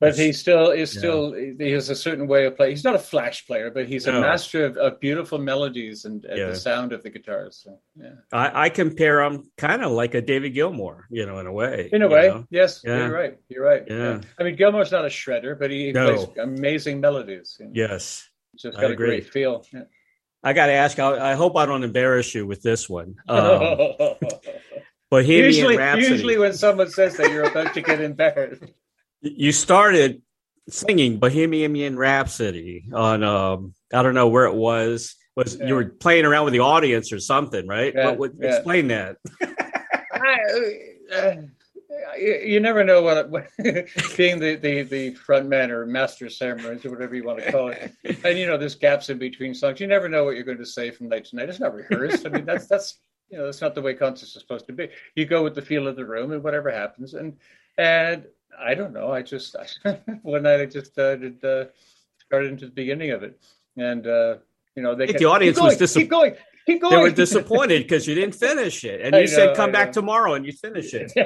but 0.00 0.16
he 0.16 0.32
still 0.32 0.70
is 0.70 0.94
Yeah. 0.94 0.98
still 1.00 1.32
he 1.34 1.70
has 1.72 1.88
a 1.90 1.94
certain 1.94 2.26
way 2.26 2.46
of 2.46 2.56
playing. 2.56 2.72
He's 2.72 2.82
not 2.84 2.94
a 2.96 2.98
flash 3.12 3.46
player, 3.46 3.70
but 3.70 3.86
he's 3.86 4.06
a 4.08 4.12
No. 4.12 4.20
master 4.20 4.64
of, 4.66 4.76
of 4.76 4.98
beautiful 5.00 5.38
melodies 5.38 6.04
and, 6.06 6.24
and 6.24 6.38
Yeah. 6.38 6.46
the 6.50 6.56
sound 6.56 6.92
of 6.92 7.02
the 7.04 7.10
guitars. 7.10 7.60
So, 7.62 7.78
yeah, 7.96 8.14
I, 8.32 8.64
I 8.64 8.68
compare 8.68 9.20
him 9.22 9.50
kind 9.56 9.82
of 9.84 9.92
like 9.92 10.14
a 10.14 10.22
David 10.22 10.54
Gilmour, 10.54 11.06
you 11.10 11.24
know, 11.26 11.38
in 11.38 11.46
a 11.46 11.52
way. 11.52 11.88
in 11.92 12.02
a 12.02 12.08
way, 12.08 12.28
know? 12.28 12.44
yes, 12.50 12.82
Yeah. 12.84 12.98
you're 12.98 13.12
right. 13.12 13.36
You're 13.48 13.64
right. 13.64 13.84
Yeah. 13.88 14.20
I 14.38 14.42
mean, 14.44 14.56
Gilmour's 14.56 14.90
not 14.92 15.04
a 15.04 15.08
shredder, 15.08 15.56
but 15.58 15.70
he 15.70 15.92
No. 15.92 16.14
plays 16.14 16.28
amazing 16.38 17.00
melodies. 17.00 17.56
You 17.60 17.66
know? 17.66 17.72
Yes. 17.74 18.28
He's 18.52 18.62
just 18.62 18.78
I 18.78 18.82
got 18.82 18.90
a 18.90 18.96
great 18.96 19.30
feel. 19.30 19.64
Yeah. 19.72 19.84
I 20.44 20.52
got 20.52 20.66
to 20.66 20.72
ask. 20.72 20.98
I, 20.98 21.32
I 21.32 21.34
hope 21.34 21.56
I 21.56 21.66
don't 21.66 21.84
embarrass 21.84 22.34
you 22.34 22.46
with 22.46 22.62
this 22.62 22.88
one. 22.88 23.14
Um, 23.28 23.78
Bohemian 25.10 25.44
usually, 25.44 25.76
Rhapsody. 25.76 26.06
usually 26.08 26.38
when 26.38 26.52
someone 26.54 26.90
says 26.90 27.16
that, 27.18 27.30
you're 27.30 27.44
about 27.44 27.74
to 27.74 27.82
get 27.82 28.00
embarrassed. 28.00 28.64
you 29.20 29.52
started 29.52 30.22
singing 30.68 31.18
Bohemian 31.18 31.96
Rhapsody 31.96 32.84
on 32.92 33.22
um 33.22 33.74
I 33.92 34.02
don't 34.02 34.14
know 34.14 34.28
where 34.28 34.46
it 34.46 34.54
was. 34.54 35.14
Was 35.36 35.56
Yeah. 35.58 35.66
you 35.66 35.74
were 35.74 35.84
playing 35.86 36.24
around 36.24 36.44
with 36.44 36.52
the 36.52 36.60
audience 36.60 37.12
or 37.12 37.18
something, 37.18 37.66
right? 37.66 37.92
Yeah, 37.94 38.06
what 38.06 38.18
would 38.18 38.38
yeah. 38.40 38.56
explain 38.56 38.88
that? 38.88 39.16
I, 40.12 40.36
uh, 41.14 41.34
you, 42.18 42.40
you 42.44 42.60
never 42.60 42.84
know 42.84 43.02
what, 43.02 43.28
what 43.30 43.50
being 44.16 44.38
the, 44.38 44.56
the, 44.56 44.82
the 44.82 45.14
front 45.14 45.48
man 45.48 45.70
or 45.70 45.86
master 45.86 46.26
of 46.26 46.32
ceremonies 46.32 46.84
or 46.84 46.90
whatever 46.90 47.14
you 47.14 47.24
want 47.24 47.40
to 47.40 47.52
call 47.52 47.68
it. 47.68 47.92
And 48.24 48.38
you 48.38 48.46
know, 48.46 48.56
there's 48.56 48.74
gaps 48.74 49.10
in 49.10 49.18
between 49.18 49.54
songs. 49.54 49.80
You 49.80 49.86
never 49.86 50.08
know 50.08 50.24
what 50.24 50.34
you're 50.34 50.44
going 50.44 50.58
to 50.58 50.66
say 50.66 50.90
from 50.90 51.08
night 51.08 51.24
to 51.26 51.36
night. 51.36 51.48
It's 51.48 51.60
not 51.60 51.74
rehearsed. 51.74 52.26
I 52.26 52.30
mean, 52.30 52.44
that's 52.44 52.66
that's 52.66 52.98
you 53.28 53.38
know, 53.38 53.46
that's 53.46 53.60
not 53.60 53.74
the 53.74 53.82
way 53.82 53.94
concerts 53.94 54.36
are 54.36 54.40
supposed 54.40 54.66
to 54.66 54.72
be. 54.72 54.88
You 55.16 55.24
go 55.24 55.42
with 55.42 55.54
the 55.54 55.62
feel 55.62 55.88
of 55.88 55.96
the 55.96 56.04
room 56.04 56.32
and 56.32 56.42
whatever 56.42 56.70
happens. 56.70 57.14
And 57.14 57.36
and 57.78 58.26
I 58.58 58.74
don't 58.74 58.92
know. 58.92 59.10
I 59.10 59.22
just 59.22 59.56
one 60.22 60.42
night 60.42 60.60
I 60.60 60.66
just 60.66 60.98
uh, 60.98 61.16
did 61.16 61.44
uh, 61.44 61.66
started 62.18 62.52
into 62.52 62.66
the 62.66 62.72
beginning 62.72 63.10
of 63.10 63.22
it, 63.22 63.40
and 63.76 64.06
uh, 64.06 64.36
you 64.76 64.82
know, 64.82 64.94
they 64.94 65.06
kept, 65.06 65.18
the 65.18 65.26
audience 65.26 65.58
keep 65.58 65.64
was 65.64 65.76
going, 65.76 65.88
disapp- 65.88 65.94
keep 65.94 66.10
going, 66.10 66.34
keep 66.66 66.80
going. 66.80 66.94
They 66.96 67.02
were 67.02 67.10
disappointed 67.10 67.82
because 67.82 68.06
you 68.06 68.14
didn't 68.14 68.34
finish 68.34 68.84
it, 68.84 69.00
and 69.00 69.14
I 69.16 69.20
you 69.20 69.26
said 69.26 69.56
come 69.56 69.70
I 69.70 69.72
back 69.72 69.88
know. 69.88 69.92
tomorrow, 69.92 70.34
and 70.34 70.44
you 70.46 70.52
finish 70.52 70.92
it. 70.94 71.12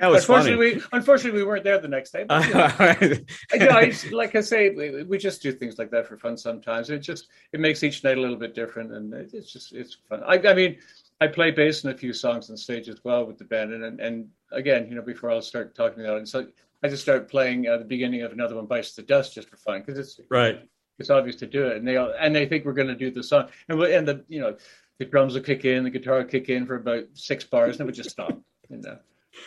that 0.00 0.08
was 0.08 0.22
unfortunately, 0.22 0.72
funny. 0.72 0.82
we 0.92 0.98
unfortunately 0.98 1.40
we 1.40 1.46
weren't 1.46 1.64
there 1.64 1.78
the 1.78 1.88
next 1.88 2.10
day. 2.12 2.24
But, 2.24 2.46
you 2.48 2.54
know, 2.54 3.18
you 3.54 3.58
know, 3.60 3.68
I, 3.70 3.92
like 4.12 4.34
I 4.34 4.40
say, 4.40 4.70
we, 4.70 5.02
we 5.04 5.18
just 5.18 5.42
do 5.42 5.52
things 5.52 5.78
like 5.78 5.90
that 5.90 6.06
for 6.06 6.16
fun 6.16 6.36
sometimes. 6.36 6.90
It 6.90 6.98
just 7.00 7.28
it 7.52 7.60
makes 7.60 7.82
each 7.82 8.04
night 8.04 8.18
a 8.18 8.20
little 8.20 8.36
bit 8.36 8.54
different, 8.54 8.92
and 8.92 9.12
it- 9.14 9.30
it's 9.32 9.52
just 9.52 9.72
it's 9.72 9.96
fun. 10.08 10.22
I, 10.24 10.34
I 10.38 10.54
mean, 10.54 10.78
I 11.20 11.26
play 11.28 11.50
bass 11.50 11.84
in 11.84 11.90
a 11.90 11.96
few 11.96 12.12
songs 12.12 12.50
on 12.50 12.56
stage 12.56 12.88
as 12.88 13.02
well 13.04 13.24
with 13.26 13.38
the 13.38 13.44
band, 13.44 13.72
and 13.72 13.84
and, 13.84 14.00
and 14.00 14.28
again, 14.52 14.88
you 14.88 14.94
know, 14.96 15.02
before 15.02 15.30
I'll 15.30 15.42
start 15.42 15.74
talking 15.74 16.04
about 16.04 16.18
it, 16.18 16.28
so 16.28 16.46
I 16.82 16.88
just 16.88 17.02
start 17.02 17.30
playing 17.30 17.68
uh, 17.68 17.78
the 17.78 17.84
beginning 17.84 18.22
of 18.22 18.32
another 18.32 18.56
one, 18.56 18.66
"Bites 18.66 18.94
the 18.94 19.02
Dust," 19.02 19.34
just 19.34 19.48
for 19.48 19.56
fun 19.56 19.80
because 19.80 19.98
it's 19.98 20.20
right. 20.30 20.68
It's 20.98 21.10
obvious 21.10 21.36
to 21.36 21.46
do 21.46 21.66
it, 21.66 21.76
and 21.76 21.86
they 21.86 21.96
and 21.96 22.34
they 22.34 22.46
think 22.46 22.64
we're 22.64 22.72
going 22.72 22.88
to 22.88 22.94
do 22.94 23.10
the 23.10 23.22
song, 23.22 23.48
and 23.68 23.78
we 23.78 23.94
and 23.94 24.06
the 24.06 24.24
you 24.28 24.40
know 24.40 24.56
the 24.98 25.04
drums 25.04 25.34
will 25.34 25.42
kick 25.42 25.64
in, 25.64 25.84
the 25.84 25.90
guitar 25.90 26.18
will 26.18 26.24
kick 26.24 26.48
in 26.48 26.66
for 26.66 26.76
about 26.76 27.04
six 27.14 27.44
bars, 27.44 27.72
and 27.76 27.82
it 27.82 27.84
would 27.86 27.94
just 27.94 28.10
stop. 28.10 28.38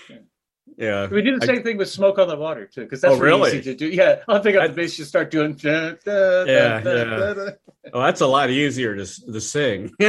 Yeah. 0.10 0.18
Yeah, 0.78 1.08
we 1.08 1.22
do 1.22 1.38
the 1.38 1.44
I- 1.44 1.48
same 1.48 1.64
thing 1.64 1.78
with 1.78 1.90
"Smoke 1.90 2.20
on 2.20 2.28
the 2.28 2.38
Water" 2.38 2.66
too, 2.66 2.84
because 2.84 3.02
that's 3.02 3.16
Oh, 3.16 3.20
really 3.20 3.50
easy 3.50 3.62
to 3.64 3.76
do. 3.76 3.88
Yeah, 3.88 4.22
I'll 4.28 4.40
pick 4.40 4.56
up 4.56 4.64
I- 4.64 4.68
the 4.68 4.74
bass, 4.74 4.98
you 4.98 5.06
start 5.06 5.30
doing. 5.32 5.54
da, 5.54 5.92
da, 6.06 6.44
Yeah, 6.46 6.82
da, 6.82 6.94
yeah. 6.94 7.50
Oh, 7.94 8.02
that's 8.02 8.22
a 8.22 8.28
lot 8.28 8.50
easier 8.50 8.96
to 8.96 9.06
to 9.34 9.42
sing. 9.42 9.92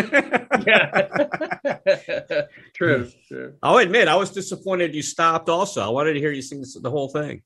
Yeah, 0.67 1.17
true, 2.75 3.09
true. 3.29 3.55
I'll 3.63 3.79
admit, 3.79 4.09
I 4.09 4.17
was 4.17 4.31
disappointed 4.31 4.95
you 4.95 5.03
stopped. 5.03 5.49
Also, 5.49 5.81
I 5.83 5.89
wanted 5.89 6.15
to 6.15 6.21
hear 6.21 6.33
you 6.33 6.43
sing 6.43 6.63
the 6.83 6.91
whole 6.91 7.09
thing. 7.09 7.43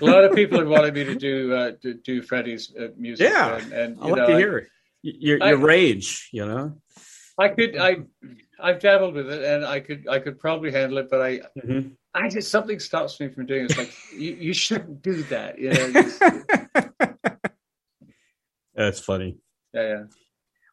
A 0.00 0.04
lot 0.04 0.24
of 0.24 0.34
people 0.34 0.58
have 0.58 0.68
wanted 0.68 0.94
me 0.94 1.04
to 1.04 1.14
do 1.28 1.52
uh, 1.54 1.72
to 1.82 1.94
do 1.94 2.22
Freddie's 2.22 2.72
uh, 2.78 2.88
music. 2.96 3.28
Yeah, 3.30 3.56
and, 3.58 3.72
and 3.72 3.98
I 4.00 4.04
like 4.06 4.14
know, 4.16 4.26
to 4.28 4.32
I- 4.34 4.38
hear 4.38 4.58
it. 4.58 4.68
Y- 5.04 5.12
Your 5.18 5.42
I- 5.42 5.50
rage, 5.50 6.28
you 6.32 6.46
know. 6.46 6.76
I 7.38 7.48
could, 7.48 7.76
I, 7.76 7.96
I've 8.60 8.78
dabbled 8.78 9.14
with 9.14 9.28
it, 9.30 9.42
and 9.42 9.64
I 9.66 9.80
could, 9.80 10.06
I 10.08 10.20
could 10.20 10.38
probably 10.38 10.70
handle 10.70 10.98
it, 10.98 11.08
but 11.10 11.20
I, 11.20 11.40
Mhm. 11.58 11.96
I 12.14 12.28
just 12.28 12.50
something 12.50 12.78
stops 12.78 13.18
me 13.20 13.28
from 13.28 13.46
doing. 13.46 13.62
it. 13.64 13.70
It's 13.70 13.78
like 13.78 13.92
you, 14.16 14.34
you 14.34 14.54
shouldn't 14.54 15.02
do 15.02 15.22
that. 15.24 15.58
You 15.58 15.70
know, 15.70 16.00
It's- 16.00 16.18
That's 18.74 19.00
funny. 19.00 19.38
Yeah, 19.72 19.82
yeah. 19.88 20.02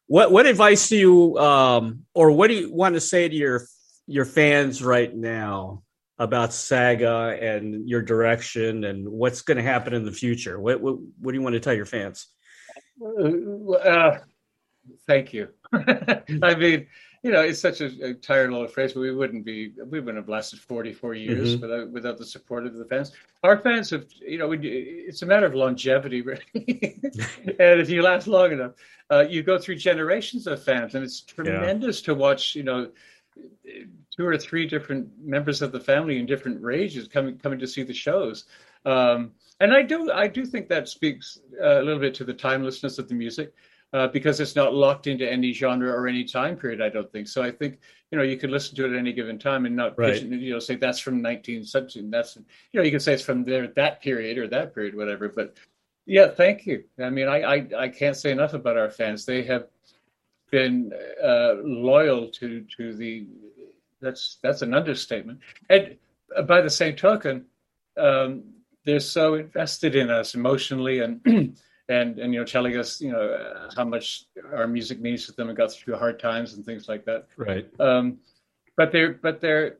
What 0.06 0.32
what 0.32 0.46
advice 0.46 0.88
do 0.88 0.96
you 0.96 1.38
um 1.38 2.04
or 2.14 2.30
what 2.32 2.48
do 2.48 2.54
you 2.54 2.72
want 2.72 2.94
to 2.94 3.00
say 3.00 3.28
to 3.28 3.34
your 3.34 3.62
your 4.06 4.24
fans 4.24 4.82
right 4.82 5.14
now 5.14 5.82
about 6.18 6.52
Saga 6.52 7.38
and 7.40 7.88
your 7.88 8.02
direction 8.02 8.84
and 8.84 9.08
what's 9.08 9.42
going 9.42 9.56
to 9.56 9.62
happen 9.62 9.94
in 9.94 10.04
the 10.04 10.12
future? 10.12 10.60
What 10.60 10.80
what 10.80 10.96
what 11.20 11.32
do 11.32 11.38
you 11.38 11.42
want 11.42 11.54
to 11.54 11.60
tell 11.60 11.74
your 11.74 11.86
fans? 11.86 12.26
Uh, 13.00 14.18
thank 15.06 15.32
you. 15.32 15.48
I 15.72 16.54
mean, 16.56 16.88
you 17.22 17.30
know, 17.30 17.40
it's 17.40 17.60
such 17.60 17.80
a, 17.80 17.86
a 18.10 18.14
tired 18.14 18.50
little 18.50 18.66
phrase, 18.66 18.92
but 18.94 19.00
we 19.00 19.12
wouldn't 19.14 19.44
be, 19.44 19.72
we 19.86 20.00
wouldn't 20.00 20.16
have 20.16 20.28
lasted 20.28 20.58
44 20.58 21.14
years 21.14 21.56
Mhm. 21.56 21.60
without 21.60 21.90
without 21.90 22.18
the 22.18 22.24
support 22.26 22.66
of 22.66 22.74
the 22.74 22.84
fans. 22.84 23.12
Our 23.44 23.58
fans 23.58 23.90
have, 23.90 24.06
you 24.20 24.38
know, 24.38 24.48
we, 24.48 24.58
it's 25.08 25.22
a 25.22 25.26
matter 25.26 25.46
of 25.46 25.54
longevity, 25.54 26.20
really. 26.30 26.42
and 26.54 27.80
if 27.80 27.88
you 27.88 28.02
last 28.02 28.26
long 28.26 28.52
enough, 28.52 28.72
uh, 29.10 29.24
you 29.28 29.42
go 29.42 29.58
through 29.58 29.76
generations 29.76 30.46
of 30.46 30.62
fans, 30.62 30.94
and 30.94 31.04
it's 31.04 31.20
tremendous 31.20 32.02
to 32.02 32.14
watch, 32.14 32.54
you 32.56 32.64
know, 32.64 32.90
two 34.16 34.26
or 34.26 34.36
three 34.36 34.66
different 34.66 35.08
members 35.22 35.62
of 35.62 35.72
the 35.72 35.80
family 35.80 36.18
in 36.18 36.26
different 36.26 36.60
ranges 36.60 37.08
coming 37.08 37.38
coming 37.38 37.58
to 37.58 37.66
see 37.66 37.82
the 37.82 37.94
shows. 37.94 38.44
Um, 38.84 39.30
and 39.60 39.72
I 39.72 39.82
do 39.82 40.10
I 40.10 40.26
do 40.26 40.44
think 40.44 40.68
that 40.68 40.88
speaks 40.88 41.38
uh, 41.62 41.80
a 41.80 41.82
little 41.82 42.00
bit 42.00 42.14
to 42.16 42.24
the 42.24 42.34
timelessness 42.34 42.98
of 42.98 43.08
the 43.08 43.14
music 43.14 43.54
uh, 43.92 44.08
because 44.08 44.40
it's 44.40 44.56
not 44.56 44.74
locked 44.74 45.06
into 45.06 45.30
any 45.30 45.52
genre 45.52 45.90
or 45.92 46.06
any 46.08 46.24
time 46.24 46.56
period. 46.56 46.80
I 46.80 46.88
don't 46.88 47.10
think 47.12 47.28
so. 47.28 47.42
I 47.42 47.50
think 47.50 47.78
you 48.10 48.18
know 48.18 48.24
you 48.24 48.36
can 48.36 48.50
listen 48.50 48.74
to 48.76 48.84
it 48.86 48.92
at 48.92 48.98
any 48.98 49.12
given 49.12 49.38
time 49.38 49.66
and 49.66 49.76
not 49.76 49.98
Right. 49.98 50.14
pigeon- 50.14 50.32
you 50.40 50.52
know 50.52 50.58
say 50.58 50.76
that's 50.76 50.98
from 50.98 51.20
19 51.22 51.64
such 51.64 51.96
and 51.96 52.12
that's 52.12 52.36
you 52.36 52.44
know 52.74 52.82
you 52.82 52.90
can 52.90 53.00
say 53.00 53.12
it's 53.14 53.22
from 53.22 53.44
there 53.44 53.66
that 53.68 54.02
period 54.02 54.38
or 54.38 54.46
that 54.48 54.74
period 54.74 54.94
whatever. 54.94 55.28
But 55.28 55.56
yeah, 56.06 56.28
thank 56.28 56.66
you. 56.66 56.84
I 56.98 57.10
mean 57.10 57.28
I 57.28 57.42
I, 57.42 57.66
I 57.78 57.88
can't 57.88 58.16
say 58.16 58.30
enough 58.30 58.54
about 58.54 58.76
our 58.78 58.90
fans. 58.90 59.24
They 59.26 59.42
have 59.44 59.66
been 60.50 60.92
uh, 61.22 61.54
loyal 61.62 62.28
to 62.28 62.64
to 62.76 62.94
the 62.94 63.26
that's 64.00 64.38
that's 64.42 64.62
an 64.62 64.74
understatement. 64.74 65.40
And 65.70 65.96
by 66.46 66.60
the 66.60 66.70
same 66.70 66.96
token, 66.96 67.44
um, 67.96 68.42
they're 68.84 69.00
so 69.00 69.34
invested 69.34 69.94
in 69.96 70.10
us 70.10 70.34
emotionally 70.34 71.00
and 71.00 71.20
and 71.92 72.18
and 72.22 72.28
you 72.32 72.40
know 72.40 72.46
telling 72.56 72.74
us 72.82 73.00
you 73.00 73.12
know 73.14 73.24
uh, 73.40 73.70
how 73.76 73.84
much 73.94 74.24
our 74.58 74.66
music 74.66 74.98
means 75.00 75.26
to 75.26 75.32
them 75.32 75.48
and 75.48 75.56
got 75.56 75.72
through 75.72 75.96
hard 76.04 76.18
times 76.18 76.54
and 76.54 76.64
things 76.64 76.88
like 76.92 77.04
that. 77.04 77.20
Right. 77.36 77.66
Um, 77.88 78.04
but 78.76 78.92
they're 78.92 79.14
but 79.26 79.40
they're 79.40 79.78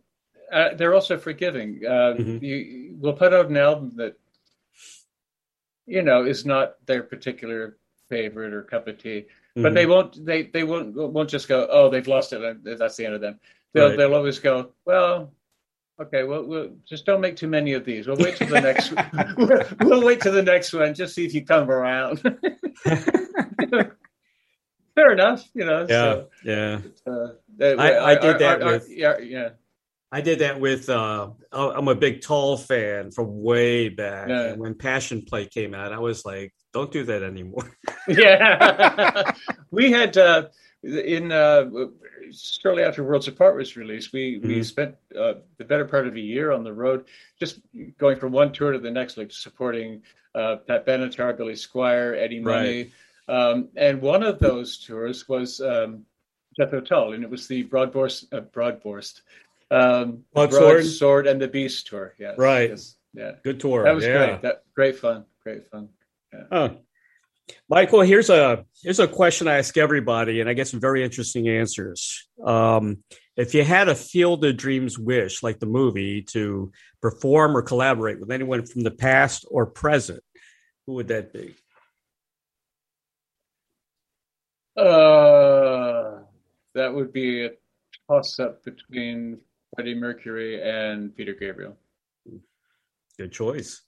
uh, 0.52 0.70
they're 0.76 0.94
also 0.94 1.16
forgiving. 1.28 1.68
Uh, 1.94 2.12
Mhm. 2.18 2.42
you, 2.42 2.56
we'll 3.00 3.18
put 3.24 3.32
out 3.32 3.48
an 3.48 3.56
album 3.56 3.92
that 3.96 4.14
you 5.86 6.02
know 6.02 6.24
is 6.24 6.44
not 6.44 6.66
their 6.86 7.02
particular 7.02 7.78
favorite 8.08 8.52
or 8.52 8.62
cup 8.62 8.86
of 8.88 8.98
tea 8.98 9.24
but 9.54 9.72
Mhm. 9.72 9.74
they 9.74 9.86
won't 9.86 10.24
they 10.24 10.42
they 10.54 10.64
won't 10.64 10.94
won't 10.94 11.30
just 11.30 11.48
go 11.48 11.66
oh 11.70 11.88
they've 11.88 12.06
lost 12.16 12.32
it 12.32 12.42
and 12.42 12.64
that's 12.78 12.96
the 12.96 13.06
end 13.06 13.14
of 13.14 13.20
them 13.20 13.40
they'll 13.72 13.88
Right. 13.88 13.96
they'll 13.96 14.14
always 14.14 14.38
go 14.38 14.72
well 14.84 15.32
okay 16.03 16.22
well 16.24 16.42
we'll 16.44 16.70
just 16.88 17.07
don't 17.07 17.20
make 17.20 17.36
too 17.36 17.48
many 17.48 17.72
of 17.74 17.84
these 17.84 18.07
we'll 18.07 18.16
wait 18.16 18.36
till 18.36 18.48
the 18.48 18.61
next 18.61 18.92
we'll, 19.36 19.62
we'll 19.88 20.05
wait 20.05 20.20
till 20.20 20.32
the 20.32 20.42
next 20.42 20.72
one 20.72 20.92
just 20.94 21.14
see 21.14 21.24
if 21.24 21.32
you 21.34 21.44
come 21.44 21.70
around 21.70 22.18
fair 24.94 25.12
enough 25.12 25.48
you 25.55 25.64
know 25.64 25.80
yeah. 25.82 25.86
so, 25.86 26.28
Yeah. 26.44 26.80
uh, 27.07 27.28
they- 27.57 27.74
I- 27.76 28.12
I 28.12 28.14
did 28.16 28.38
that 28.40 28.62
our- 28.62 28.66
our- 28.68 28.72
with- 28.74 28.90
yeah 28.90 29.18
yeah 29.18 29.48
I 30.14 30.20
did 30.20 30.40
that 30.40 30.61
with. 30.61 30.90
Uh, 30.90 31.30
I'm 31.53 31.88
a 31.88 31.94
big 31.94 32.20
Tull 32.20 32.59
fan 32.59 33.11
from 33.12 33.40
way 33.42 33.88
back. 33.88 34.28
Yeah. 34.28 34.53
When 34.57 34.74
Passion 34.74 35.22
Play 35.22 35.46
came 35.46 35.72
out, 35.72 35.90
I 35.90 36.00
was 36.00 36.26
like, 36.26 36.53
"Don't 36.74 36.92
do 36.92 37.03
that 37.05 37.22
anymore." 37.22 37.74
yeah 38.09 39.32
we 39.70 39.90
had 39.90 40.18
uh 40.18 40.48
in 40.83 41.30
uh 41.30 41.70
shortly 42.33 42.83
after 42.83 43.05
worlds 43.05 43.28
apart 43.28 43.55
was 43.57 43.76
released 43.76 44.12
we 44.12 44.39
we 44.43 44.59
Mhm. 44.61 44.64
spent 44.64 44.97
uh, 45.16 45.35
the 45.59 45.64
better 45.64 45.85
part 45.85 46.09
of 46.09 46.16
a 46.16 46.20
year 46.20 46.51
on 46.51 46.64
the 46.64 46.72
road 46.72 47.05
just 47.39 47.61
going 47.99 48.18
from 48.18 48.33
one 48.33 48.53
tour 48.53 48.72
to 48.72 48.78
the 48.80 48.91
next 48.91 49.16
like 49.16 49.30
supporting 49.30 50.03
uh 50.35 50.57
pat 50.66 50.85
benatar 50.87 51.37
billy 51.37 51.53
squier 51.55 52.16
eddie 52.18 52.41
money 52.41 52.91
um 53.28 53.68
and 53.76 54.01
one 54.03 54.22
of 54.24 54.39
those 54.41 54.78
tours 54.78 55.28
was 55.28 55.61
um 55.61 56.05
Jethro 56.55 56.83
Tull, 56.83 57.14
and 57.14 57.24
it 57.24 57.30
was 57.30 57.47
the 57.49 57.64
Broadborst, 57.64 58.30
uh, 58.35 58.43
Broadborst, 58.43 59.22
um, 59.70 60.22
Broadsword? 60.35 60.85
Sword 60.85 61.26
and 61.26 61.41
the 61.41 61.49
Beast 61.49 61.87
tour. 61.87 62.12
Yes, 62.18 62.37
Right. 62.37 62.68
yes, 62.68 62.97
yeah, 63.14 63.37
Good 63.43 63.59
tour. 63.59 63.85
that 63.85 63.95
was 63.95 64.05
yeah. 64.05 64.26
great. 64.26 64.43
That 64.43 64.62
great 64.74 64.97
fun, 64.99 65.24
great 65.43 65.66
fun. 65.70 65.89
Huh. 66.51 66.74
Michael, 67.68 68.00
here's 68.00 68.30
a 68.30 68.64
here's 68.82 68.98
a 68.98 69.09
question 69.09 69.48
I 69.48 69.59
ask 69.59 69.76
everybody, 69.76 70.40
and 70.40 70.48
I 70.48 70.55
get 70.55 70.68
some 70.68 70.80
very 70.80 71.05
interesting 71.05 71.48
answers. 71.48 72.28
Um, 72.44 73.05
if 73.36 73.55
you 73.55 73.64
had 73.64 73.88
a 73.88 73.94
Field 73.94 74.44
of 74.44 74.57
Dreams 74.57 74.98
wish, 74.98 75.42
like 75.42 75.59
the 75.59 75.66
movie, 75.66 76.22
to 76.30 76.72
perform 77.00 77.57
or 77.57 77.62
collaborate 77.62 78.20
with 78.20 78.30
anyone 78.30 78.66
from 78.66 78.82
the 78.82 78.90
past 78.90 79.46
or 79.50 79.66
present, 79.66 80.22
who 80.86 80.94
would 80.94 81.09
that 81.09 81.32
be? 81.32 81.55
Uh, 84.76 86.20
that 86.74 86.92
would 86.94 87.12
be 87.12 87.44
a 87.44 87.50
toss 88.09 88.38
up 88.40 88.64
between 88.64 89.38
Freddie 89.74 89.94
Mercury 89.94 90.62
and 90.62 91.14
Peter 91.16 91.34
Gabriel 91.34 91.76
Good 93.18 93.32
choice. 93.32 93.82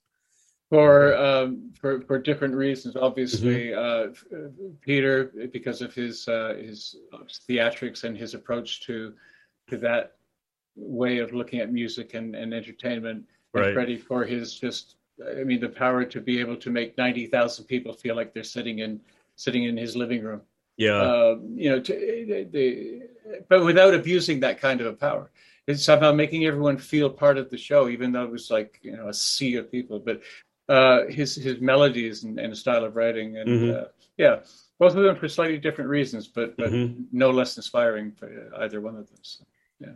For 0.75 1.17
um, 1.17 1.71
for 1.81 2.01
for 2.03 2.19
different 2.19 2.55
reasons. 2.55 2.97
Obviously, 2.97 3.73
uh, 3.75 4.09
Peter 4.81 5.33
because 5.53 5.83
of 5.83 5.95
his 5.95 6.27
uh, 6.29 6.55
his 6.61 6.97
theatrics 7.49 8.05
and 8.05 8.17
his 8.17 8.35
approach 8.35 8.83
to 8.87 9.15
to 9.69 9.77
that 9.79 10.17
way 10.77 11.19
of 11.19 11.33
looking 11.33 11.61
at 11.61 11.73
music 11.73 12.15
and, 12.15 12.35
and 12.35 12.53
entertainment. 12.53 13.25
And 13.55 13.63
Right. 13.63 13.73
Freddie 13.73 13.99
for 13.99 14.25
his 14.25 14.59
just 14.59 14.97
I 15.41 15.45
mean 15.45 15.61
the 15.61 15.69
power 15.69 16.05
to 16.05 16.21
be 16.21 16.41
able 16.41 16.57
to 16.57 16.71
make 16.71 16.99
ninety 16.99 17.27
thousand 17.29 17.67
people 17.67 17.93
feel 17.93 18.17
like 18.17 18.35
they're 18.35 18.43
sitting 18.43 18.81
in 18.81 19.01
sitting 19.37 19.65
in 19.65 19.77
his 19.77 19.95
living 19.95 20.25
room. 20.25 20.43
Yeah. 20.77 21.01
um, 21.01 21.53
you 21.55 21.71
know, 21.71 21.79
to, 21.81 21.93
the, 21.93 22.49
the, 22.51 23.03
but 23.49 23.65
without 23.65 23.95
abusing 23.95 24.41
that 24.41 24.61
kind 24.61 24.81
of 24.81 24.89
a 24.89 24.93
power. 24.93 25.31
It's 25.69 25.85
somehow 25.85 26.13
making 26.13 26.45
everyone 26.45 26.79
feel 26.79 27.09
part 27.09 27.39
of 27.39 27.49
the 27.49 27.57
show, 27.57 27.89
even 27.89 28.13
though 28.13 28.25
it 28.25 28.31
was 28.31 28.51
like 28.51 28.81
you 28.83 28.97
know 28.97 29.09
a 29.09 29.15
sea 29.15 29.55
of 29.55 29.71
people. 29.71 30.01
But 30.01 30.21
uh, 30.69 31.05
his 31.09 31.35
his 31.35 31.61
melodies 31.61 32.25
and, 32.25 32.39
and 32.39 32.57
style 32.57 32.85
of 32.85 32.97
writing, 32.97 33.37
and 33.39 33.49
Mhm. 33.49 33.75
uh, 33.83 33.89
yeah, 34.17 34.41
both 34.79 34.95
of 34.97 35.03
them 35.03 35.17
for 35.17 35.29
slightly 35.29 35.59
different 35.59 35.91
reasons, 35.91 36.27
but 36.29 36.57
but 36.57 36.71
Mhm. 36.73 37.07
no 37.13 37.31
less 37.31 37.57
inspiring 37.57 38.13
for 38.13 38.51
either 38.59 38.81
one 38.81 38.97
of 38.97 39.07
them. 39.09 39.19
So, 39.23 39.45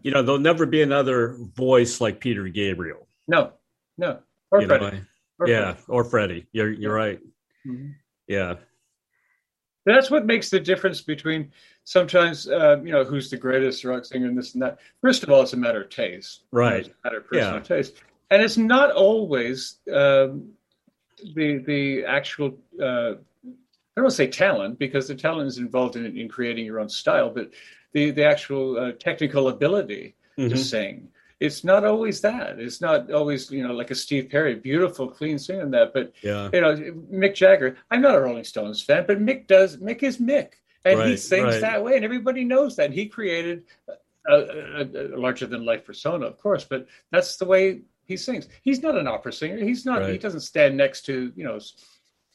you 0.02 0.10
know, 0.10 0.22
there'll 0.22 0.40
never 0.40 0.66
be 0.66 0.82
another 0.82 1.34
voice 1.38 2.00
like 2.00 2.20
Peter 2.20 2.48
Gabriel. 2.48 3.06
no, 3.26 3.52
no, 3.96 4.18
or 4.50 4.60
you 4.60 4.66
know, 4.66 4.78
Freddie. 4.78 4.96
I- 4.96 5.02
or 5.40 5.48
yeah, 5.48 5.72
Freddie. 5.74 5.84
or 5.88 6.04
Freddie. 6.04 6.46
You're 6.52 6.70
you're 6.70 6.94
right. 6.94 7.20
Mhm. 7.66 7.94
Yeah. 8.26 8.56
That's 9.86 10.10
what 10.10 10.26
makes 10.26 10.50
the 10.50 10.60
difference 10.60 11.00
between 11.00 11.50
sometimes, 11.84 12.46
uh, 12.48 12.78
you 12.84 12.92
know, 12.92 13.04
who's 13.04 13.30
the 13.30 13.38
greatest 13.38 13.84
rock 13.84 14.04
singer 14.04 14.26
and 14.26 14.36
this 14.36 14.52
and 14.52 14.62
that. 14.62 14.78
First 15.00 15.22
of 15.22 15.30
all, 15.30 15.40
it's 15.42 15.54
a 15.54 15.56
matter 15.56 15.80
of 15.82 15.88
taste. 15.88 16.44
Right. 16.50 16.80
It's 16.80 16.88
a 16.88 16.92
matter 17.04 17.18
of 17.18 17.26
personal 17.26 17.54
Yeah. 17.54 17.60
taste. 17.60 17.94
And 18.30 18.42
it's 18.42 18.58
not 18.58 18.90
always 18.90 19.78
um, 19.90 20.52
the 21.34 21.58
the 21.58 22.04
actual, 22.04 22.56
uh, 22.80 23.12
I 23.14 24.00
don't 24.00 24.04
want 24.04 24.10
to 24.10 24.16
say 24.16 24.28
talent, 24.28 24.78
because 24.78 25.08
the 25.08 25.14
talent 25.14 25.48
is 25.48 25.58
involved 25.58 25.96
in, 25.96 26.04
in 26.16 26.28
creating 26.28 26.64
your 26.64 26.80
own 26.80 26.88
style, 26.88 27.30
but 27.30 27.50
the, 27.92 28.10
the 28.10 28.24
actual 28.24 28.78
uh, 28.78 28.92
technical 28.92 29.48
ability 29.48 30.14
to 30.36 30.42
Mhm. 30.50 30.58
sing. 30.58 31.08
It's 31.40 31.62
not 31.64 31.84
always 31.84 32.20
that. 32.22 32.58
It's 32.58 32.80
not 32.80 33.12
always, 33.12 33.50
you 33.50 33.62
know, 33.66 33.72
like 33.72 33.90
a 33.90 33.94
Steve 33.94 34.28
Perry, 34.28 34.56
beautiful, 34.56 35.08
clean 35.08 35.38
singing 35.38 35.70
that, 35.70 35.92
but 35.94 36.12
Yeah. 36.22 36.50
you 36.52 36.60
know, 36.60 36.74
Mick 37.12 37.34
Jagger. 37.34 37.76
I'm 37.90 38.02
not 38.02 38.16
a 38.16 38.20
Rolling 38.20 38.44
Stones 38.44 38.82
fan, 38.82 39.04
but 39.06 39.20
Mick 39.20 39.46
does. 39.46 39.76
Mick 39.78 40.02
is 40.02 40.18
Mick, 40.18 40.54
and 40.84 41.00
he 41.08 41.16
sings 41.16 41.44
right. 41.44 41.60
that 41.60 41.82
way, 41.84 41.96
and 41.96 42.04
everybody 42.04 42.44
knows 42.44 42.76
that. 42.76 42.92
He 42.92 43.06
created 43.06 43.64
a, 44.28 44.34
a, 44.34 45.14
a 45.14 45.18
larger 45.18 45.46
than 45.46 45.64
life 45.64 45.84
persona, 45.84 46.26
of 46.26 46.38
course, 46.38 46.64
but 46.64 46.86
that's 47.12 47.36
the 47.36 47.44
way 47.46 47.82
he 48.09 48.16
sings. 48.16 48.48
He's 48.62 48.82
not 48.82 48.96
an 48.98 49.06
opera 49.06 49.32
singer. 49.32 49.59
He's 49.64 49.86
not. 49.86 50.09
He 50.09 50.18
doesn't 50.18 50.40
stand 50.40 50.76
next 50.76 51.02
to 51.06 51.32
you 51.36 51.44
know, 51.44 51.59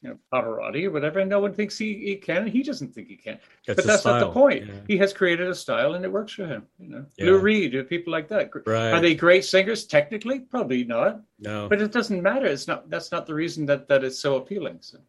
you 0.01 0.09
know, 0.09 0.17
Pavarotti 0.33 0.85
or 0.85 0.91
whatever. 0.91 1.19
And 1.19 1.29
no 1.29 1.39
one 1.39 1.53
thinks 1.53 1.77
he, 1.77 1.93
he 2.05 2.15
can, 2.15 2.43
and 2.43 2.49
he 2.49 2.61
doesn't 2.63 2.93
think 2.93 3.07
he 3.07 3.15
can. 3.17 3.39
That's 3.67 3.77
but 3.77 3.85
that's 3.85 4.05
not 4.05 4.19
the 4.19 4.31
point. 4.31 4.67
Yeah. 4.67 4.73
He 4.87 4.97
has 4.97 5.11
created 5.13 5.47
a 5.47 5.55
style, 5.55 5.95
and 5.95 6.05
it 6.05 6.11
works 6.11 6.33
for 6.33 6.45
him. 6.45 6.63
You 6.79 6.89
know, 6.89 7.05
Yeah. 7.17 7.25
Lou 7.25 7.37
Reed, 7.39 7.73
or 7.75 7.83
people 7.83 8.11
like 8.13 8.27
that. 8.29 8.51
Right. 8.65 8.91
Are 8.93 9.01
they 9.01 9.15
great 9.15 9.43
singers? 9.45 9.85
Technically, 9.85 10.39
probably 10.41 10.83
not. 10.83 11.21
no. 11.39 11.67
But 11.67 11.81
it 11.81 11.91
doesn't 11.91 12.21
matter. 12.21 12.45
It's 12.45 12.67
not. 12.67 12.89
That's 12.89 13.11
not 13.11 13.25
the 13.25 13.33
reason 13.33 13.65
that 13.65 13.87
that 13.89 14.03
it's 14.03 14.19
so 14.19 14.35
appealing. 14.35 14.77
So. 14.81 14.99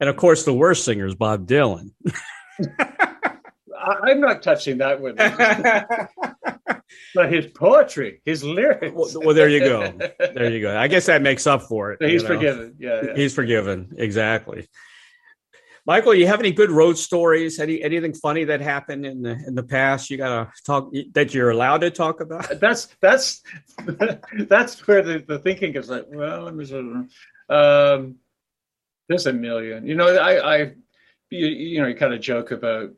and 0.00 0.08
of 0.08 0.16
course, 0.16 0.44
the 0.44 0.54
worst 0.54 0.84
singer 0.84 1.06
is 1.06 1.14
Bob 1.14 1.46
Dylan. 1.48 1.90
I, 2.80 4.10
I'm 4.10 4.20
not 4.20 4.42
touching 4.42 4.78
that 4.78 5.00
with 5.00 5.18
him. 5.18 6.34
but 7.14 7.32
his 7.32 7.46
poetry, 7.46 8.20
his 8.24 8.42
lyrics. 8.44 8.92
Well, 8.94 9.10
well, 9.16 9.34
there 9.34 9.48
you 9.48 9.60
go. 9.60 9.92
there 10.18 10.50
you 10.50 10.60
go. 10.60 10.76
I 10.76 10.88
guess 10.88 11.06
that 11.06 11.22
makes 11.22 11.46
up 11.46 11.62
for 11.62 11.92
it. 11.92 12.02
He's 12.02 12.22
you 12.22 12.28
know. 12.28 12.34
forgiven. 12.34 12.76
Yeah, 12.78 13.02
yeah. 13.04 13.14
He's 13.14 13.34
forgiven. 13.34 13.94
Exactly. 13.98 14.68
Michael, 15.86 16.14
you 16.14 16.26
have 16.26 16.40
any 16.40 16.50
good 16.50 16.70
road 16.70 16.96
stories? 16.96 17.60
Any 17.60 17.82
anything 17.82 18.14
funny 18.14 18.44
that 18.44 18.62
happened 18.62 19.04
in 19.04 19.20
the 19.20 19.32
in 19.46 19.54
the 19.54 19.62
past? 19.62 20.08
You 20.08 20.16
gotta 20.16 20.50
talk 20.64 20.90
that 21.12 21.34
you're 21.34 21.50
allowed 21.50 21.82
to 21.82 21.90
talk 21.90 22.20
about. 22.20 22.48
That's 22.60 22.88
that's 23.02 23.42
that's 24.48 24.86
where 24.86 25.02
the, 25.02 25.24
the 25.26 25.38
thinking 25.38 25.74
is 25.74 25.90
like. 25.90 26.06
Well, 26.08 26.42
let 26.42 26.54
me 26.54 26.64
sort 26.64 26.86
of. 26.86 28.00
Um, 28.00 28.16
there's 29.08 29.26
a 29.26 29.32
million. 29.34 29.86
You 29.86 29.94
know, 29.96 30.16
I, 30.16 30.54
I 30.54 30.72
you, 31.28 31.46
you 31.46 31.82
know, 31.82 31.88
you 31.88 31.94
kind 31.94 32.14
of 32.14 32.20
joke 32.20 32.50
about 32.50 32.90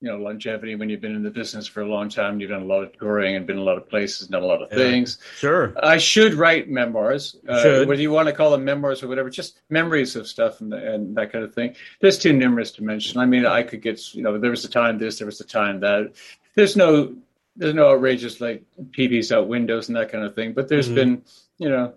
you 0.00 0.10
know 0.10 0.18
longevity 0.18 0.74
when 0.74 0.90
you've 0.90 1.00
been 1.00 1.14
in 1.14 1.22
the 1.22 1.30
business 1.30 1.66
for 1.66 1.80
a 1.80 1.86
long 1.86 2.08
time 2.08 2.38
you've 2.38 2.50
done 2.50 2.62
a 2.62 2.66
lot 2.66 2.82
of 2.82 2.92
touring 2.98 3.34
and 3.34 3.46
been 3.46 3.56
a 3.56 3.62
lot 3.62 3.78
of 3.78 3.88
places 3.88 4.28
done 4.28 4.42
a 4.42 4.46
lot 4.46 4.62
of 4.62 4.68
yeah, 4.70 4.76
things. 4.76 5.18
Sure. 5.38 5.72
I 5.82 5.96
should 5.96 6.34
write 6.34 6.68
memoirs 6.68 7.36
uh, 7.48 7.62
should. 7.62 7.88
whether 7.88 8.00
you 8.00 8.10
want 8.10 8.28
to 8.28 8.34
call 8.34 8.50
them 8.50 8.64
memoirs 8.64 9.02
or 9.02 9.08
whatever 9.08 9.30
just 9.30 9.60
memories 9.70 10.14
of 10.14 10.26
stuff 10.26 10.60
and, 10.60 10.74
and 10.74 11.16
that 11.16 11.32
kind 11.32 11.44
of 11.44 11.54
thing. 11.54 11.74
There's 12.00 12.18
too 12.18 12.32
numerous 12.32 12.72
to 12.72 12.84
mention 12.84 13.18
i 13.20 13.26
mean 13.26 13.46
i 13.46 13.62
could 13.62 13.80
get 13.82 14.14
you 14.14 14.22
know 14.22 14.38
there 14.38 14.50
was 14.50 14.64
a 14.64 14.70
time 14.70 14.98
this 14.98 15.18
there 15.18 15.26
was 15.26 15.40
a 15.40 15.46
time 15.46 15.80
that. 15.80 16.12
There's 16.54 16.74
no 16.74 17.14
there's 17.56 17.74
no 17.74 17.90
outrageous 17.90 18.40
like 18.40 18.62
tvs 18.96 19.32
out 19.32 19.48
windows 19.48 19.88
and 19.88 19.96
that 19.96 20.10
kind 20.10 20.24
of 20.24 20.34
thing 20.34 20.52
but 20.52 20.68
there's 20.68 20.86
mm-hmm. 20.86 20.94
been 20.94 21.22
you 21.58 21.68
know 21.68 21.94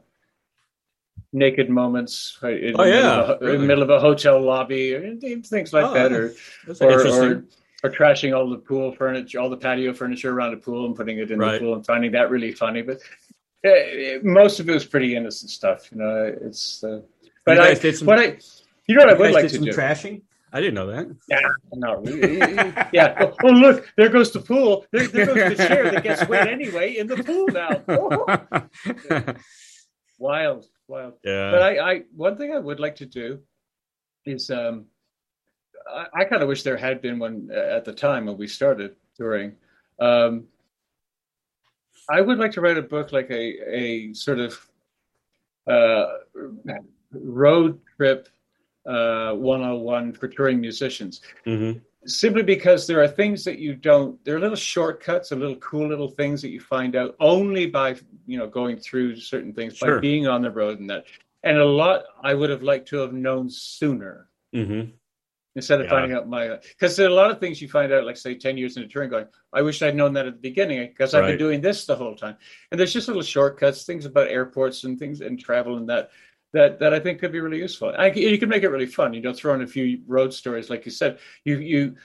naked 1.32 1.70
moments 1.70 2.38
right, 2.41 2.64
in, 2.64 2.76
oh, 2.80 2.84
the 2.84 2.89
yeah, 2.89 2.95
middle 2.95 3.12
of 3.12 3.30
a, 3.30 3.38
really? 3.39 3.56
in 3.56 3.62
the 3.62 3.68
middle 3.68 3.84
of 3.84 3.89
a 3.89 4.00
hotel 4.00 4.41
lobby 4.41 4.93
or 4.93 5.16
things 5.16 5.74
like 5.74 5.86
oh, 5.86 5.93
that 5.93 6.12
or 6.12 6.34
or, 6.82 7.08
or, 7.08 7.43
or 7.84 7.89
trashing 7.89 8.36
all 8.36 8.49
the 8.49 8.57
pool 8.57 8.91
furniture, 8.91 9.39
all 9.39 9.49
the 9.49 9.57
patio 9.57 9.93
furniture 9.93 10.32
around 10.32 10.51
the 10.51 10.57
pool 10.57 10.86
and 10.86 10.95
putting 10.95 11.17
it 11.19 11.32
in 11.32 11.39
right. 11.39 11.53
the 11.53 11.59
pool 11.59 11.73
and 11.75 11.86
finding 11.86 12.11
that 12.11 12.30
really 12.30 12.51
funny. 12.51 12.82
But 12.82 12.97
uh, 13.65 13.71
it, 13.71 14.25
most 14.25 14.59
of 14.59 14.69
it 14.69 14.73
was 14.73 14.86
pretty 14.86 15.15
innocent 15.15 15.51
stuff, 15.51 15.91
you 15.91 15.97
know. 15.97 16.36
It's 16.41 16.84
uh, 16.84 17.01
but 17.45 17.59
I, 17.59 17.73
some, 17.73 18.07
what 18.07 18.19
I, 18.19 18.38
you 18.88 18.95
know 18.95 19.05
what 19.05 19.09
I 19.09 19.17
would 19.17 19.32
like 19.32 19.47
to 19.49 19.59
do 19.59 19.71
trashing. 19.71 20.21
I 20.51 20.61
didn't 20.61 20.73
know 20.73 20.88
that. 20.88 21.15
Yeah, 21.27 21.41
not 21.73 22.05
really. 22.05 22.38
yeah. 22.91 23.15
Oh, 23.19 23.36
oh, 23.43 23.49
look, 23.49 23.91
there 23.95 24.09
goes 24.09 24.32
the 24.32 24.39
pool. 24.39 24.86
There, 24.91 25.07
there, 25.07 25.25
goes 25.27 25.57
the 25.57 25.67
chair 25.67 25.91
that 25.91 26.03
gets 26.03 26.27
wet 26.27 26.47
anyway 26.47 26.97
in 26.97 27.05
the 27.05 27.23
pool 27.23 27.47
now. 27.49 27.84
Oh. 27.88 29.34
wild, 30.17 30.65
wild. 30.88 31.13
Yeah. 31.23 31.51
But 31.51 31.61
I, 31.61 31.91
I, 31.91 32.01
one 32.15 32.36
thing 32.36 32.51
I 32.51 32.57
would 32.57 32.80
like 32.80 32.95
to 32.95 33.05
do 33.05 33.39
is 34.25 34.49
um, 34.49 34.86
I, 35.89 36.07
I 36.13 36.23
kind 36.25 36.41
of 36.41 36.47
wish 36.47 36.63
there 36.63 36.77
had 36.77 37.01
been 37.01 37.19
one 37.19 37.49
uh, 37.53 37.75
at 37.75 37.85
the 37.85 37.93
time 37.93 38.25
when 38.25 38.37
we 38.37 38.47
started 38.47 38.95
touring. 39.15 39.55
Um, 39.99 40.45
I 42.09 42.21
would 42.21 42.39
like 42.39 42.51
to 42.53 42.61
write 42.61 42.77
a 42.77 42.81
book 42.81 43.11
like 43.11 43.29
a 43.29 43.75
a 43.75 44.13
sort 44.13 44.39
of 44.39 44.69
uh, 45.67 46.05
road 47.11 47.79
trip 47.95 48.29
uh, 48.85 49.33
101 49.33 50.13
for 50.13 50.27
touring 50.27 50.59
musicians. 50.59 51.21
Mm-hmm. 51.45 51.79
Simply 52.05 52.43
because 52.43 52.87
there 52.87 53.01
are 53.03 53.07
things 53.07 53.43
that 53.43 53.59
you 53.59 53.75
don't, 53.75 54.23
there 54.23 54.37
are 54.37 54.39
little 54.39 54.55
shortcuts 54.55 55.31
and 55.31 55.41
little 55.41 55.57
cool 55.57 55.87
little 55.87 56.07
things 56.07 56.41
that 56.41 56.49
you 56.49 56.61
find 56.61 56.95
out 56.95 57.15
only 57.19 57.65
by, 57.65 57.97
you 58.25 58.37
know, 58.37 58.47
going 58.47 58.77
through 58.77 59.17
certain 59.17 59.53
things, 59.53 59.77
sure. 59.77 59.95
by 59.95 60.01
being 60.01 60.25
on 60.25 60.41
the 60.41 60.49
road 60.49 60.79
and 60.79 60.89
that. 60.89 61.05
And 61.43 61.57
a 61.57 61.65
lot 61.65 62.03
I 62.23 62.33
would 62.33 62.49
have 62.49 62.63
liked 62.63 62.87
to 62.89 62.97
have 62.97 63.13
known 63.13 63.49
sooner. 63.49 64.29
Mm-hmm 64.55 64.91
instead 65.60 65.80
of 65.80 65.86
yeah. 65.86 65.91
finding 65.91 66.18
out 66.18 66.28
my 66.28 66.57
because 66.70 66.95
there 66.95 67.05
are 67.05 67.12
a 67.12 67.14
lot 67.14 67.30
of 67.30 67.39
things 67.39 67.62
you 67.62 67.68
find 67.68 67.91
out 67.91 68.05
like 68.05 68.18
say 68.18 68.34
10 68.34 68.57
years 68.57 68.78
into 68.78 68.88
touring 68.88 69.10
going 69.10 69.28
i 69.53 69.62
wish 69.62 69.82
i'd 69.82 69.95
known 69.95 70.14
that 70.14 70.26
at 70.26 70.34
the 70.34 70.39
beginning 70.39 70.88
because 70.88 71.14
i've 71.14 71.22
right. 71.22 71.32
been 71.32 71.38
doing 71.38 71.62
this 71.62 71.86
the 71.86 71.95
whole 71.95 72.16
time 72.16 72.36
and 72.72 72.80
there's 72.80 72.93
just 72.93 73.07
little 73.07 73.22
shortcuts 73.22 73.84
things 73.84 74.05
about 74.05 74.30
airports 74.30 74.84
and 74.84 74.97
things 74.97 75.22
and 75.22 75.39
travel 75.39 75.78
and 75.78 75.88
that 75.89 76.10
that 76.53 76.80
that 76.80 76.93
i 76.93 76.99
think 76.99 77.20
could 77.20 77.32
be 77.32 77.39
really 77.39 77.60
useful 77.60 77.93
I, 77.97 78.07
you 78.12 78.38
can 78.38 78.49
make 78.49 78.64
it 78.64 78.70
really 78.70 78.86
fun 78.86 79.14
you 79.14 79.22
know 79.22 79.34
throw 79.34 79.53
in 79.53 79.62
a 79.62 79.68
few 79.68 80.01
road 80.07 80.34
stories 80.34 80.70
like 80.70 80.86
you 80.86 80.91
said 80.91 81.20
you 81.43 81.60
you 81.60 81.95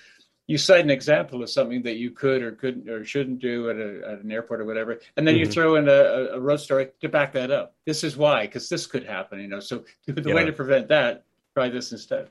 you 0.46 0.58
cite 0.58 0.84
an 0.84 0.90
example 0.90 1.42
of 1.42 1.48
something 1.48 1.82
that 1.82 1.96
you 1.96 2.10
could 2.10 2.42
or 2.42 2.52
couldn't 2.52 2.88
or 2.88 3.04
shouldn't 3.04 3.38
do 3.38 3.70
at, 3.70 3.76
a, 3.76 4.12
at 4.12 4.24
an 4.24 4.30
airport 4.30 4.60
or 4.60 4.66
whatever, 4.66 4.98
and 5.16 5.26
then 5.26 5.36
mm-hmm. 5.36 5.44
you 5.44 5.50
throw 5.50 5.76
in 5.76 5.88
a, 5.88 6.34
a, 6.34 6.40
road 6.40 6.58
story 6.58 6.88
to 7.00 7.08
back 7.08 7.32
that 7.32 7.50
up. 7.50 7.74
This 7.86 8.04
is 8.04 8.16
why, 8.16 8.46
because 8.46 8.68
this 8.68 8.86
could 8.86 9.04
happen, 9.04 9.40
you 9.40 9.48
know. 9.48 9.60
So 9.60 9.84
the 10.06 10.22
yeah. 10.22 10.34
way 10.34 10.44
to 10.44 10.52
prevent 10.52 10.88
that, 10.88 11.24
try 11.54 11.70
this 11.70 11.92
instead. 11.92 12.28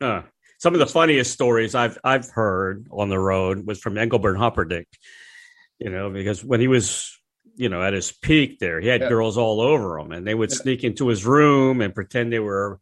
Huh. 0.00 0.22
Some 0.58 0.74
of 0.74 0.80
the 0.80 0.86
funniest 0.86 1.32
stories 1.32 1.74
I've 1.74 1.98
I've 2.04 2.28
heard 2.28 2.86
on 2.90 3.08
the 3.08 3.18
road 3.18 3.66
was 3.66 3.78
from 3.78 3.96
Engelbert 3.96 4.36
Humperdinck. 4.36 4.88
You 5.78 5.90
know, 5.90 6.10
because 6.10 6.44
when 6.44 6.60
he 6.60 6.68
was 6.68 7.18
you 7.56 7.68
know 7.68 7.82
at 7.82 7.92
his 7.92 8.12
peak 8.12 8.58
there, 8.58 8.80
he 8.80 8.88
had 8.88 9.00
yeah. 9.00 9.08
girls 9.08 9.38
all 9.38 9.60
over 9.60 9.98
him, 9.98 10.12
and 10.12 10.26
they 10.26 10.34
would 10.34 10.50
yeah. 10.50 10.56
sneak 10.56 10.84
into 10.84 11.08
his 11.08 11.24
room 11.24 11.80
and 11.80 11.94
pretend 11.94 12.32
they 12.32 12.38
were 12.38 12.78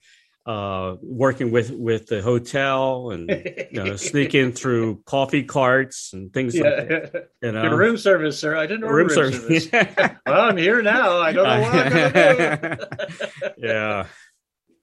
uh, 0.48 0.96
working 1.02 1.50
with 1.50 1.70
with 1.70 2.06
the 2.06 2.22
hotel 2.22 3.10
and 3.10 3.28
you 3.70 3.84
know, 3.84 3.96
sneak 3.96 4.34
in 4.34 4.50
through 4.50 5.02
coffee 5.04 5.42
carts 5.42 6.14
and 6.14 6.32
things 6.32 6.54
yeah. 6.56 6.62
like 6.62 6.88
that. 6.88 7.28
You 7.42 7.52
know, 7.52 7.76
room 7.76 7.98
service, 7.98 8.38
sir. 8.38 8.56
I 8.56 8.66
didn't 8.66 8.84
order 8.84 8.96
room, 8.96 9.08
room 9.08 9.32
service. 9.32 9.68
service. 9.68 10.16
well, 10.26 10.40
I'm 10.40 10.56
here 10.56 10.80
now. 10.80 11.18
I 11.18 11.32
don't 11.32 11.44
know 11.44 11.60
what 11.60 11.74
I'm 11.74 11.92
gonna 11.92 12.76
do. 13.40 13.48
yeah. 13.58 14.06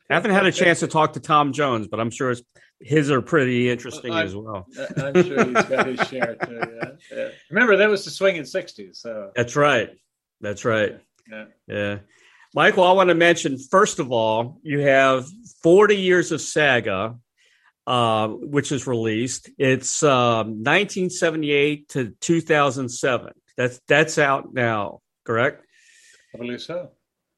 I 0.10 0.14
haven't 0.14 0.32
had 0.32 0.46
a 0.46 0.52
chance 0.52 0.82
to 0.82 0.88
talk 0.88 1.14
to 1.14 1.20
Tom 1.20 1.52
Jones, 1.52 1.88
but 1.88 2.00
I'm 2.00 2.12
sure 2.12 2.36
his 2.80 3.10
are 3.10 3.22
pretty 3.22 3.70
interesting 3.70 4.14
I'm, 4.14 4.26
as 4.26 4.36
well. 4.36 4.68
I'm 4.98 5.24
sure 5.24 5.46
he's 5.46 5.66
got 5.66 5.88
his 5.88 6.08
share 6.08 6.36
too. 6.36 6.62
Yeah. 6.62 6.90
yeah. 7.12 7.28
Remember, 7.50 7.78
that 7.78 7.90
was 7.90 8.06
the 8.06 8.12
swinging 8.12 8.44
'60s. 8.44 8.98
So 8.98 9.32
that's 9.36 9.56
right. 9.56 9.90
That's 10.42 10.66
right. 10.66 11.00
Yeah. 11.30 11.46
Yeah. 11.68 12.00
Michael, 12.54 12.84
I 12.84 12.92
want 12.92 13.10
to 13.10 13.16
mention 13.16 13.58
first 13.58 14.00
of 14.00 14.12
all, 14.12 14.60
you 14.64 14.80
have 14.80 15.28
40 15.64 15.98
years 15.98 16.32
of 16.32 16.40
Saga, 16.40 17.18
uh, 17.88 18.28
which 18.28 18.72
is 18.72 18.88
released. 18.88 19.50
It's 19.58 20.04
um, 20.04 20.64
1978 20.64 21.90
to 21.90 22.16
2007. 22.22 23.34
That's 23.58 23.80
that's 23.88 24.18
out 24.18 24.54
now, 24.54 25.02
correct? 25.24 25.66
I 26.34 26.38
believe 26.38 26.62
so. 26.62 26.92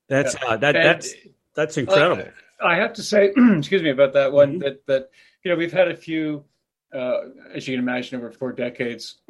That's 0.10 0.36
yeah. 0.36 0.50
uh, 0.50 0.58
that 0.58 0.74
that's 0.74 1.14
that's 1.56 1.78
incredible. 1.78 2.26
I 2.64 2.76
have 2.76 2.94
to 2.94 3.04
say, 3.04 3.32
excuse 3.58 3.84
me 3.84 3.92
about 3.92 4.14
that 4.14 4.32
one. 4.32 4.54
Mm-hmm. 4.54 4.60
That 4.60 4.86
that 4.88 5.10
you 5.44 5.52
know 5.52 5.58
we've 5.58 5.74
had 5.74 5.90
a 5.90 5.96
few, 5.96 6.46
uh, 6.94 7.20
as 7.54 7.68
you 7.68 7.76
can 7.76 7.84
imagine, 7.84 8.18
over 8.18 8.32
four 8.32 8.54
decades. 8.54 9.16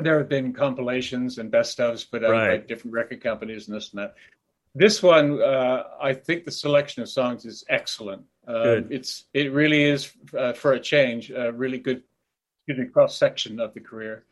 Mm-hmm. 0.00 0.04
there 0.04 0.16
have 0.16 0.30
been 0.30 0.54
compilations 0.54 1.36
and 1.36 1.50
best 1.50 1.76
ofs 1.76 2.10
put 2.10 2.24
out 2.24 2.30
right. 2.30 2.62
by 2.62 2.66
different 2.66 2.94
record 2.94 3.22
companies 3.22 3.68
and 3.68 3.76
this 3.76 3.92
and 3.92 4.00
that. 4.00 4.14
This 4.74 5.02
one, 5.02 5.42
uh, 5.42 5.82
I 6.00 6.14
think 6.14 6.46
the 6.46 6.50
selection 6.50 7.02
of 7.02 7.10
songs 7.10 7.44
is 7.44 7.64
excellent. 7.68 8.22
Uh, 8.48 8.80
it's 8.88 9.24
it 9.34 9.52
really 9.52 9.84
is 9.84 10.10
uh, 10.38 10.54
for 10.54 10.72
a 10.72 10.80
change, 10.80 11.30
a 11.30 11.52
really 11.52 11.78
good, 11.78 12.02
excuse 12.60 12.86
me, 12.86 12.90
cross 12.90 13.14
section 13.14 13.60
of 13.60 13.74
the 13.74 13.80
career. 13.80 14.24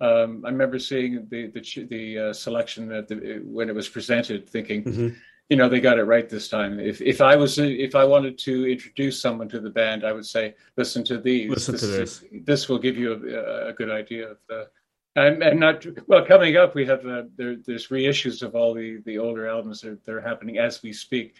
Um, 0.00 0.42
I 0.44 0.50
remember 0.50 0.80
seeing 0.80 1.28
the 1.30 1.46
the, 1.46 1.86
the 1.88 2.18
uh, 2.18 2.32
selection 2.32 2.88
the, 2.88 3.42
when 3.44 3.68
it 3.68 3.76
was 3.76 3.88
presented, 3.88 4.48
thinking. 4.48 4.82
Mm-hmm 4.82 5.08
you 5.48 5.56
know 5.56 5.68
they 5.68 5.80
got 5.80 5.98
it 5.98 6.04
right 6.04 6.28
this 6.28 6.48
time. 6.48 6.80
If 6.80 7.00
if 7.00 7.20
I 7.20 7.36
was 7.36 7.58
if 7.58 7.94
I 7.94 8.04
wanted 8.04 8.38
to 8.38 8.70
introduce 8.70 9.20
someone 9.20 9.48
to 9.50 9.60
the 9.60 9.70
band, 9.70 10.04
I 10.04 10.12
would 10.12 10.26
say 10.26 10.54
listen 10.76 11.04
to 11.04 11.18
these. 11.18 11.50
Listen 11.50 11.72
this, 11.72 11.80
to 11.82 11.86
this. 11.88 12.24
This 12.44 12.68
will 12.68 12.78
give 12.78 12.96
you 12.96 13.12
a, 13.12 13.68
a 13.68 13.72
good 13.72 13.90
idea 13.90 14.30
of 14.30 14.38
the. 14.48 14.68
And, 15.14 15.42
and 15.42 15.60
not 15.60 15.84
well. 16.06 16.24
Coming 16.24 16.56
up, 16.56 16.74
we 16.74 16.86
have 16.86 17.04
uh, 17.04 17.24
there, 17.36 17.56
there's 17.56 17.88
reissues 17.88 18.42
of 18.42 18.54
all 18.54 18.72
the 18.72 19.02
the 19.04 19.18
older 19.18 19.46
albums 19.46 19.82
that, 19.82 20.02
that 20.04 20.14
are 20.14 20.22
happening 20.22 20.56
as 20.56 20.82
we 20.82 20.90
speak. 20.90 21.34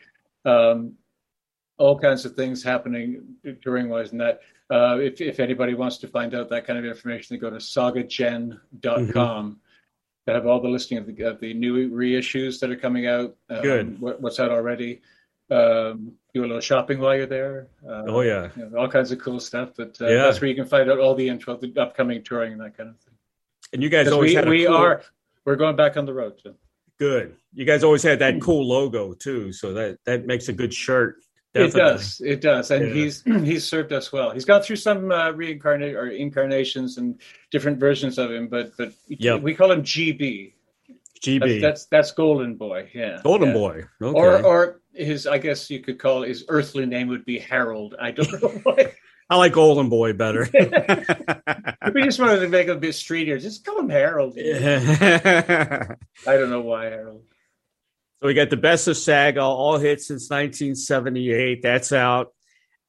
Um, 0.44 0.92
all 1.78 1.98
kinds 1.98 2.26
of 2.26 2.34
things 2.34 2.62
happening 2.62 3.22
touring 3.62 3.88
wise 3.88 4.12
and 4.12 4.20
that. 4.20 4.40
Uh, 4.68 4.98
if 5.00 5.22
if 5.22 5.40
anybody 5.40 5.72
wants 5.72 5.96
to 5.98 6.09
find 6.09 6.34
out 6.34 6.50
that 6.50 6.66
kind 6.66 6.78
of 6.78 6.84
information, 6.84 7.34
they 7.34 7.40
go 7.40 7.48
to 7.48 7.57
sagagen.com. 7.57 8.61
Mm-hmm 8.82 9.53
to 10.27 10.33
have 10.33 10.47
all 10.47 10.61
the 10.61 10.68
listing 10.68 10.99
of 10.99 11.07
the, 11.07 11.23
of 11.23 11.41
the 11.41 11.55
new 11.55 11.91
reissues 11.91 12.61
that 12.61 12.70
are 12.70 12.77
coming 12.77 13.07
out. 13.07 13.35
Um, 13.51 13.62
Good. 13.62 14.01
What, 14.01 14.20
what's 14.20 14.39
out 14.39 14.51
already? 14.51 15.01
Um, 15.51 16.12
do 16.33 16.41
a 16.41 16.47
little 16.47 16.61
shopping 16.61 16.99
while 16.99 17.14
you're 17.14 17.27
there. 17.27 17.68
Uh, 17.87 18.05
oh 18.07 18.20
yeah, 18.23 18.49
you 18.57 18.70
know, 18.70 18.79
all 18.79 18.89
kinds 18.89 19.12
of 19.12 19.18
cool 19.18 19.39
stuff. 19.39 19.70
But 19.77 20.01
uh, 20.01 20.07
yeah. 20.07 20.14
that's 20.23 20.41
where 20.41 20.49
you 20.49 20.57
can 20.57 20.64
find 20.64 20.91
out 20.91 20.99
all 20.99 21.14
the 21.14 21.29
info, 21.29 21.57
the 21.57 21.75
upcoming 21.79 22.23
touring, 22.25 22.53
and 22.53 22.61
that 22.62 22.77
kind 22.77 22.89
of 22.89 22.99
thing. 23.01 23.14
And 23.75 23.83
you 23.83 23.91
guys 23.91 24.09
always 24.09 24.35
we, 24.35 24.43
we 24.49 24.66
cool... 24.66 24.77
are 24.77 25.03
we're 25.45 25.57
going 25.57 25.77
back 25.77 25.99
on 25.99 26.07
the 26.07 26.14
road. 26.14 26.41
So. 26.43 26.55
Good. 26.99 27.37
You 27.53 27.66
guys 27.66 27.85
always 27.85 28.03
had 28.03 28.20
that 28.20 28.41
cool 28.41 28.66
logo 28.66 29.12
too, 29.12 29.53
so 29.53 29.75
that 29.75 29.99
that 30.07 30.25
makes 30.25 30.49
a 30.49 30.53
good 30.55 30.73
shirt. 30.73 31.16
Definitely. 31.55 31.80
It 31.80 31.84
does. 31.84 32.20
It 32.24 32.40
does, 32.40 32.70
and 32.70 32.88
yeah. 32.88 32.94
he's 32.94 33.22
he's 33.44 33.68
served 33.68 33.92
us 33.92 34.11
well. 34.11 34.30
He's 34.30 34.46
gone 34.46 34.62
through 34.62 34.76
some 34.76 35.12
uh, 35.12 35.32
reincarnate 35.32 35.94
or 35.94 36.09
incarnations 36.09 36.96
and 36.96 37.20
different 37.50 37.78
versions 37.78 38.16
of 38.18 38.30
him, 38.30 38.48
but 38.48 38.76
but 38.78 38.92
yep. 39.09 39.42
we 39.42 39.55
call 39.55 39.70
him 39.70 39.82
GB. 39.82 40.55
GB. 41.20 41.40
That's 41.40 41.61
that's, 41.61 41.84
that's 41.86 42.12
Golden 42.12 42.57
Boy. 42.57 42.90
Yeah, 42.94 43.20
Golden 43.22 43.48
yeah. 43.48 43.55
Boy. 43.55 43.84
Okay. 44.00 44.18
Or 44.18 44.42
or 44.42 44.80
his, 44.94 45.26
I 45.26 45.38
guess 45.38 45.70
you 45.70 45.80
could 45.80 45.98
call 45.98 46.22
his 46.22 46.44
earthly 46.48 46.86
name 46.86 47.09
would 47.09 47.24
be 47.24 47.38
Harold. 47.38 47.94
I 48.00 48.11
don't 48.12 48.42
know 48.42 48.48
why. 48.62 48.94
I 49.30 49.36
like 49.36 49.53
Golden 49.53 49.88
Boy 49.88 50.12
better. 50.12 50.48
we 51.94 52.03
just 52.03 52.20
wanted 52.20 52.40
to 52.40 52.48
make 52.48 52.68
him 52.68 52.76
a 52.76 52.80
bit 52.80 52.90
streetier. 52.94 53.40
Just 53.40 53.64
call 53.64 53.78
him 53.80 53.88
Harold. 53.88 54.36
I 54.38 55.96
don't 56.26 56.50
know 56.50 56.61
why 56.61 56.86
Harold. 56.86 57.24
So 58.23 58.29
we 58.29 58.35
got 58.35 58.51
the 58.51 58.57
best 58.57 58.87
of 58.87 58.97
Saga, 58.97 59.41
all 59.41 59.79
hits 59.79 60.07
since 60.07 60.31
1978. 60.31 61.61
That's 61.61 61.93
out. 61.93 62.29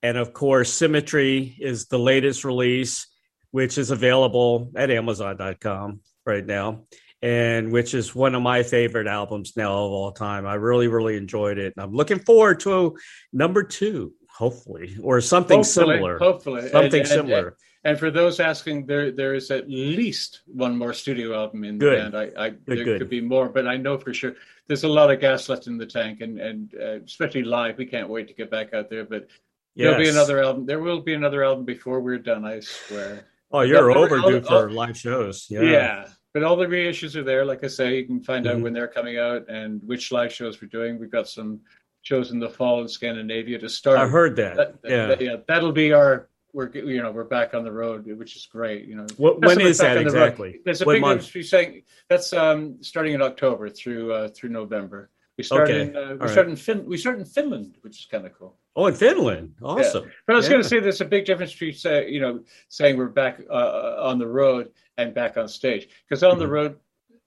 and 0.04 0.16
of 0.16 0.32
course, 0.32 0.72
Symmetry 0.72 1.58
is 1.60 1.88
the 1.88 1.98
latest 1.98 2.46
release, 2.46 3.08
which 3.50 3.80
is 3.80 3.90
available 3.90 4.70
at 4.76 4.92
Amazon.com 4.92 6.02
right 6.24 6.46
now, 6.46 6.84
and 7.24 7.72
which 7.72 7.96
is 7.96 8.14
one 8.14 8.36
of 8.36 8.44
my 8.44 8.62
favorite 8.62 9.08
albums 9.08 9.54
now 9.58 9.72
of 9.72 9.92
all 9.92 10.12
time. 10.12 10.46
I 10.46 10.54
really, 10.54 10.88
really 10.88 11.18
enjoyed 11.18 11.58
it. 11.58 11.74
And 11.76 11.84
I'm 11.84 11.94
looking 11.94 12.20
forward 12.20 12.60
to 12.60 12.96
number 13.32 13.64
two, 13.64 14.14
hopefully, 14.30 14.98
or 15.02 15.20
something 15.20 15.60
hopefully, 15.60 15.96
similar. 15.96 16.20
Hopefully, 16.20 16.70
something 16.70 17.00
and, 17.00 17.10
similar. 17.10 17.48
And, 17.48 17.56
and, 17.84 18.00
for 18.00 18.10
those 18.12 18.40
asking, 18.40 18.86
there 18.86 19.12
there 19.12 19.34
is 19.36 19.52
at 19.52 19.70
least 19.70 20.42
one 20.46 20.78
more 20.78 20.94
studio 20.94 21.34
album 21.36 21.64
in 21.64 21.78
the 21.78 21.86
Good. 21.86 21.98
band. 22.12 22.18
I, 22.18 22.46
I 22.46 22.50
Good, 22.50 22.62
there 22.66 22.84
good. 22.86 23.00
could 23.00 23.10
be 23.10 23.22
more, 23.22 23.50
but 23.50 23.68
I 23.68 23.78
know 23.78 23.98
for 23.98 24.14
sure 24.14 24.36
there's 24.68 24.84
a 24.84 24.88
lot 24.88 25.12
of 25.12 25.20
gas 25.20 25.50
left 25.50 25.68
in 25.68 25.78
the 25.78 25.86
tank, 25.86 26.22
and 26.22 26.40
and 26.40 26.74
uh, 26.82 27.00
especially 27.06 27.44
live, 27.44 27.78
we 27.78 27.86
can't 27.86 28.10
wait 28.10 28.28
to 28.30 28.34
get 28.34 28.50
back 28.50 28.74
out 28.74 28.90
there. 28.90 29.04
But 29.06 29.28
there'll 29.76 29.98
be 29.98 30.10
another 30.10 30.44
album. 30.44 30.66
There 30.66 30.80
will 30.80 31.02
be 31.02 31.14
another 31.14 31.44
album 31.44 31.66
before 31.66 32.00
we're 32.00 32.20
done. 32.20 32.46
I 32.46 32.60
swear. 32.62 33.26
Oh, 33.52 33.62
you're 33.62 33.90
But- 33.94 33.98
overdue 33.98 34.38
oh, 34.38 34.42
for 34.42 34.70
oh. 34.70 34.74
live 34.74 34.98
shows. 34.98 35.48
Yeah. 35.50 35.62
Yeah. 35.62 36.08
But 36.34 36.44
all 36.44 36.56
the 36.56 36.66
reissues 36.66 37.16
are 37.16 37.24
there. 37.24 37.46
Like 37.46 37.64
I 37.64 37.68
say, 37.68 37.98
you 37.98 38.06
can 38.08 38.20
find 38.24 38.48
out 38.48 38.58
Mhm. 38.58 38.62
when 38.64 38.74
they're 38.74 38.88
coming 38.88 39.20
out 39.20 39.48
and 39.50 39.80
which 39.86 40.12
live 40.12 40.34
shows 40.34 40.60
we're 40.60 40.68
doing. 40.70 40.98
We've 41.00 41.12
got 41.12 41.28
some 41.30 41.60
shows 42.02 42.32
in 42.32 42.40
the 42.40 42.50
fall 42.50 42.82
in 42.82 42.88
Scandinavia 42.88 43.60
to 43.60 43.70
start. 43.70 44.00
I 44.00 44.08
heard 44.08 44.36
that. 44.38 44.56
That- 44.58 44.76
yeah. 44.84 45.06
that- 45.08 45.22
yeah, 45.22 45.36
that'll 45.48 45.72
be 45.72 45.94
our. 45.94 46.30
We're 46.54 46.70
you 46.72 47.02
know 47.02 47.12
we're 47.12 47.24
back 47.24 47.56
on 47.56 47.64
the 47.64 47.72
road, 47.72 48.06
which 48.06 48.36
is 48.36 48.46
great. 48.46 48.86
You 48.86 48.96
know, 48.96 49.08
What, 49.18 49.42
when 49.42 49.60
is 49.60 49.80
that 49.80 49.98
on 49.98 50.04
the 50.04 50.10
exactly? 50.10 50.60
There's 50.64 50.82
a 50.84 50.86
what 50.86 50.94
big 50.94 51.02
month? 51.02 51.14
industry 51.14 51.42
saying 51.42 51.82
that's 52.10 52.32
um, 52.32 52.78
starting 52.82 53.14
in 53.16 53.24
October 53.24 53.70
through 53.70 54.14
uh, 54.14 54.28
through 54.30 54.50
November. 54.52 55.10
We 55.36 55.44
start 55.44 55.68
Okay. 55.72 55.82
in 55.82 55.96
uh, 55.98 56.14
we 56.14 56.20
All 56.22 56.28
start 56.28 56.48
in 56.50 56.56
fin- 56.56 56.86
we 56.86 56.98
start 56.98 57.18
in 57.18 57.26
Finland, 57.26 57.78
which 57.82 57.98
is 58.02 58.06
kind 58.06 58.28
of 58.28 58.34
cool. 58.38 58.56
Oh, 58.76 58.86
in 58.86 58.94
Finland. 58.94 59.56
Awesome. 59.64 60.12
But 60.28 60.34
I 60.34 60.38
was 60.38 60.46
Yeah. 60.46 60.52
going 60.52 60.62
to 60.62 60.70
say 60.70 60.80
there's 60.80 61.02
a 61.02 61.06
big 61.06 61.26
difference 61.26 61.54
between 61.54 61.74
say, 61.74 62.08
you 62.08 62.22
know 62.22 62.44
saying 62.70 62.98
we're 62.98 63.08
back 63.24 63.42
uh, 63.50 63.96
on 64.10 64.20
the 64.20 64.28
road 64.28 64.70
and 65.00 65.12
back 65.12 65.38
on 65.38 65.48
stage 65.48 65.90
because 66.08 66.22
on 66.24 66.38
the 66.38 66.46
Mhm. 66.46 66.50
road, 66.58 66.76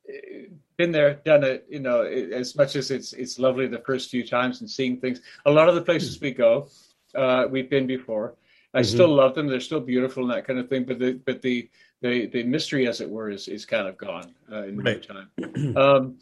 eh, 0.08 0.44
been 0.76 0.92
there, 0.92 1.14
done 1.24 1.42
it. 1.42 1.66
You 1.68 1.80
know, 1.80 2.02
eh, 2.02 2.28
as 2.32 2.54
much 2.54 2.76
as 2.76 2.92
it's 2.92 3.12
it's 3.12 3.40
lovely 3.40 3.66
the 3.66 3.80
first 3.88 4.08
few 4.08 4.24
times 4.24 4.60
and 4.60 4.70
seeing 4.70 5.00
things. 5.00 5.20
A 5.46 5.50
lot 5.50 5.68
of 5.68 5.74
the 5.74 5.82
places 5.82 6.20
we 6.20 6.30
go, 6.30 6.68
uh, 7.16 7.48
we've 7.50 7.68
been 7.68 7.88
before. 7.88 8.36
I 8.76 8.80
Mhm. 8.80 8.84
still 8.94 9.08
love 9.14 9.34
them; 9.34 9.46
they're 9.48 9.60
still 9.60 9.80
beautiful 9.80 10.22
and 10.24 10.32
that 10.32 10.46
kind 10.46 10.58
of 10.58 10.68
thing. 10.68 10.84
But 10.84 10.98
the 10.98 11.14
but 11.14 11.40
the 11.42 11.68
the, 12.02 12.26
the 12.26 12.42
mystery, 12.42 12.86
as 12.86 13.00
it 13.00 13.08
were, 13.08 13.30
is, 13.30 13.48
is 13.48 13.64
kind 13.64 13.88
of 13.88 13.96
gone 13.96 14.34
uh, 14.52 14.64
in 14.64 14.76
the 14.76 14.82
Right. 14.82 15.08
meantime. 15.08 15.76
Um, 15.76 16.18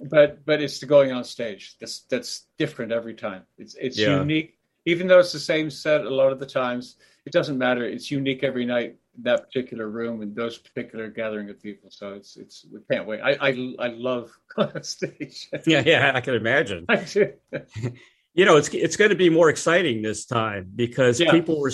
but 0.00 0.44
but 0.46 0.62
it's 0.62 0.78
the 0.80 0.86
going 0.86 1.12
on 1.12 1.22
stage 1.24 1.76
that's 1.78 2.00
that's 2.12 2.46
different 2.56 2.92
every 2.92 3.14
time. 3.14 3.42
It's 3.58 3.74
it's 3.74 3.98
Yeah. 3.98 4.20
unique, 4.20 4.58
even 4.86 5.06
though 5.06 5.18
it's 5.18 5.32
the 5.32 5.38
same 5.38 5.70
set 5.70 6.00
a 6.06 6.10
lot 6.20 6.32
of 6.32 6.40
the 6.40 6.46
times. 6.46 6.96
It 7.26 7.32
doesn't 7.32 7.58
matter. 7.58 7.84
It's 7.84 8.10
unique 8.10 8.42
every 8.42 8.64
night. 8.64 8.96
That 9.20 9.42
particular 9.44 9.88
room 9.88 10.22
and 10.22 10.34
those 10.34 10.56
particular 10.56 11.08
gathering 11.08 11.50
of 11.50 11.60
people. 11.60 11.90
So 11.90 12.14
it's 12.14 12.36
it's 12.38 12.64
we 12.72 12.80
can't 12.90 13.06
wait. 13.06 13.20
I 13.20 13.32
I, 13.48 13.50
I 13.80 13.88
love 13.88 14.30
going 14.54 14.70
on 14.76 14.82
stage. 14.82 15.50
Yeah, 15.66 15.82
yeah, 15.84 16.12
I 16.14 16.20
can 16.22 16.34
imagine. 16.34 16.86
I 16.88 16.96
do. 17.04 17.32
You 18.38 18.44
know, 18.44 18.56
it's 18.56 18.68
it's 18.68 18.94
going 18.96 19.08
to 19.10 19.16
be 19.16 19.30
more 19.30 19.50
exciting 19.50 20.00
this 20.00 20.24
time 20.24 20.70
because 20.76 21.18
Yeah. 21.18 21.32
people 21.32 21.60
were 21.60 21.72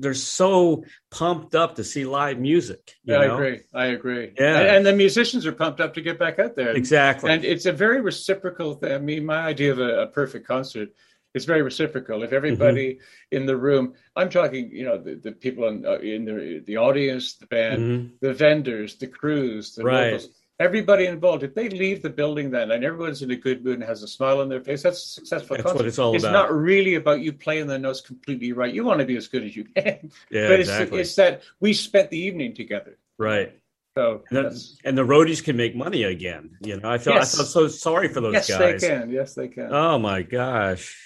they're 0.00 0.12
so 0.14 0.82
pumped 1.12 1.54
up 1.54 1.76
to 1.76 1.84
see 1.84 2.04
live 2.04 2.38
music. 2.40 2.96
You 3.04 3.14
Yeah, 3.14 3.20
I 3.20 3.24
agree. 3.34 3.60
I 3.72 3.86
agree. 3.86 4.32
Yeah. 4.36 4.58
and, 4.58 4.68
and 4.78 4.86
the 4.86 4.92
musicians 4.92 5.46
are 5.46 5.52
pumped 5.52 5.80
up 5.80 5.94
to 5.94 6.00
get 6.00 6.18
back 6.18 6.40
out 6.40 6.56
there. 6.56 6.72
Exactly. 6.72 7.30
And 7.30 7.44
it's 7.44 7.66
a 7.66 7.72
very 7.72 8.00
reciprocal 8.00 8.74
thing. 8.74 8.92
I 8.92 8.98
mean, 8.98 9.24
my 9.24 9.38
idea 9.38 9.70
of 9.70 9.78
a, 9.78 10.02
a 10.02 10.06
perfect 10.08 10.46
concert 10.48 10.88
is 11.34 11.44
very 11.44 11.62
reciprocal. 11.62 12.24
If 12.24 12.32
everybody 12.32 12.94
Mm-hmm. 12.94 13.36
in 13.36 13.46
the 13.46 13.56
room, 13.56 13.94
I'm 14.16 14.30
talking, 14.30 14.70
you 14.72 14.84
know, 14.84 14.98
the, 14.98 15.14
the 15.14 15.32
people 15.32 15.68
in, 15.68 15.86
uh, 15.86 15.98
in 15.98 16.24
the 16.24 16.60
the 16.66 16.76
audience, 16.78 17.34
the 17.36 17.46
band, 17.46 17.78
Mhm. 17.82 18.10
the 18.20 18.34
vendors, 18.34 18.96
the 18.96 19.06
crews, 19.06 19.74
the 19.76 19.84
Right. 19.84 20.12
locals, 20.12 20.28
everybody 20.60 21.06
involved. 21.06 21.42
If 21.42 21.54
they 21.54 21.68
leave 21.68 22.02
the 22.02 22.10
building 22.10 22.50
then 22.50 22.70
and 22.72 22.84
everyone's 22.84 23.22
in 23.22 23.30
a 23.30 23.36
good 23.36 23.64
mood 23.64 23.74
and 23.80 23.84
has 23.84 24.02
a 24.02 24.08
smile 24.08 24.40
on 24.40 24.48
their 24.48 24.60
face, 24.60 24.82
that's 24.82 25.02
a 25.04 25.08
successful 25.08 25.56
That's 25.56 25.64
concert. 25.64 25.78
what 25.78 25.86
it's 25.86 25.98
all 25.98 26.14
it's 26.14 26.24
about. 26.24 26.32
not 26.32 26.52
really 26.52 26.94
about 26.96 27.20
you 27.20 27.32
playing 27.32 27.66
the 27.68 27.78
notes 27.78 28.00
completely 28.00 28.52
right. 28.52 28.72
You 28.74 28.84
want 28.84 29.00
to 29.00 29.06
be 29.06 29.16
as 29.16 29.28
good 29.28 29.44
as 29.44 29.54
you 29.56 29.64
can, 29.64 30.10
Yeah, 30.30 30.48
but 30.48 30.60
it's 30.60 30.68
exactly. 30.68 31.00
it's 31.00 31.14
that 31.16 31.42
we 31.60 31.72
spent 31.74 32.10
the 32.10 32.18
evening 32.18 32.54
together. 32.54 32.98
right. 33.18 33.52
So 33.96 34.22
And, 34.30 34.46
the- 34.46 34.68
and 34.84 34.96
the 34.96 35.02
roadies 35.02 35.42
can 35.42 35.56
make 35.56 35.74
money 35.74 36.04
again. 36.04 36.56
You 36.60 36.78
know, 36.78 36.88
I 36.88 36.98
feel 36.98 37.14
Yes. 37.14 37.34
I 37.34 37.38
feel 37.38 37.46
so 37.46 37.68
sorry 37.68 38.06
for 38.08 38.20
those 38.20 38.34
yes, 38.34 38.48
guys. 38.48 38.60
Yes, 38.60 38.80
they 38.80 38.88
can. 38.88 39.10
Yes, 39.10 39.34
they 39.34 39.48
can. 39.48 39.72
Oh 39.72 39.98
my 39.98 40.22
gosh. 40.22 40.96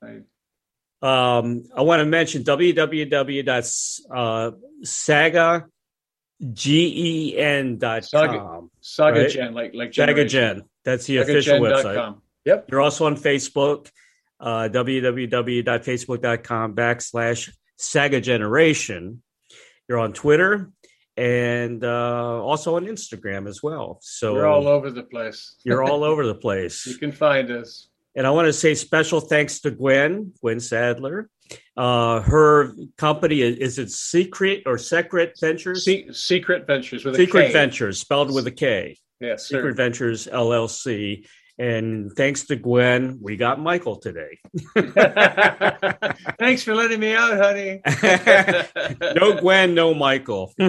Right. 0.00 0.22
Um, 1.02 1.64
I 1.76 1.82
want 1.82 2.00
to 2.00 2.06
mention 2.06 2.42
www.sagagen.com. 6.42 8.70
Saga 8.80 9.20
Right. 9.20 9.30
Gen, 9.30 9.54
like 9.54 9.74
like 9.74 9.94
Saga 9.94 10.24
Gen. 10.24 10.64
That's 10.84 11.06
the 11.06 11.18
official 11.18 11.60
website. 11.60 12.16
Yep. 12.44 12.66
You're 12.70 12.80
also 12.80 13.06
on 13.06 13.16
Facebook, 13.16 13.90
uh, 14.40 14.68
www.facebook.com 14.72 16.74
backslash 16.74 17.52
Saga 17.76 18.20
Generation. 18.20 19.22
You're 19.88 19.98
on 19.98 20.12
Twitter 20.12 20.70
and 21.16 21.82
uh, 21.84 22.42
also 22.42 22.76
on 22.76 22.86
Instagram 22.86 23.48
as 23.48 23.62
well. 23.62 23.98
So 24.02 24.34
you're 24.34 24.46
all 24.46 24.68
over 24.68 24.90
the 24.90 25.02
place. 25.02 25.56
you're 25.64 25.82
all 25.82 26.04
over 26.10 26.26
the 26.26 26.34
place. 26.34 26.86
You 26.86 26.96
can 26.96 27.12
find 27.12 27.50
us. 27.50 27.88
And 28.18 28.26
I 28.26 28.30
want 28.30 28.46
to 28.46 28.52
say 28.52 28.74
special 28.74 29.20
thanks 29.20 29.60
to 29.60 29.70
Gwen, 29.70 30.32
Gwen 30.40 30.58
Sadler. 30.58 31.30
Uh, 31.76 32.20
her 32.22 32.74
company 32.96 33.42
is, 33.42 33.58
is 33.58 33.78
it 33.78 33.92
Secret 33.92 34.64
or 34.66 34.76
Secret 34.76 35.34
Ventures? 35.40 35.84
Se- 35.84 36.10
Secret 36.10 36.66
Ventures 36.66 37.04
with 37.04 37.14
a 37.14 37.18
Secret 37.18 37.52
Ventures, 37.52 38.00
spelled 38.00 38.34
with 38.34 38.48
a 38.48 38.50
K. 38.50 38.98
Yes, 39.20 39.46
Secret 39.46 39.70
sir. 39.70 39.76
Ventures 39.76 40.26
LLC. 40.26 41.28
And 41.58 42.12
thanks 42.16 42.46
to 42.46 42.56
Gwen, 42.56 43.20
we 43.22 43.36
got 43.36 43.60
Michael 43.60 44.00
today. 44.00 44.38
Thanks 46.40 46.64
for 46.64 46.74
letting 46.74 46.98
me 46.98 47.14
out, 47.14 47.38
honey. 47.38 47.80
no 49.14 49.40
Gwen, 49.40 49.74
no 49.74 49.94
Michael. 49.94 50.52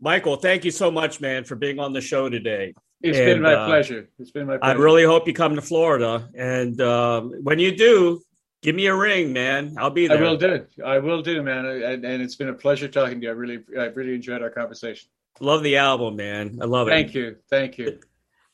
Michael, 0.00 0.36
thank 0.36 0.64
you 0.64 0.70
so 0.70 0.90
much, 0.90 1.20
man, 1.20 1.44
for 1.44 1.56
being 1.56 1.78
on 1.80 1.92
the 1.92 2.00
show 2.00 2.30
today. 2.30 2.72
It's 3.00 3.18
And, 3.18 3.26
been 3.26 3.42
my 3.42 3.54
uh, 3.54 3.66
pleasure. 3.66 4.08
It's 4.18 4.30
been 4.30 4.46
my 4.46 4.58
pleasure. 4.58 4.78
I 4.78 4.80
really 4.80 5.04
hope 5.04 5.26
you 5.26 5.34
come 5.34 5.54
to 5.54 5.62
Florida. 5.62 6.28
And 6.34 6.80
um, 6.80 7.32
when 7.42 7.58
you 7.58 7.76
do, 7.76 8.20
give 8.62 8.74
me 8.74 8.86
a 8.86 8.94
ring, 8.94 9.32
man. 9.32 9.76
I'll 9.78 9.90
be 9.90 10.08
there. 10.08 10.18
I 10.18 10.20
will 10.20 10.36
do. 10.36 10.66
I 10.84 10.98
will 10.98 11.22
do, 11.22 11.42
man. 11.42 11.66
And, 11.66 12.04
and 12.04 12.22
it's 12.22 12.34
been 12.34 12.48
a 12.48 12.54
pleasure 12.54 12.88
talking 12.88 13.20
to 13.20 13.26
you. 13.26 13.30
I 13.30 13.34
really, 13.34 13.64
I 13.78 13.84
really 13.86 14.14
enjoyed 14.14 14.42
our 14.42 14.50
conversation. 14.50 15.08
Love 15.40 15.62
the 15.62 15.76
album, 15.76 16.16
man. 16.16 16.58
I 16.60 16.64
love 16.64 16.88
it. 16.88 16.90
Thank 16.90 17.14
you. 17.14 17.36
Thank 17.48 17.78
you. 17.78 18.00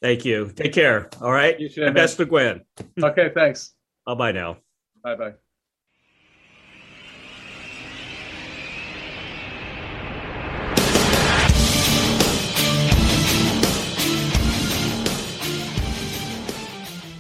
Thank 0.03 0.26
you. 0.26 0.53
Take 0.55 0.74
care. 0.74 1.09
All 1.22 1.32
right. 1.32 1.59
You 1.59 1.70
too, 1.70 1.90
best 1.92 2.18
to 2.18 2.26
Gwen. 2.26 2.61
Okay, 3.03 3.30
thanks. 3.34 3.72
Bye 4.05 4.14
bye 4.14 4.32
now. 4.32 4.59
Bye 5.03 5.14
bye. 5.16 5.34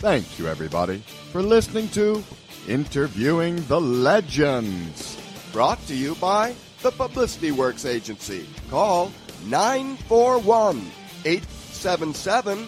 Thank 0.04 0.36
you, 0.38 0.46
everybody, 0.48 0.98
for 1.32 1.40
listening 1.40 1.88
to 1.96 2.22
Interviewing 2.68 3.56
the 3.68 3.80
Legends. 3.80 5.16
Brought 5.50 5.80
to 5.86 5.94
you 5.94 6.14
by 6.16 6.54
the 6.82 6.90
Publicity 6.90 7.52
Works 7.52 7.86
Agency. 7.86 8.46
Call 8.68 9.10
941 9.46 10.76
877 11.24 12.58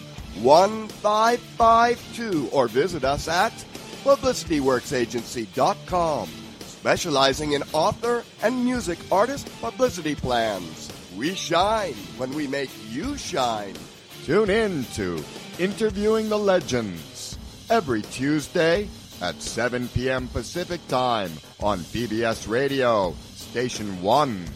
1552 0.43 2.49
or 2.53 2.69
visit 2.69 3.05
us 3.05 3.29
at 3.29 3.53
publicityworksagency.com. 4.03 6.29
Specializing 6.61 7.53
in 7.53 7.63
author 7.75 8.25
and 8.43 8.65
music 8.65 8.99
artist 9.13 9.51
publicity 9.61 10.15
plans. 10.15 10.91
We 11.15 11.35
shine 11.35 11.97
when 12.17 12.33
we 12.33 12.47
make 12.47 12.71
you 12.89 13.19
shine. 13.19 13.75
Tune 14.25 14.49
in 14.49 14.85
to 14.95 15.23
Interviewing 15.59 16.31
the 16.31 16.39
Legends 16.39 17.16
every 17.71 18.03
Tuesday 18.03 18.89
at 19.21 19.41
7 19.41 19.89
p.m. 19.89 20.29
Pacific 20.29 20.87
Time 20.89 21.33
on 21.61 21.79
BBS 21.81 22.49
Radio, 22.49 23.15
Station 23.35 24.03
1. 24.03 24.47